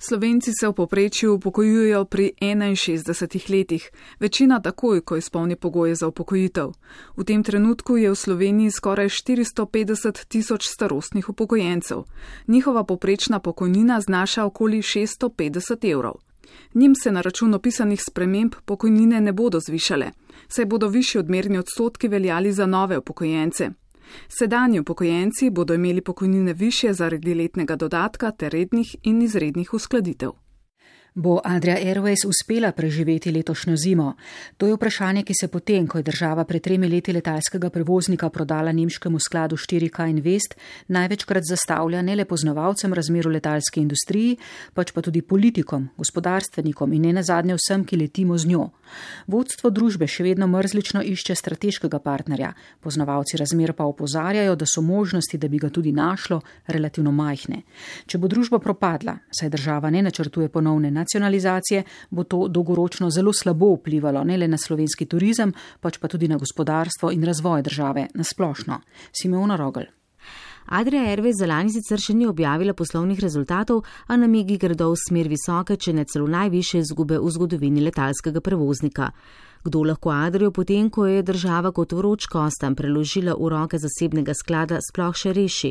Slovenci 0.08 0.52
se 0.60 0.68
v 0.68 0.72
poprečju 0.72 1.34
upokojujejo 1.34 2.04
pri 2.04 2.32
61 2.40 3.50
letih, 3.50 3.90
večina 4.20 4.60
takoj, 4.60 5.00
ko 5.00 5.16
izpolni 5.16 5.56
pogoje 5.56 5.94
za 5.94 6.08
upokojitev. 6.08 6.72
V 7.16 7.24
tem 7.24 7.42
trenutku 7.42 7.96
je 7.96 8.10
v 8.10 8.14
Sloveniji 8.14 8.70
skoraj 8.70 9.08
450 9.08 10.26
tisoč 10.28 10.68
starostnih 10.68 11.28
upokojencev. 11.28 12.04
Njihova 12.48 12.84
poprečna 12.84 13.38
pokojnina 13.38 14.00
znaša 14.00 14.44
okoli 14.44 14.82
650 14.82 15.92
evrov. 15.92 16.14
Njim 16.74 16.94
se 16.94 17.12
na 17.12 17.20
račun 17.20 17.54
opisanih 17.54 18.02
sprememb 18.02 18.54
pokojnine 18.64 19.20
ne 19.20 19.32
bodo 19.32 19.60
zvišale, 19.60 20.10
saj 20.48 20.64
bodo 20.64 20.88
višji 20.88 21.18
odmerni 21.18 21.58
odstotki 21.58 22.08
veljali 22.08 22.52
za 22.52 22.66
nove 22.66 22.98
upokojence. 22.98 23.70
Sedanji 24.28 24.80
upokojenci 24.80 25.50
bodo 25.50 25.74
imeli 25.74 26.00
pokojnine 26.00 26.52
više 26.52 26.92
zaradi 26.92 27.34
letnega 27.34 27.76
dodatka 27.76 28.30
ter 28.30 28.52
rednih 28.52 28.96
in 29.02 29.22
izrednih 29.22 29.74
uskladitev. 29.74 30.30
Bo 31.16 31.38
Adria 31.44 31.76
Airways 31.78 32.26
uspela 32.26 32.72
preživeti 32.72 33.30
letošnjo 33.30 33.76
zimo? 33.76 34.16
To 34.58 34.66
je 34.66 34.74
vprašanje, 34.74 35.22
ki 35.22 35.34
se 35.40 35.48
potem, 35.48 35.86
ko 35.86 35.98
je 35.98 36.02
država 36.02 36.44
pred 36.44 36.62
tremi 36.62 36.88
leti 36.90 37.12
letalskega 37.12 37.70
prevoznika 37.70 38.30
prodala 38.30 38.72
nemškemu 38.72 39.20
skladu 39.22 39.56
4K 39.56 40.08
Invest, 40.10 40.56
največkrat 40.88 41.46
zastavlja 41.46 42.02
ne 42.02 42.16
le 42.16 42.24
poznavalcem 42.24 42.94
razmer 42.94 43.28
v 43.28 43.36
letalski 43.36 43.78
industriji, 43.80 44.40
pač 44.74 44.90
pa 44.90 45.04
tudi 45.06 45.22
politikom, 45.22 45.86
gospodarstvenikom 45.96 46.92
in 46.92 47.06
ne 47.06 47.12
nazadnje 47.12 47.60
vsem, 47.60 47.84
ki 47.86 47.96
letimo 47.96 48.34
z 48.34 48.50
njo. 48.50 48.66
Vodstvo 49.30 49.70
družbe 49.70 50.10
še 50.10 50.26
vedno 50.26 50.50
mrzlično 50.50 51.04
išče 51.14 51.38
strateškega 51.38 52.02
partnerja, 52.02 52.50
poznavalci 52.82 53.38
razmer 53.38 53.70
pa 53.72 53.86
opozarjajo, 53.86 54.58
da 54.58 54.66
so 54.66 54.82
možnosti, 54.82 55.38
da 55.38 55.46
bi 55.48 55.62
ga 55.62 55.70
tudi 55.70 55.94
našlo, 55.94 56.40
relativno 56.66 57.14
majhne. 57.14 57.62
Če 58.10 58.18
bo 58.18 58.26
družba 58.26 58.58
propadla, 58.58 59.20
saj 59.30 59.54
država 59.54 59.94
ne 59.94 60.02
načrtuje 60.02 60.50
ponovne 60.50 60.90
nacionalizacije, 61.04 61.84
bo 62.10 62.24
to 62.24 62.46
dolgoročno 62.48 63.10
zelo 63.10 63.32
slabo 63.32 63.74
vplivalo 63.76 64.24
ne 64.24 64.38
le 64.40 64.48
na 64.48 64.58
slovenski 64.58 65.06
turizem, 65.06 65.52
pač 65.80 66.00
pa 66.00 66.08
tudi 66.08 66.28
na 66.28 66.40
gospodarstvo 66.40 67.12
in 67.12 67.24
razvoj 67.24 67.62
države 67.62 68.08
na 68.14 68.24
splošno. 68.24 68.80
Simona 69.12 69.56
Rogel. 69.56 69.92
Adria 70.66 71.02
Airways 71.02 71.36
za 71.36 71.46
lani 71.46 71.72
sicer 71.72 72.00
še 72.00 72.14
ni 72.16 72.24
objavila 72.26 72.72
poslovnih 72.72 73.20
rezultatov, 73.20 73.82
a 74.08 74.16
namigi 74.16 74.56
gredo 74.56 74.88
v 74.94 75.00
smer 75.02 75.28
visoke, 75.28 75.76
če 75.76 75.92
ne 75.92 76.06
celo 76.08 76.28
najviše 76.30 76.80
izgube 76.80 77.18
v 77.20 77.32
zgodovini 77.34 77.84
letalskega 77.84 78.40
prevoznika. 78.40 79.10
Kdo 79.64 79.82
lahko 79.82 80.10
Adrijo 80.10 80.50
potem, 80.50 80.90
ko 80.90 81.06
je 81.06 81.22
država 81.22 81.70
kot 81.72 81.92
vroč 81.96 82.26
kostam 82.28 82.74
preložila 82.76 83.32
v 83.32 83.48
roke 83.48 83.78
zasebnega 83.80 84.34
sklada, 84.36 84.76
sploh 84.84 85.16
še 85.16 85.30
reši? 85.32 85.70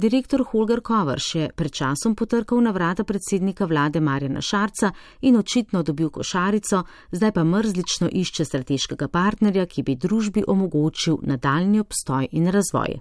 Direktor 0.00 0.46
Holger 0.48 0.80
Kovar 0.80 1.20
še 1.20 1.50
pred 1.52 1.68
časom 1.68 2.14
potrkal 2.16 2.62
na 2.64 2.72
vrata 2.72 3.04
predsednika 3.04 3.66
vlade 3.68 4.00
Marjana 4.00 4.40
Šarca 4.40 4.94
in 5.28 5.36
očitno 5.36 5.82
dobil 5.84 6.08
košarico, 6.08 6.86
zdaj 7.12 7.32
pa 7.36 7.44
mrzlično 7.44 8.08
išče 8.08 8.46
strateškega 8.48 9.10
partnerja, 9.12 9.66
ki 9.68 9.84
bi 9.84 9.98
družbi 10.00 10.46
omogočil 10.48 11.18
nadaljni 11.28 11.82
obstoj 11.84 12.30
in 12.32 12.48
razvoj. 12.48 12.96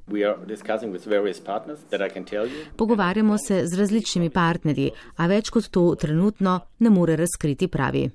Pogovarjamo 2.76 3.38
se 3.38 3.62
z 3.64 3.80
različnimi 3.80 4.30
partnerji, 4.30 4.92
a 5.16 5.32
več 5.32 5.54
kot 5.56 5.72
to 5.72 5.86
trenutno 5.96 6.60
ne 6.84 6.92
more 6.92 7.16
razkriti 7.16 7.72
pravi. 7.72 8.10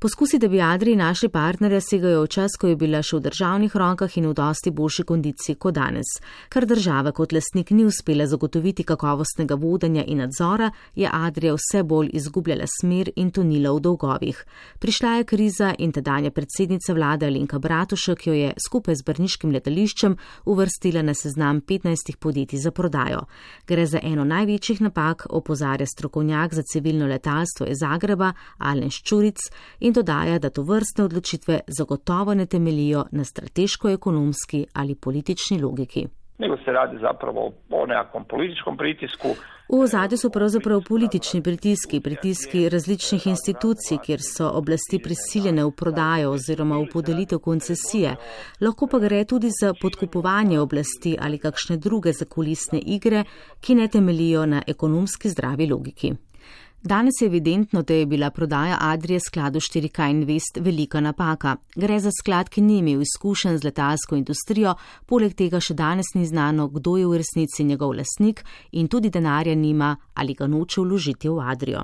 Poskusi, 0.00 0.38
da 0.38 0.48
bi 0.48 0.60
Adri 0.60 0.96
našli 0.96 1.28
partnerja, 1.28 1.80
segajo 1.80 2.20
v 2.22 2.28
čas, 2.30 2.54
ko 2.54 2.68
je 2.70 2.76
bila 2.78 3.00
še 3.02 3.16
v 3.16 3.22
državnih 3.24 3.72
rokah 3.74 4.12
in 4.20 4.28
v 4.30 4.34
dosti 4.38 4.70
boljši 4.70 5.02
kondiciji 5.02 5.56
kot 5.58 5.74
danes. 5.74 6.12
Ker 6.54 6.68
država 6.70 7.10
kot 7.10 7.32
lasnik 7.34 7.72
ni 7.74 7.82
uspela 7.82 8.28
zagotoviti 8.30 8.84
kakovostnega 8.86 9.56
vodenja 9.58 10.04
in 10.06 10.22
nadzora, 10.22 10.68
je 10.94 11.10
Adrija 11.10 11.56
vse 11.56 11.82
bolj 11.82 12.12
izgubljala 12.14 12.68
smer 12.70 13.10
in 13.16 13.32
tonila 13.34 13.72
v 13.74 13.80
dolgovih. 13.88 14.44
Prišla 14.78 15.16
je 15.16 15.24
kriza 15.32 15.72
in 15.78 15.90
tedanja 15.90 16.30
predsednica 16.30 16.94
vlade 16.94 17.26
Alenka 17.26 17.58
Bratušek 17.58 18.26
jo 18.30 18.36
je 18.38 18.54
skupaj 18.68 19.00
z 19.02 19.02
brniškim 19.02 19.50
letališčem 19.50 20.14
uvrstila 20.46 21.02
na 21.02 21.14
seznam 21.14 21.58
15 21.58 22.14
podjetij 22.20 22.62
za 22.62 22.70
prodajo. 22.70 23.24
Gre 23.66 23.86
za 23.86 23.98
eno 24.02 24.22
največjih 24.22 24.80
napak, 24.86 25.26
opozarja 25.30 25.90
strokovnjak 25.90 26.54
za 26.54 26.62
civilno 26.62 27.10
letalstvo 27.10 27.66
iz 27.66 27.82
Zagreba 27.82 28.30
Alen 28.58 28.94
Ščuric 28.94 29.50
in 29.88 29.92
dodaja, 29.92 30.38
da 30.38 30.50
to 30.50 30.62
vrstne 30.62 31.04
odločitve 31.04 31.60
zagotovo 31.66 32.34
ne 32.34 32.46
temelijo 32.46 33.04
na 33.12 33.24
strateško-ekonomski 33.24 34.66
ali 34.72 34.94
politični 34.94 35.60
logiki. 35.60 36.06
Nego 36.38 36.56
se 36.64 36.70
radi 36.72 36.98
zapravo 37.00 37.52
o 37.70 37.86
nekakvom 37.86 38.24
političkom 38.24 38.76
pritisku. 38.76 39.28
V 39.68 39.80
ozadju 39.80 40.18
so 40.18 40.30
pravzaprav 40.30 40.80
politični 40.88 41.42
pritiski, 41.42 42.00
pritiski 42.00 42.68
različnih 42.68 43.26
institucij, 43.26 43.98
kjer 44.04 44.20
so 44.22 44.50
oblasti 44.54 44.98
prisiljene 44.98 45.64
v 45.64 45.70
prodajo 45.70 46.30
oziroma 46.30 46.78
v 46.78 46.86
podelitev 46.92 47.38
koncesije. 47.38 48.14
Lahko 48.60 48.86
pa 48.86 48.98
gre 48.98 49.24
tudi 49.24 49.50
za 49.60 49.74
podkupovanje 49.82 50.60
oblasti 50.60 51.16
ali 51.20 51.38
kakšne 51.38 51.76
druge 51.76 52.12
zakulisne 52.12 52.78
igre, 52.78 53.24
ki 53.60 53.74
ne 53.74 53.88
temelijo 53.88 54.46
na 54.46 54.62
ekonomski 54.66 55.28
zdravi 55.28 55.66
logiki. 55.66 56.14
Danes 56.82 57.14
je 57.20 57.26
evidentno, 57.26 57.82
da 57.82 57.94
je 57.94 58.06
bila 58.06 58.30
prodaja 58.30 58.76
Adrije 58.80 59.20
skladu 59.20 59.58
4K 59.58 60.10
Invest 60.10 60.58
velika 60.60 61.00
napaka. 61.00 61.56
Gre 61.76 61.98
za 61.98 62.10
sklad, 62.10 62.48
ki 62.48 62.60
ni 62.60 62.78
imel 62.78 63.02
izkušenj 63.02 63.56
z 63.56 63.64
letalsko 63.64 64.16
industrijo, 64.16 64.74
poleg 65.06 65.34
tega 65.34 65.60
še 65.60 65.74
danes 65.74 66.14
ni 66.14 66.24
znano, 66.26 66.68
kdo 66.68 66.96
je 66.96 67.06
v 67.06 67.18
resnici 67.18 67.64
njegov 67.64 67.96
lasnik 67.98 68.44
in 68.72 68.88
tudi 68.88 69.10
denarja 69.10 69.54
nima 69.54 69.96
ali 70.14 70.34
ga 70.34 70.46
noče 70.46 70.80
vložiti 70.80 71.28
v 71.28 71.40
Adrijo. 71.50 71.82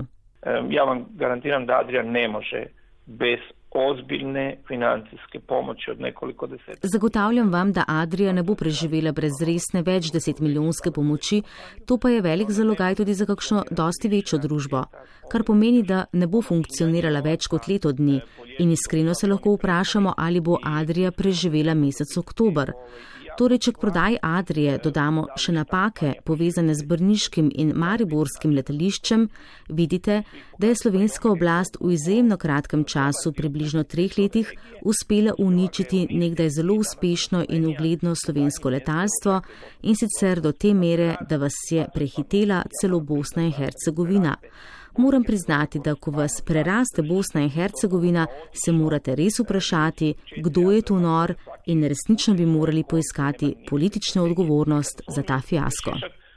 Ja 0.70 0.84
vam 0.84 1.06
garantiram, 1.14 1.66
da 1.66 1.80
Adrija 1.82 2.02
ne 2.02 2.28
može 2.28 2.66
brez 3.06 3.40
ozbiljne 3.74 4.56
financijske 4.68 5.40
pomoči 5.40 5.90
od 5.90 6.00
nekoliko 6.00 6.46
deset. 6.46 6.78
Zagotavljam 6.82 7.52
vam, 7.52 7.72
da 7.72 7.84
Adrija 7.88 8.32
ne 8.32 8.42
bo 8.42 8.54
preživela 8.54 9.12
brez 9.12 9.32
resne 9.46 9.82
več 9.82 10.12
deset 10.12 10.40
milijonske 10.40 10.90
pomoči, 10.90 11.42
to 11.86 11.98
pa 11.98 12.10
je 12.10 12.20
velik 12.22 12.50
zalogaj 12.50 12.94
tudi 12.94 13.14
za 13.14 13.26
kakšno 13.26 13.64
dosti 13.70 14.08
večjo 14.08 14.38
družbo, 14.38 14.84
kar 15.32 15.42
pomeni, 15.46 15.82
da 15.82 16.04
ne 16.12 16.26
bo 16.26 16.42
funkcionirala 16.42 17.20
več 17.20 17.50
kot 17.50 17.68
leto 17.68 17.92
dni 17.92 18.20
in 18.58 18.70
iskreno 18.70 19.14
se 19.14 19.26
lahko 19.26 19.56
vprašamo, 19.58 20.14
ali 20.16 20.40
bo 20.40 20.58
Adrija 20.62 21.10
preživela 21.10 21.74
mesec 21.74 22.16
oktober. 22.16 22.72
Torej, 23.34 23.58
če 23.66 23.72
k 23.74 23.80
prodaji 23.82 24.18
Adrije 24.22 24.76
dodamo 24.78 25.24
še 25.40 25.52
napake 25.56 26.12
povezane 26.22 26.74
z 26.78 26.86
Brniškim 26.86 27.48
in 27.50 27.72
Mariborskim 27.74 28.52
letališčem, 28.54 29.24
vidite, 29.74 30.20
da 30.58 30.70
je 30.70 30.76
slovenska 30.78 31.32
oblast 31.32 31.80
v 31.80 31.96
izjemno 31.96 32.38
kratkem 32.38 32.84
času, 32.86 33.32
približno 33.34 33.82
treh 33.90 34.14
letih, 34.20 34.52
uspela 34.86 35.34
uničiti 35.42 36.04
nekdaj 36.12 36.52
zelo 36.60 36.78
uspešno 36.78 37.42
in 37.48 37.66
ugledno 37.72 38.14
slovensko 38.14 38.70
letalstvo 38.76 39.40
in 39.82 39.98
sicer 39.98 40.38
do 40.44 40.52
te 40.52 40.70
mere, 40.74 41.16
da 41.26 41.40
vas 41.42 41.58
je 41.72 41.88
prehitela 41.94 42.62
celo 42.78 43.02
Bosna 43.02 43.48
in 43.48 43.52
Hercegovina. 43.58 44.38
Moram 44.98 45.22
priznati, 45.24 45.80
da 45.84 45.94
ko 45.94 46.10
vas 46.10 46.34
preraste 46.46 47.02
Bosna 47.02 47.40
in 47.40 47.50
Hercegovina, 47.50 48.26
se 48.52 48.72
morate 48.72 49.14
res 49.14 49.40
vprašati, 49.40 50.14
kdo 50.44 50.70
je 50.72 50.82
tu 50.82 50.96
nor 50.96 51.34
in 51.66 51.82
resnično 51.82 52.34
bi 52.34 52.46
morali 52.46 52.84
poiskati 52.90 53.54
politično 53.70 54.24
odgovornost 54.24 55.02
za 55.16 55.22
ta 55.22 55.40
fiasko. 55.48 55.90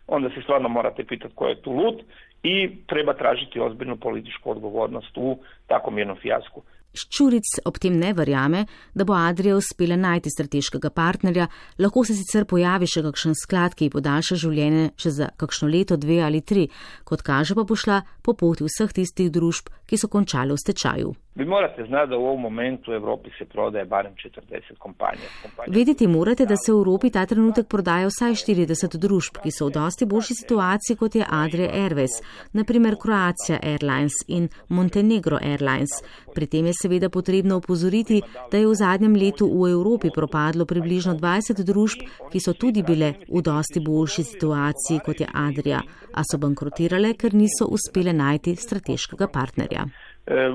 Onda 0.08 0.30
se 0.30 0.42
stvarno 0.42 0.70
morate 0.70 1.04
pitati, 1.04 1.36
ko 1.36 1.48
je 1.48 1.62
tu 1.62 1.72
lud 1.72 2.02
in 2.44 2.78
treba 2.88 3.14
tražiti 3.14 3.60
ozbiljno 3.60 3.96
politično 3.96 4.52
odgovornost 4.52 5.18
v 5.18 5.36
takom 5.68 5.98
jednom 5.98 6.18
fiasku. 6.18 6.64
Ščuric 6.98 7.60
ob 7.70 7.78
tem 7.82 7.98
ne 8.00 8.14
verjame, 8.18 8.66
da 8.98 9.06
bo 9.08 9.16
Adrija 9.18 9.58
uspela 9.60 9.98
najti 10.00 10.32
strateškega 10.34 10.92
partnerja, 10.96 11.48
lahko 11.84 12.04
se 12.08 12.18
sicer 12.18 12.48
pojavi 12.50 12.90
še 12.90 13.06
kakšen 13.06 13.38
sklad, 13.38 13.78
ki 13.78 13.88
ji 13.88 13.96
podaljša 13.98 14.40
življenje 14.44 14.90
še 14.98 15.14
za 15.20 15.30
kakšno 15.38 15.70
leto, 15.70 16.00
dve 16.02 16.22
ali 16.26 16.42
tri, 16.42 16.68
kot 17.06 17.22
kaže 17.22 17.58
pa 17.58 17.68
bo 17.68 17.78
šla 17.78 18.02
po 18.26 18.34
poti 18.34 18.66
vseh 18.66 18.94
tistih 18.98 19.32
družb, 19.32 19.70
ki 19.88 20.00
so 20.00 20.10
končali 20.12 20.56
v 20.56 20.64
stečaju. 20.64 21.16
Vi 21.38 21.46
morate 21.46 21.86
znati, 21.88 22.10
da 22.10 22.16
v 22.18 22.20
ovom 22.20 22.42
momentu 22.42 22.92
v 22.92 22.96
Evropi 22.96 23.30
se 23.38 23.46
prodaje 23.46 23.86
barem 23.86 24.14
40 24.14 24.78
kompanij. 24.80 25.28
Vedeti 25.68 26.08
morate, 26.08 26.46
da 26.46 26.56
se 26.58 26.74
v 26.74 26.76
Evropi 26.76 27.12
ta 27.12 27.26
trenutek 27.26 27.68
prodaja 27.68 28.08
vsaj 28.10 28.34
40 28.42 28.98
družb, 28.98 29.38
ki 29.44 29.52
so 29.54 29.68
v 29.68 29.76
dosti 29.76 30.06
boljši 30.06 30.34
situaciji 30.42 30.98
kot 30.98 31.16
je 31.16 31.28
Adria 31.30 31.70
Airways, 31.84 32.16
naprimer 32.54 32.98
Croatia 32.98 33.60
Airlines 33.62 34.18
in 34.28 34.50
Montenegro 34.70 35.38
Airlines. 35.42 36.02
Pri 36.34 36.48
tem 36.48 36.66
je 36.66 36.74
seveda 36.82 37.10
potrebno 37.10 37.62
upozoriti, 37.62 38.22
da 38.52 38.58
je 38.58 38.66
v 38.68 38.74
zadnjem 38.74 39.14
letu 39.14 39.46
v 39.46 39.70
Evropi 39.78 40.10
propadlo 40.10 40.66
približno 40.66 41.14
20 41.22 41.62
družb, 41.62 42.02
ki 42.34 42.42
so 42.42 42.58
tudi 42.58 42.82
bile 42.82 43.14
v 43.30 43.46
dosti 43.46 43.86
boljši 43.86 44.24
situaciji 44.34 45.06
kot 45.06 45.22
je 45.22 45.30
Adria, 45.34 45.86
a 46.18 46.26
so 46.26 46.42
bankrotirale, 46.42 47.14
ker 47.14 47.38
niso 47.38 47.70
uspele 47.70 48.14
najti 48.14 48.58
strateškega 48.58 49.30
partnerja. 49.30 49.86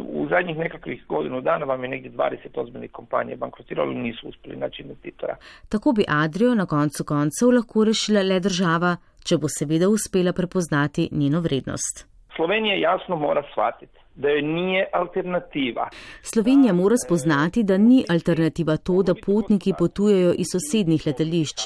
U 0.08 0.26
zadnjih 0.28 0.58
nekakvih 0.58 1.04
godinu 1.08 1.40
dana 1.40 1.64
vam 1.64 1.84
je 1.84 1.88
negdje 1.88 2.10
20 2.10 2.36
ozbiljnih 2.54 2.90
kompanija 2.90 3.36
bankrotiralo 3.36 3.92
in 3.92 4.02
nisu 4.02 4.28
uspjeli 4.28 4.58
naći 4.58 4.82
investitora. 4.82 5.36
Tako 5.68 5.92
bi 5.92 6.04
Adrio 6.08 6.54
na 6.54 6.66
koncu 6.66 7.04
koncev 7.04 7.50
lahko 7.50 7.84
rešila 7.84 8.22
le 8.22 8.40
država, 8.40 8.96
če 9.24 9.36
bo 9.36 9.48
seveda 9.48 9.88
uspela 9.88 10.32
prepoznati 10.32 11.08
njeno 11.12 11.40
vrednost. 11.40 12.06
Slovenija 12.36 12.74
jasno 12.74 13.16
mora 13.16 13.42
shvatiti, 13.52 13.98
da 14.14 14.28
je 14.28 14.42
nije 14.42 14.88
alternativa. 14.92 15.88
Slovenija 16.22 16.72
mora 16.72 16.96
spoznati, 17.06 17.62
da 17.62 17.78
ni 17.78 18.04
alternativa 18.10 18.76
to, 18.76 19.02
da 19.02 19.14
potniki 19.26 19.72
potujejo 19.78 20.32
iz 20.32 20.46
sosednjih 20.52 21.06
letališč. 21.06 21.60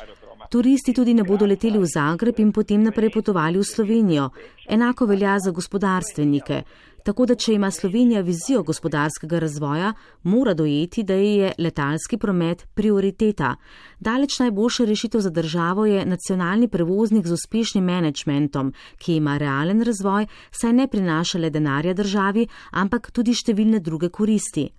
Turisti 0.51 0.92
tudi 0.92 1.14
ne 1.14 1.24
bodo 1.24 1.47
leteli 1.47 1.78
v 1.78 1.86
Zagreb 1.90 2.38
in 2.38 2.53
potem 2.53 2.82
naprej 2.82 3.11
potovali 3.11 3.59
v 3.59 3.64
Slovenijo. 3.64 4.30
Enako 4.68 5.07
velja 5.07 5.38
za 5.38 5.51
gospodarstvenike. 5.51 6.62
Tako 7.03 7.26
da, 7.26 7.34
če 7.34 7.55
ima 7.55 7.70
Slovenija 7.70 8.20
vizijo 8.20 8.62
gospodarskega 8.66 9.38
razvoja, 9.38 9.92
mora 10.22 10.55
dojeti, 10.55 11.03
da 11.03 11.14
je 11.14 11.53
letalski 11.59 12.18
promet 12.18 12.64
prioriteta. 12.74 13.55
Daleč 14.01 14.38
najboljša 14.38 14.84
rešitev 14.84 15.20
za 15.20 15.30
državo 15.30 15.86
je 15.86 16.07
nacionalni 16.07 16.68
prevoznik 16.68 17.26
z 17.26 17.32
uspešnim 17.32 17.84
menedžmentom, 17.84 18.72
ki 18.99 19.16
ima 19.16 19.38
realen 19.38 19.82
razvoj, 19.82 20.26
saj 20.51 20.72
ne 20.72 20.86
prinaša 20.86 21.38
le 21.38 21.51
denarja 21.51 21.94
državi, 21.94 22.49
ampak 22.72 23.11
tudi 23.11 23.34
številne 23.34 23.80
druge 23.80 24.11
koristi. 24.11 24.70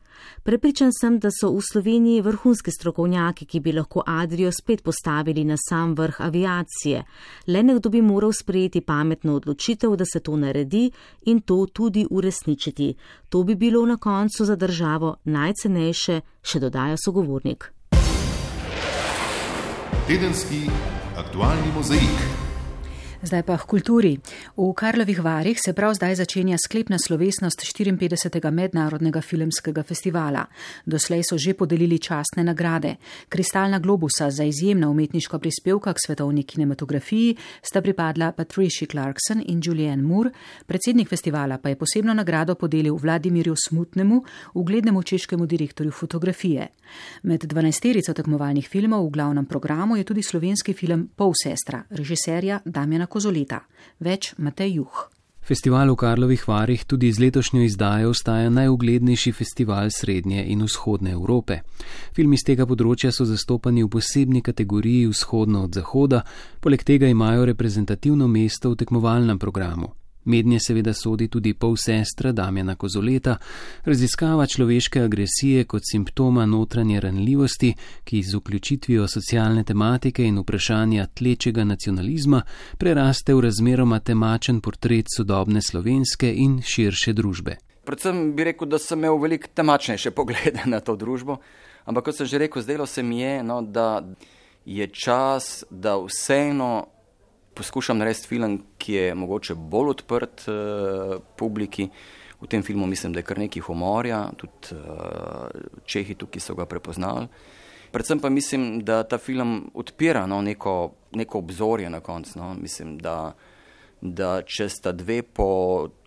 Prepričan 0.43 0.91
sem, 1.01 1.19
da 1.19 1.29
so 1.31 1.51
v 1.51 1.61
Sloveniji 1.71 2.21
vrhunski 2.21 2.71
strokovnjaki, 2.71 3.45
ki 3.45 3.59
bi 3.59 3.71
lahko 3.71 4.03
Adrijo 4.05 4.51
spet 4.51 4.83
postavili 4.83 5.43
na 5.43 5.55
sam 5.57 5.95
vrh 5.95 6.21
aviacije. 6.21 7.03
Le 7.47 7.63
nekdo 7.63 7.89
bi 7.89 8.01
moral 8.01 8.31
sprejeti 8.33 8.81
pametno 8.81 9.35
odločitev, 9.35 9.95
da 9.95 10.05
se 10.05 10.19
to 10.19 10.35
naredi 10.35 10.91
in 11.25 11.41
to 11.41 11.65
tudi 11.65 12.07
uresničiti. 12.09 12.93
To 13.29 13.43
bi 13.43 13.55
bilo 13.55 13.85
na 13.85 13.97
koncu 13.97 14.45
za 14.45 14.55
državo 14.55 15.15
najcenejše, 15.23 16.21
še 16.41 16.59
dodaja 16.59 16.95
sogovornik. 17.05 17.71
Tedenski 20.07 20.69
aktualni 21.17 21.71
mozaik. 21.75 22.46
Zdaj 23.17 23.43
pa 23.43 23.57
k 23.57 23.65
kulturi. 23.65 24.13
V 24.57 24.73
Karlovih 24.77 25.23
varih 25.23 25.57
se 25.65 25.73
prav 25.73 25.93
zdaj 25.93 26.15
začenja 26.15 26.57
sklepna 26.57 26.97
slovesnost 26.99 27.61
54. 27.61 28.51
mednarodnega 28.51 29.21
filmskega 29.21 29.83
festivala. 29.83 30.45
Doslej 30.85 31.23
so 31.23 31.37
že 31.37 31.53
podelili 31.53 31.99
častne 31.99 32.43
nagrade. 32.43 32.95
Kristalna 33.29 33.79
globusa 33.79 34.29
za 34.29 34.43
izjemna 34.43 34.89
umetniška 34.89 35.39
prispevka 35.39 35.93
k 35.93 35.97
svetovni 36.05 36.43
kinematografiji 36.43 37.35
sta 37.61 37.81
pripadla 37.81 38.31
Patricia 38.31 38.87
Clarkson 38.91 39.41
in 39.45 39.61
Julianne 39.65 40.03
Moore, 40.03 40.29
predsednik 40.65 41.09
festivala 41.09 41.57
pa 41.57 41.69
je 41.69 41.75
posebno 41.75 42.13
nagrado 42.13 42.55
podelil 42.55 42.95
Vladimirju 42.95 43.55
Smutnemu, 43.67 44.23
uglednemu 44.53 45.03
češkemu 45.03 45.45
direktorju 45.45 45.91
fotografije. 45.91 46.67
Med 47.23 47.43
dvanajsterico 47.43 48.13
tekmovalnih 48.13 48.69
filmov 48.69 49.07
v 49.07 49.11
glavnem 49.11 49.45
programu 49.45 49.97
je 49.97 50.03
tudi 50.03 50.23
slovenski 50.23 50.73
film 50.73 51.09
Polsestra, 51.15 51.83
režiserja 51.89 52.59
Damjana 52.65 53.07
Kozoleta. 53.17 53.63
Več 53.97 54.35
Matej 54.37 54.75
Juh. 54.77 54.97
Festival 55.41 55.89
v 55.89 55.95
Karlovih 55.97 56.43
varih 56.45 56.83
tudi 56.85 57.09
z 57.09 57.23
letošnjo 57.23 57.63
izdajo 57.65 58.11
ostaja 58.13 58.51
najuglednejši 58.53 59.31
festival 59.33 59.89
srednje 59.89 60.43
in 60.53 60.61
vzhodne 60.61 61.15
Evrope. 61.17 61.63
Filmi 62.13 62.37
z 62.37 62.51
tega 62.51 62.67
področja 62.69 63.09
so 63.15 63.25
zastopani 63.25 63.81
v 63.81 63.89
posebni 63.95 64.43
kategoriji 64.45 65.07
vzhodno 65.09 65.63
od 65.65 65.79
zahoda, 65.79 66.21
poleg 66.61 66.83
tega 66.85 67.09
imajo 67.09 67.47
reprezentativno 67.49 68.27
mesto 68.29 68.75
v 68.75 68.83
tekmovalnem 68.83 69.39
programu. 69.41 69.95
Mednje 70.27 70.59
seveda 70.59 70.93
sodi 70.93 71.27
tudi 71.27 71.53
polsestra 71.53 72.31
Damjana 72.31 72.75
Kozoleta, 72.75 73.37
raziskava 73.85 74.45
človeške 74.45 75.01
agresije 75.01 75.63
kot 75.63 75.81
simptoma 75.91 76.45
notranje 76.45 76.99
ranljivosti, 76.99 77.73
ki 78.03 78.21
z 78.23 78.35
vključitvijo 78.35 79.07
socialne 79.07 79.63
tematike 79.63 80.25
in 80.25 80.39
vprašanja 80.39 81.07
tlečega 81.15 81.63
nacionalizma 81.63 82.41
preraste 82.77 83.33
v 83.33 83.45
razmeroma 83.47 83.99
temačen 83.99 84.59
portret 84.61 85.05
sodobne 85.15 85.61
slovenske 85.61 86.33
in 86.35 86.59
širše 86.61 87.13
družbe. 87.13 87.55
Predvsem 87.87 88.35
bi 88.35 88.43
rekel, 88.43 88.67
da 88.67 88.79
sem 88.83 88.99
imel 88.99 89.15
veliko 89.17 89.47
temačnejše 89.55 90.11
poglede 90.11 90.65
na 90.65 90.79
to 90.79 90.95
družbo, 90.99 91.37
ampak 91.85 92.09
kot 92.09 92.19
sem 92.19 92.27
že 92.27 92.43
rekel, 92.43 92.61
zdelo 92.61 92.85
se 92.85 93.03
mi 93.03 93.21
je, 93.21 93.43
no, 93.43 93.61
da 93.61 94.03
je 94.65 94.87
čas, 94.87 95.63
da 95.71 95.95
vseeno 96.03 96.87
poskušam 97.57 97.97
narediti 97.97 98.29
film, 98.29 98.59
ki 98.77 98.93
je 98.93 99.17
mogoče 99.17 99.55
bolj 99.57 99.95
odprt 99.97 100.47
uh, 100.47 101.17
publiki, 101.37 101.89
V 102.41 102.47
tem 102.47 102.63
filmu 102.63 102.85
mislim, 102.85 103.13
da 103.13 103.19
je 103.19 103.23
kar 103.25 103.39
nekaj 103.39 103.61
humorja, 103.65 104.29
tudi 104.37 104.75
uh, 104.77 105.47
Čehi 105.85 106.15
tukaj 106.15 106.41
so 106.41 106.55
ga 106.55 106.65
prepoznali. 106.65 107.27
Predvsem 107.91 108.19
pa 108.19 108.29
mislim, 108.29 108.79
da 108.85 109.03
ta 109.03 109.17
film 109.17 109.71
odpira 109.73 110.25
no, 110.27 110.41
neko, 110.41 110.91
neko 111.11 111.39
obzorje 111.39 111.89
na 111.89 111.99
koncu. 111.99 112.39
No. 112.39 112.53
Mislim, 112.53 112.97
da, 112.97 113.33
da 114.01 114.41
če 114.45 114.69
sta 114.69 114.91
dve 114.91 115.23
po 115.23 115.47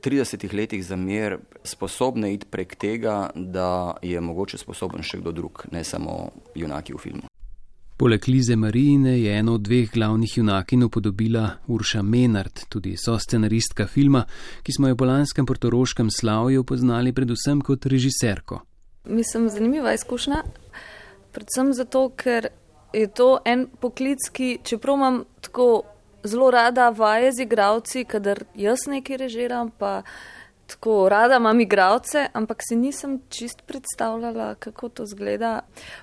30 0.04 0.54
letih 0.54 0.84
za 0.86 0.96
mir 0.96 1.38
sposobne 1.64 2.34
iti 2.34 2.46
prek 2.46 2.76
tega, 2.76 3.30
da 3.34 3.96
je 4.02 4.20
mogoče 4.20 4.58
sposoben 4.58 5.02
še 5.02 5.18
kdo 5.18 5.32
drug, 5.32 5.66
ne 5.72 5.84
samo 5.84 6.30
junaki 6.54 6.94
v 6.94 7.02
filmu. 7.08 7.29
Poleg 8.00 8.28
Lize 8.28 8.56
Marijine 8.56 9.20
je 9.20 9.38
eno 9.38 9.54
od 9.54 9.60
dveh 9.60 9.90
glavnih 9.92 10.38
junakin 10.38 10.82
upodobila 10.82 11.50
Urša 11.66 12.02
Menard, 12.02 12.60
tudi 12.68 12.94
so 12.96 13.18
scenaristka 13.18 13.86
filma, 13.86 14.22
ki 14.62 14.72
smo 14.72 14.88
jo 14.88 14.96
po 14.96 15.04
lanskem 15.04 15.46
portoroškem 15.46 16.08
slavju 16.10 16.64
poznali 16.64 17.12
predvsem 17.12 17.60
kot 17.60 17.86
režiserko. 17.86 18.62
Mislim, 19.04 19.50
zanimiva 19.52 19.92
izkušnja, 19.92 20.40
predvsem 21.32 21.74
zato, 21.76 22.06
ker 22.16 22.48
je 22.96 23.04
to 23.06 23.28
en 23.44 23.66
poklic, 23.80 24.30
ki 24.32 24.58
čeprav 24.64 24.96
imam 24.96 25.22
tako 25.40 25.68
zelo 26.24 26.50
rada 26.50 26.88
vaje 26.88 27.36
z 27.36 27.44
igravci, 27.44 28.08
kadar 28.08 28.44
jaz 28.56 28.88
nekaj 28.88 29.16
režiram, 29.26 29.76
pa 29.78 30.02
tako 30.72 31.08
rada 31.12 31.36
imam 31.36 31.60
igravce, 31.60 32.30
ampak 32.32 32.64
si 32.64 32.80
nisem 32.80 33.20
čist 33.28 33.62
predstavljala, 33.66 34.54
kako 34.54 34.88
to 34.88 35.06
zgleda. 35.06 35.58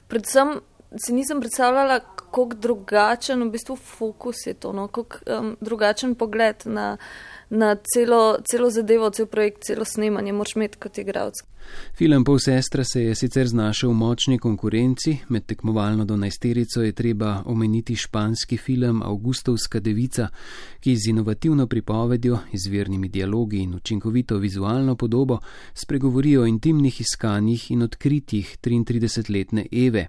Predvsem 0.07 0.59
si 0.95 1.13
nisem 1.13 1.39
predstavljala, 1.39 1.99
kako 1.99 2.45
drugačen 2.53 3.43
v 3.43 3.49
bistvu 3.51 3.75
fokus 3.75 4.47
je 4.47 4.53
to, 4.53 4.71
no? 4.73 4.87
kako 4.87 5.17
um, 5.39 5.57
drugačen 5.61 6.15
pogled 6.15 6.55
na, 6.65 6.97
na 7.49 7.75
celo, 7.93 8.37
celo 8.51 8.69
zadevo, 8.69 9.09
cel 9.09 9.25
projekt, 9.25 9.63
celo 9.67 9.85
snemanje, 9.85 10.33
moč 10.33 10.55
imeti 10.55 10.77
kot 10.77 10.97
igralec. 10.97 11.43
Film 11.95 12.23
Pol 12.23 12.39
sestra 12.39 12.83
se 12.83 13.03
je 13.03 13.15
sicer 13.15 13.47
znašel 13.47 13.89
v 13.89 13.93
močni 13.93 14.39
konkurenci, 14.39 15.17
med 15.29 15.45
tekmovalno 15.45 16.05
do 16.05 16.17
najsterico 16.17 16.81
je 16.81 16.91
treba 16.91 17.43
omeniti 17.45 17.95
španski 17.95 18.57
film 18.57 19.01
Augustovska 19.03 19.79
devica, 19.79 20.27
ki 20.79 20.95
z 20.95 21.09
inovativno 21.09 21.67
pripovedjo, 21.67 22.39
izvirnimi 22.51 23.09
dialogi 23.09 23.57
in 23.57 23.75
učinkovito 23.75 24.37
vizualno 24.37 24.95
podobo 24.95 25.39
spregovori 25.73 26.37
o 26.37 26.45
intimnih 26.45 27.01
iskanjih 27.01 27.71
in 27.71 27.81
odkritjih 27.81 28.57
33-letne 28.63 29.65
Eve, 29.71 30.07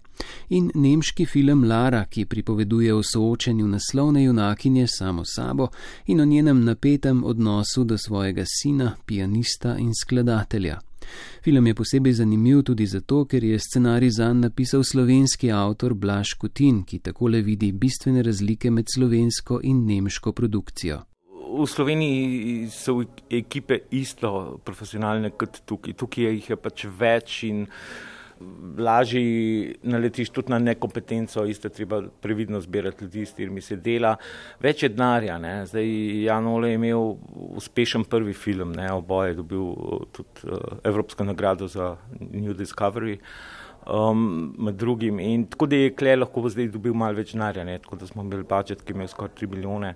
in 0.49 0.71
nemški 0.75 1.27
film 1.27 1.65
Lara, 1.65 2.05
ki 2.05 2.25
pripoveduje 2.25 2.95
o 2.95 3.03
soočenju 3.03 3.69
naslovne 3.69 4.25
junakinje 4.25 4.87
samo 4.87 5.23
sabo 5.25 5.69
in 6.07 6.21
o 6.21 6.25
njenem 6.25 6.65
napetem 6.65 7.25
odnosu 7.25 7.85
do 7.85 7.99
svojega 7.99 8.45
sina, 8.47 8.97
pianista 9.07 9.77
in 9.79 9.93
skladatelja. 9.95 10.88
Film 11.43 11.67
je 11.67 11.75
posebej 11.75 12.13
zanimiv 12.13 12.63
tudi 12.63 12.87
zato, 12.87 13.25
ker 13.25 13.45
je 13.45 13.59
scenarij 13.59 14.11
zanj 14.11 14.41
napisal 14.41 14.85
slovenski 14.85 15.51
avtor 15.51 15.95
Blaž 15.95 16.35
Kutin, 16.39 16.83
ki 16.85 16.99
takole 16.99 17.43
vidi 17.43 17.73
bistvene 17.73 18.23
razlike 18.23 18.71
med 18.71 18.87
slovensko 18.95 19.61
in 19.63 19.87
nemško 19.87 20.33
produkcijo. 20.33 21.03
V 21.59 21.67
Sloveniji 21.67 22.69
so 22.71 23.01
ekipe 23.31 23.79
isto 23.91 24.61
profesionalne 24.65 25.31
kot 25.31 25.63
tukaj. 25.67 25.95
Tukaj 25.95 26.29
jih 26.35 26.51
je 26.51 26.57
pač 26.57 26.85
več 26.99 27.43
in 27.49 27.65
lažje 28.79 29.75
naletiš 29.83 30.31
tudi 30.31 30.53
na 30.53 30.59
nekompetenco, 30.59 31.45
isto 31.45 31.69
treba 31.69 32.03
previdno 32.21 32.61
zbirati 32.61 33.05
ljudi, 33.05 33.27
s 33.27 33.31
katerimi 33.31 33.61
se 33.61 33.77
dela. 33.77 34.17
Več 34.61 34.83
je 34.83 34.89
denarja. 34.89 35.39
Zdaj 35.67 35.89
Jan 36.23 36.47
Ole 36.47 36.71
je 36.71 36.79
imel 36.79 37.15
uspešen 37.59 38.05
prvi 38.05 38.33
film, 38.33 38.73
ne? 38.73 38.93
oboje 38.93 39.33
je 39.33 39.39
dobil 39.41 39.65
tudi 40.13 40.51
uh, 40.53 40.79
Evropsko 40.85 41.25
nagrado 41.25 41.67
za 41.67 41.97
New 42.21 42.55
Discovery. 42.55 43.19
Um, 43.89 44.55
med 44.59 44.75
drugim. 44.75 45.21
In 45.21 45.47
tako 45.49 45.67
da 45.67 45.77
je 45.77 45.93
Kle 45.97 46.17
lahko 46.17 46.43
zdaj 46.49 46.67
dobil 46.75 46.93
malo 46.93 47.17
več 47.17 47.33
denarja, 47.33 47.65
tako 47.81 47.97
da 47.97 48.07
smo 48.07 48.23
imeli 48.23 48.45
budžet, 48.45 48.83
ki 48.85 48.93
je 48.93 48.97
imel 48.99 49.09
skoraj 49.09 49.33
3 49.39 49.49
milijone. 49.55 49.95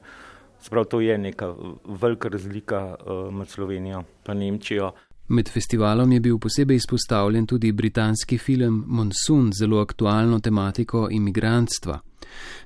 Sprav 0.63 0.87
to 0.89 1.01
je 1.03 1.19
neka 1.19 1.51
velika 1.85 2.31
razlika 2.33 2.81
uh, 2.95 3.27
med 3.35 3.49
Slovenijo 3.49 4.05
in 4.29 4.39
Nemčijo. 4.39 4.93
Med 5.33 5.49
festivalom 5.49 6.13
je 6.13 6.21
bil 6.21 6.39
posebej 6.39 6.77
izpostavljen 6.77 7.47
tudi 7.47 7.73
britanski 7.73 8.39
film 8.39 8.85
Monsoon 8.87 9.53
z 9.53 9.59
zelo 9.59 9.81
aktualno 9.81 10.41
tematiko 10.41 11.09
imigrantstva. 11.11 12.01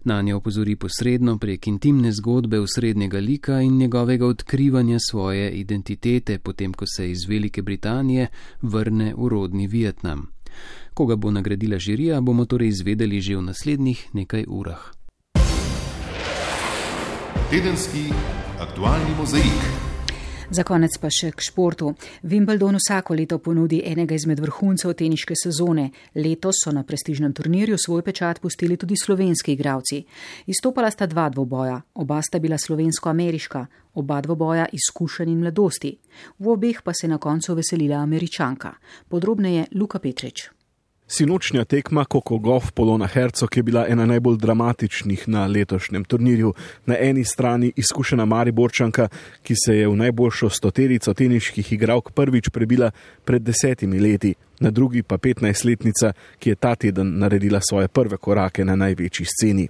Na 0.05 0.23
njo 0.23 0.37
opozori 0.37 0.77
posredno 0.77 1.39
prek 1.39 1.67
intimne 1.67 2.13
zgodbe 2.13 2.61
osrednjega 2.61 3.19
lika 3.19 3.61
in 3.61 3.77
njegovega 3.77 4.27
odkrivanja 4.27 4.99
svoje 5.11 5.51
identitete, 5.51 6.39
potem 6.39 6.73
ko 6.73 6.85
se 6.97 7.11
iz 7.11 7.19
Velike 7.29 7.63
Britanije 7.63 8.27
vrne 8.63 9.15
v 9.17 9.29
rodni 9.29 9.67
Vietnam. 9.67 10.27
Koga 10.95 11.17
bo 11.17 11.31
nagradila 11.31 11.79
žirija, 11.79 12.21
bomo 12.21 12.45
torej 12.45 12.69
izvedeli 12.69 13.21
že 13.21 13.37
v 13.37 13.43
naslednjih 13.43 14.07
nekaj 14.13 14.45
urah. 14.49 14.91
Tedenski 17.51 18.11
aktualni 18.59 19.15
mozaik. 19.19 19.86
Za 20.51 20.63
konec 20.63 20.95
pa 21.03 21.09
še 21.11 21.33
k 21.35 21.43
športu. 21.43 21.89
Wimbledon 22.23 22.79
vsako 22.79 23.17
leto 23.19 23.39
ponudi 23.43 23.81
enega 23.85 24.15
izmed 24.15 24.39
vrhuncev 24.39 24.95
teniške 24.95 25.35
sezone. 25.35 25.89
Letos 26.15 26.63
so 26.63 26.71
na 26.73 26.85
prestižnem 26.87 27.35
turnirju 27.35 27.79
svoj 27.79 28.05
pečat 28.07 28.39
pustili 28.41 28.77
tudi 28.79 28.95
slovenski 28.95 29.57
igravci. 29.57 30.05
Izstopala 30.47 30.91
sta 30.91 31.11
dva 31.11 31.27
dvoboja, 31.35 31.81
oba 31.95 32.23
sta 32.23 32.39
bila 32.39 32.59
slovensko-ameriška, 32.59 33.67
oba 33.99 34.21
dvoboja 34.23 34.69
izkušenj 34.73 35.33
in 35.35 35.43
mladosti. 35.43 35.97
V 36.39 36.55
obeh 36.55 36.83
pa 36.83 36.95
se 36.95 37.07
je 37.07 37.11
na 37.11 37.19
koncu 37.19 37.55
veselila 37.55 38.05
američanka. 38.07 38.77
Podrobneje 39.09 39.67
Luka 39.75 39.99
Petrič. 39.99 40.56
Sinočnja 41.09 41.65
tekma 41.65 42.05
Koko 42.05 42.39
Golf 42.39 42.71
Polona 42.71 43.07
Hercog 43.07 43.57
je 43.57 43.63
bila 43.63 43.87
ena 43.89 44.07
najbolj 44.07 44.37
dramatičnih 44.37 45.29
na 45.29 45.47
letošnjem 45.47 46.05
turnirju. 46.05 46.55
Na 46.87 46.97
eni 47.01 47.25
strani 47.25 47.73
izkušena 47.77 48.25
Mariborčanka, 48.25 49.09
ki 49.43 49.55
se 49.65 49.77
je 49.77 49.89
v 49.89 49.97
najboljšo 49.97 50.51
stoterico 50.51 51.15
teniških 51.15 51.73
igralk 51.73 52.11
prvič 52.11 52.51
prebila 52.51 52.91
pred 53.25 53.43
desetimi 53.43 54.01
leti, 54.01 54.35
na 54.61 54.71
drugi 54.71 55.03
pa 55.03 55.19
15-letnica, 55.19 56.13
ki 56.39 56.51
je 56.51 56.55
ta 56.55 56.75
teden 56.75 57.19
naredila 57.19 57.61
svoje 57.61 57.89
prve 57.89 58.17
korake 58.17 58.65
na 58.65 58.77
največji 58.77 59.27
sceni. 59.27 59.69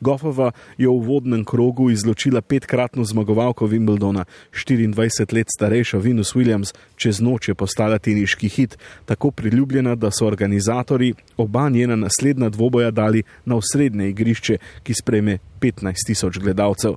Goffova 0.00 0.50
je 0.78 0.88
v 0.88 0.98
vodnem 1.04 1.44
krogu 1.44 1.90
izločila 1.90 2.40
petkratno 2.40 3.04
zmagovalko 3.04 3.66
Wimbledona, 3.66 4.24
24 4.52 5.34
let 5.34 5.46
starejšo 5.56 5.98
Venus 5.98 6.34
Williams, 6.34 6.74
čez 6.96 7.20
noč 7.20 7.48
je 7.48 7.54
postala 7.54 7.98
teniški 7.98 8.48
hit, 8.48 8.78
tako 9.04 9.30
priljubljena, 9.30 9.94
da 9.94 10.10
so 10.10 10.26
organizatori 10.26 11.14
oba 11.36 11.68
njena 11.68 11.96
naslednja 11.96 12.48
dvoboja 12.48 12.90
dali 12.90 13.22
na 13.44 13.56
osrednje 13.56 14.08
igrišče, 14.08 14.58
ki 14.82 14.94
spreme 14.94 15.38
15 15.60 16.06
tisoč 16.06 16.38
gledalcev. 16.38 16.94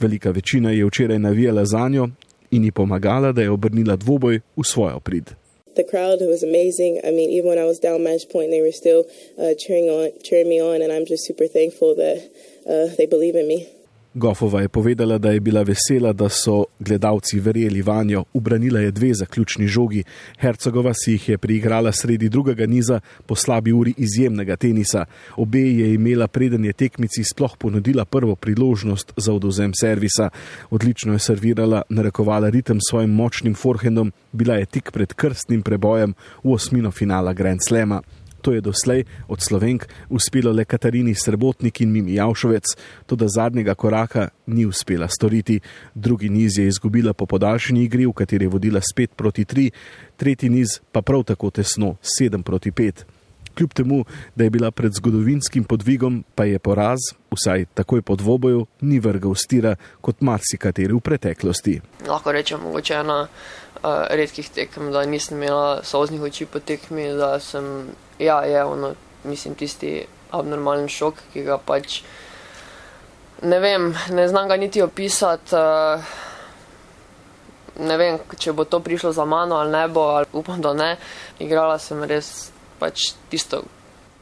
Velika 0.00 0.30
večina 0.30 0.70
je 0.70 0.86
včeraj 0.86 1.18
navijala 1.18 1.64
za 1.64 1.88
njo 1.88 2.08
in 2.50 2.64
ji 2.64 2.70
pomagala, 2.70 3.32
da 3.32 3.42
je 3.42 3.50
obrnila 3.50 3.96
dvoboj 3.96 4.40
v 4.56 4.64
svojo 4.64 5.00
prid. 5.00 5.30
The 5.76 5.84
crowd 5.84 6.20
was 6.20 6.42
amazing. 6.42 7.00
I 7.04 7.10
mean, 7.10 7.30
even 7.30 7.48
when 7.48 7.58
I 7.58 7.64
was 7.64 7.78
down 7.78 8.02
match 8.02 8.28
point, 8.28 8.50
they 8.50 8.60
were 8.60 8.72
still 8.72 9.06
uh, 9.38 9.54
cheering 9.58 9.88
on, 9.88 10.10
cheering 10.22 10.48
me 10.48 10.60
on, 10.60 10.82
and 10.82 10.92
I'm 10.92 11.06
just 11.06 11.24
super 11.24 11.46
thankful 11.46 11.94
that 11.96 12.30
uh, 12.66 12.94
they 12.96 13.06
believe 13.06 13.36
in 13.36 13.46
me. 13.46 13.68
Gofova 14.14 14.60
je 14.60 14.68
povedala, 14.68 15.18
da 15.18 15.30
je 15.30 15.40
bila 15.40 15.62
vesela, 15.62 16.12
da 16.12 16.28
so 16.28 16.64
gledalci 16.78 17.40
verjeli 17.40 17.82
vanjo. 17.82 18.24
Ubranila 18.32 18.80
je 18.80 18.90
dve 18.90 19.14
zaključni 19.14 19.66
žogi. 19.66 20.04
Hercegova 20.38 20.94
si 20.94 21.12
jih 21.12 21.28
je 21.28 21.38
priigrala 21.38 21.92
sredi 21.92 22.28
drugega 22.28 22.66
niza 22.66 23.00
po 23.26 23.34
slabi 23.34 23.72
uri 23.72 23.94
izjemnega 23.96 24.56
tenisa. 24.56 25.04
Obe 25.36 25.60
je 25.60 25.94
imela 25.94 26.26
preden 26.28 26.64
je 26.64 26.72
tekmici 26.72 27.24
sploh 27.24 27.56
ponudila 27.56 28.04
prvo 28.04 28.34
priložnost 28.34 29.12
za 29.16 29.32
odozem 29.32 29.72
servisa. 29.80 30.28
Odlično 30.70 31.12
je 31.12 31.18
servirala, 31.18 31.82
narekovala 31.88 32.48
ritem 32.50 32.78
svojim 32.90 33.10
močnim 33.10 33.54
forehandom, 33.54 34.12
bila 34.32 34.54
je 34.54 34.66
tik 34.66 34.90
pred 34.90 35.14
krstnim 35.14 35.62
prebojem 35.62 36.14
v 36.44 36.52
osmino 36.52 36.90
finala 36.90 37.32
Grand 37.32 37.60
Slema. 37.68 38.02
To 38.40 38.52
je 38.52 38.60
doslej 38.60 39.04
od 39.28 39.38
Slovenk 39.42 39.86
uspelo 40.08 40.52
le 40.52 40.64
Katarini 40.64 41.14
Srebotnik 41.14 41.80
in 41.80 41.92
Mimi 41.92 42.14
Javšovec, 42.14 42.64
to 43.06 43.16
da 43.16 43.28
zadnjega 43.28 43.74
koraka 43.74 44.28
ni 44.46 44.66
uspela 44.66 45.08
storiti. 45.08 45.60
Drugi 45.94 46.28
niz 46.28 46.58
je 46.58 46.66
izgubila 46.66 47.12
po 47.12 47.26
podaljšani 47.26 47.84
igri, 47.84 48.06
v 48.06 48.12
kateri 48.12 48.44
je 48.44 48.48
vodila 48.48 48.80
spet 48.80 49.12
proti 49.16 49.44
tri, 49.44 49.70
tretji 50.16 50.48
niz 50.48 50.80
pa 50.92 51.02
prav 51.02 51.24
tako 51.24 51.50
tesno, 51.50 51.96
sedem 52.02 52.42
proti 52.42 52.72
pet. 52.72 53.04
Kljub 53.54 53.72
temu, 53.72 54.04
da 54.34 54.44
je 54.44 54.50
bila 54.50 54.70
pred 54.70 54.92
zgodovinskim 54.94 55.64
podvigom, 55.64 56.24
pa 56.34 56.44
je 56.44 56.58
poraz, 56.58 56.98
vsaj 57.30 57.64
takoj 57.74 58.02
po 58.02 58.16
dvoboju, 58.16 58.66
ni 58.80 59.00
vrgal 59.00 59.34
stira 59.34 59.74
kot 60.00 60.20
marsikateri 60.20 60.94
v 60.94 61.00
preteklosti. 61.00 61.80
Lahko 62.06 62.32
rečem, 62.32 62.62
mogoče 62.62 62.94
ena 62.94 63.18
uh, 63.26 64.06
redkih 64.10 64.48
tekem, 64.54 64.92
da 64.92 65.04
nisem 65.04 65.42
imela 65.42 65.82
soznih 65.84 66.22
oči 66.22 66.46
po 66.46 66.60
tekmi, 66.60 67.10
da 67.18 67.40
sem 67.40 67.90
ja, 68.20 68.40
je 68.44 68.64
ono, 68.64 68.94
mislim, 69.24 69.54
tisti 69.54 70.06
abnormalen 70.30 70.88
šok, 70.88 71.22
ki 71.32 71.44
ga 71.48 71.58
pač 71.58 72.02
ne 73.42 73.58
vem, 73.60 73.94
ne 74.10 74.28
znam 74.28 74.48
ga 74.48 74.56
niti 74.56 74.82
opisati. 74.82 75.54
Uh, 75.56 76.18
ne 77.80 77.96
vem, 77.96 78.18
če 78.38 78.52
bo 78.52 78.66
to 78.68 78.80
prišlo 78.84 79.12
za 79.16 79.24
mano 79.24 79.56
ali 79.56 79.72
ne 79.72 79.88
bo, 79.88 80.02
ali 80.18 80.26
upam, 80.32 80.60
da 80.60 80.74
ne. 80.74 80.90
Igrala 81.40 81.78
sem 81.78 82.02
res 82.04 82.50
pač 82.78 83.12
tisto, 83.32 83.62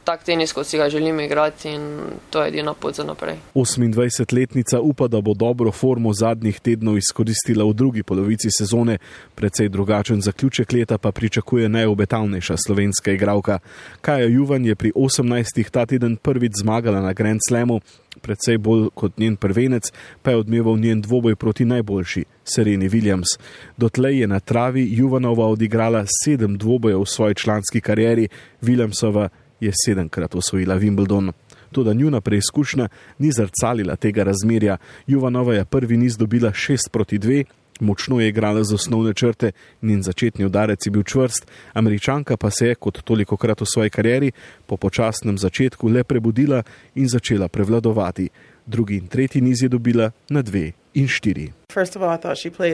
tak 0.09 0.23
tenis, 0.25 0.53
kot 0.53 0.65
si 0.65 0.77
ga 0.77 0.89
želim 0.89 1.19
igrati 1.19 1.69
in 1.69 1.83
to 2.29 2.41
je 2.41 2.47
edina 2.49 2.73
pot 2.73 2.95
za 2.95 3.03
naprej. 3.03 3.37
28-letnica 3.53 4.79
upa, 4.81 5.07
da 5.07 5.21
bo 5.21 5.33
dobro 5.33 5.71
formo 5.71 6.13
zadnjih 6.13 6.59
tednov 6.59 6.97
izkoristila 6.97 7.65
v 7.65 7.73
drugi 7.73 8.03
polovici 8.03 8.49
sezone, 8.49 8.97
predvsej 9.35 9.69
drugačen 9.69 10.21
zaključek 10.21 10.73
leta 10.73 10.97
pa 10.97 11.11
pričakuje 11.11 11.69
najobetavnejša 11.69 12.55
slovenska 12.65 13.11
igralka. 13.11 13.59
Kaja 14.01 14.25
Juvan 14.25 14.65
je 14.65 14.75
pri 14.75 14.91
18-ih 14.95 15.69
ta 15.69 15.85
teden 15.85 16.17
prvič 16.17 16.57
zmagala 16.61 17.01
na 17.01 17.13
Grand 17.13 17.39
Slamu, 17.49 17.79
predvsej 18.21 18.57
bolj 18.57 18.89
kot 18.95 19.17
njen 19.17 19.35
prvenec, 19.37 19.91
pa 20.21 20.31
je 20.31 20.37
odmeval 20.37 20.77
njen 20.77 21.01
dvoboj 21.01 21.35
proti 21.35 21.65
najboljši, 21.65 22.25
Sereni 22.43 22.89
Williams. 22.89 23.37
Dotlej 23.77 24.19
je 24.19 24.27
na 24.27 24.39
travi 24.39 24.87
Juvanova 24.91 25.45
odigrala 25.47 26.05
sedem 26.23 26.57
dvobojev 26.57 27.01
v 27.01 27.05
svoji 27.05 27.35
članski 27.35 27.81
karieri, 27.81 28.27
Williamsova 28.61 29.29
je 29.59 29.71
sedemkrat 29.85 30.35
osvojila 30.35 30.79
Wimbledon. 30.79 31.31
Toda 31.71 31.93
njuna 31.93 32.21
preizkušnja 32.21 32.87
ni 33.19 33.31
zrcalila 33.31 33.95
tega 33.95 34.23
razmerja. 34.23 34.77
Juvanova 35.07 35.53
je 35.53 35.65
prvi 35.65 35.97
niz 35.97 36.17
dobila 36.17 36.51
6 36.51 36.89
proti 36.91 37.19
2, 37.19 37.43
močno 37.79 38.19
je 38.19 38.27
igrala 38.27 38.63
z 38.63 38.73
osnovne 38.73 39.13
črte, 39.13 39.51
njen 39.81 40.03
začetni 40.03 40.45
udarec 40.45 40.85
je 40.85 40.91
bil 40.91 41.03
čvrst, 41.03 41.47
američanka 41.73 42.37
pa 42.37 42.49
se 42.49 42.67
je, 42.67 42.75
kot 42.75 43.01
toliko 43.01 43.37
krat 43.37 43.61
v 43.61 43.65
svoji 43.65 43.89
karieri, 43.89 44.31
po 44.65 44.77
počasnem 44.77 45.37
začetku 45.37 45.87
le 45.87 46.03
prebudila 46.03 46.63
in 46.95 47.07
začela 47.07 47.47
prevladovati. 47.47 48.29
Drugi 48.65 48.97
in 48.97 49.07
tretji 49.07 49.41
niz 49.41 49.63
je 49.63 49.69
dobila 49.69 50.11
na 50.29 50.43
2 50.43 50.71
in 50.93 51.07
4. 51.07 51.51
First 51.71 51.95
of 51.95 52.01
all, 52.01 52.17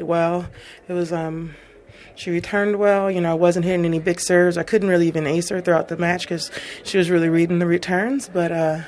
well. 0.03 0.43
Was 0.89 1.11
um 1.11 1.49
she 2.15 2.31
returned 2.31 2.75
well. 2.77 3.11
You 3.11 3.21
know, 3.21 3.31
I 3.31 3.35
wasn't 3.35 3.65
hitting 3.65 3.85
any 3.85 3.99
big 3.99 4.19
serves. 4.19 4.57
I 4.57 4.63
couldn't 4.63 4.89
really 4.89 5.07
even 5.07 5.27
ace 5.27 5.49
her 5.49 5.61
throughout 5.61 5.87
the 5.87 5.97
match 5.97 6.21
because 6.21 6.51
she 6.83 6.97
was 6.97 7.09
really 7.09 7.29
reading 7.29 7.59
the 7.59 7.67
returns. 7.67 8.29
But 8.29 8.51
uh, 8.51 8.79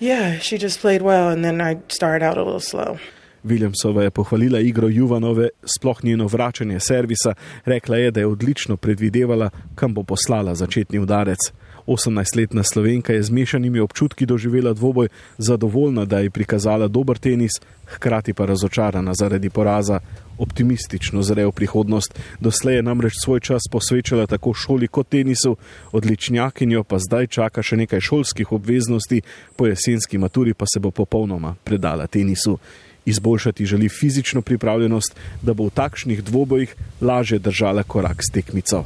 yeah, 0.00 0.38
she 0.38 0.58
just 0.58 0.80
played 0.80 1.02
well, 1.02 1.28
and 1.30 1.44
then 1.44 1.60
I 1.60 1.78
started 1.88 2.24
out 2.24 2.36
a 2.38 2.42
little 2.42 2.60
slow. 2.60 2.98
Williamsova 3.44 4.02
je 4.02 4.10
pohvalila 4.10 4.60
igro 4.60 4.88
Juvanove, 4.88 5.48
sploh 5.64 6.04
njeno 6.04 6.26
vračanje 6.26 6.80
servisa, 6.80 7.34
rekla 7.64 7.96
je, 7.96 8.10
da 8.10 8.20
je 8.20 8.26
odlično 8.26 8.76
predvidevala, 8.76 9.50
kam 9.74 9.94
bo 9.94 10.02
poslala 10.02 10.54
začetni 10.54 10.98
udarec. 10.98 11.38
18-letna 11.86 12.62
slovenka 12.62 13.12
je 13.12 13.22
z 13.22 13.30
mešanimi 13.30 13.80
občutki 13.80 14.26
doživela 14.26 14.72
dvoboj, 14.72 15.08
zadovoljna, 15.38 16.04
da 16.04 16.18
je 16.18 16.30
prikazala 16.30 16.88
dober 16.88 17.18
tenis, 17.18 17.52
hkrati 17.86 18.32
pa 18.34 18.46
razočarana 18.46 19.14
zaradi 19.14 19.50
poraza. 19.50 20.00
Optimistično 20.38 21.22
zrejo 21.22 21.52
prihodnost, 21.52 22.18
doslej 22.40 22.76
je 22.76 22.82
namreč 22.82 23.12
svoj 23.24 23.40
čas 23.40 23.62
posvečala 23.70 24.26
tako 24.26 24.54
šoli 24.54 24.88
kot 24.88 25.08
tenisu, 25.08 25.56
odličnjakinjo 25.92 26.84
pa 26.84 26.98
zdaj 26.98 27.26
čaka 27.26 27.62
še 27.62 27.76
nekaj 27.76 28.00
šolskih 28.00 28.52
obveznosti, 28.52 29.22
po 29.56 29.66
jesenski 29.66 30.18
maturi 30.18 30.54
pa 30.54 30.66
se 30.66 30.80
bo 30.80 30.90
popolnoma 30.90 31.54
predala 31.64 32.06
tenisu. 32.06 32.58
Izboljšati 33.06 33.66
želi 33.66 33.88
fizično 33.88 34.42
pripravljenost, 34.42 35.16
da 35.42 35.54
bo 35.54 35.68
v 35.68 35.76
takšnih 35.76 36.24
dvobojih 36.24 36.74
lažje 37.00 37.38
držala 37.38 37.82
korak 37.82 38.24
s 38.24 38.32
tekmico 38.32 38.84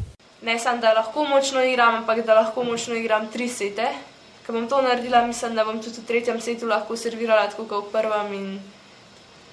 ne 0.49 0.59
samo, 0.59 0.81
da 0.81 0.93
lahko 0.93 1.25
močno 1.25 1.63
igram, 1.65 1.95
ampak 1.95 2.27
da 2.27 2.35
lahko 2.35 2.65
močno 2.65 2.95
igram 2.95 3.29
tri 3.33 3.49
sete. 3.49 3.89
Ker 4.47 4.57
bom 4.57 4.69
to 4.69 4.81
naredila, 4.83 5.27
mislim, 5.27 5.55
da 5.55 5.65
bom 5.65 5.77
tudi 5.83 6.01
v 6.01 6.09
tretjem 6.09 6.41
setu 6.41 6.67
lahko 6.67 6.97
servirala 6.97 7.51
tako 7.53 7.67
kot 7.69 7.89
v 7.89 7.93
prvem 7.93 8.33
in 8.33 8.47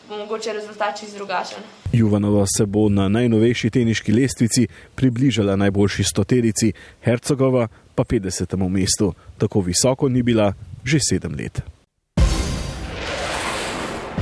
bo 0.10 0.18
mogoče 0.18 0.54
rezultat 0.54 1.00
čist 1.00 1.18
drugačen. 1.18 1.64
Juvanova 1.92 2.46
se 2.58 2.66
bo 2.66 2.90
na 2.90 3.10
najnovejši 3.10 3.70
teniški 3.70 4.14
lestvici 4.14 4.68
približala 4.96 5.56
najboljši 5.56 6.04
stoterici, 6.04 6.74
Hercegova 7.04 7.68
pa 7.96 8.04
50. 8.04 8.70
mestu. 8.70 9.14
Tako 9.38 9.62
visoko 9.62 10.10
ni 10.10 10.24
bila 10.24 10.54
že 10.84 11.00
sedem 11.10 11.36
let. 11.36 11.62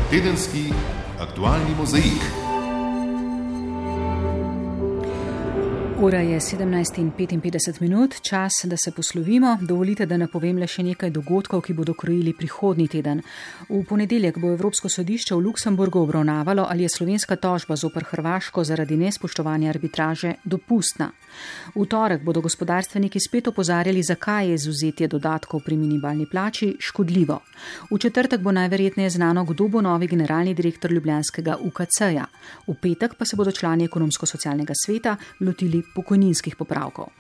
Tedenski 0.10 0.72
aktualni 1.20 1.76
mozaik. 1.78 2.43
Ura 6.02 6.20
je 6.20 6.40
17:55 6.40 7.82
minut, 7.82 8.16
čas, 8.22 8.52
da 8.64 8.78
se 8.78 8.92
poslovimo. 8.92 9.58
Dovolite, 9.62 10.06
da 10.06 10.18
napovem 10.18 10.58
le 10.58 10.68
še 10.68 10.84
nekaj 10.84 11.10
dogodkov, 11.14 11.62
ki 11.62 11.74
bodo 11.74 11.94
krojili 11.94 12.34
prihodnji 12.34 12.88
teden. 12.88 13.22
V 13.70 13.84
ponedeljek 13.86 14.40
bo 14.42 14.52
Evropsko 14.52 14.90
sodišče 14.90 15.36
v 15.36 15.40
Luksemburgu 15.46 16.00
obravnavalo, 16.00 16.66
ali 16.70 16.84
je 16.84 16.90
slovenska 16.90 17.36
tožba 17.36 17.76
zoper 17.76 18.04
Hrvaško 18.10 18.64
zaradi 18.64 18.98
nespoštovanja 18.98 19.70
arbitraže 19.70 20.34
dopustna. 20.44 21.12
V 21.76 21.86
torek 21.86 22.24
bodo 22.24 22.42
gospodarstveniki 22.42 23.20
spet 23.20 23.48
opozarjali, 23.48 24.04
zakaj 24.04 24.48
je 24.48 24.54
izuzetje 24.54 25.08
dodatkov 25.08 25.62
pri 25.66 25.78
minimalni 25.78 26.26
plači 26.26 26.76
škodljivo. 26.80 27.40
V 27.92 27.98
četrtek 27.98 28.42
bo 28.42 28.52
najverjetneje 28.52 29.10
znano, 29.10 29.46
kdo 29.46 29.68
bo 29.68 29.82
novi 29.82 30.08
generalni 30.08 30.54
direktor 30.54 30.92
Ljubljanskega 30.92 31.58
UKC-ja. 31.62 32.26
V 32.68 32.76
petek 32.82 33.16
pa 33.16 33.26
se 33.26 33.36
bodo 33.36 33.52
člani 33.52 33.86
ekonomsko-socialnega 33.86 34.74
sveta 34.86 35.16
lotili 35.40 35.83
pokojninskih 35.96 36.56
popravkov. 36.56 37.12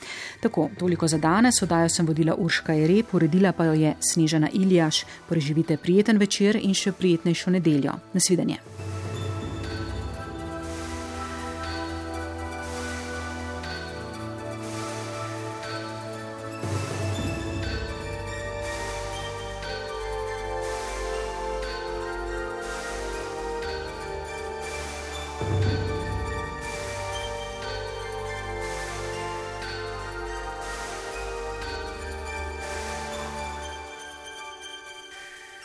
Tako, 0.41 0.69
toliko 0.79 1.07
za 1.07 1.17
danes, 1.17 1.61
odajo 1.61 1.89
sem 1.89 2.07
vodila 2.07 2.35
Urška 2.35 2.73
Jerep, 2.73 3.13
uredila 3.13 3.51
pa 3.51 3.65
jo 3.65 3.73
je 3.73 3.95
Snežana 3.99 4.49
Iljaš. 4.53 5.05
Preživite 5.29 5.77
prijeten 5.77 6.17
večer 6.17 6.55
in 6.55 6.73
še 6.73 6.91
prijetnejšo 6.91 7.51
nedeljo. 7.51 7.93
Nasvidenje. 8.13 8.72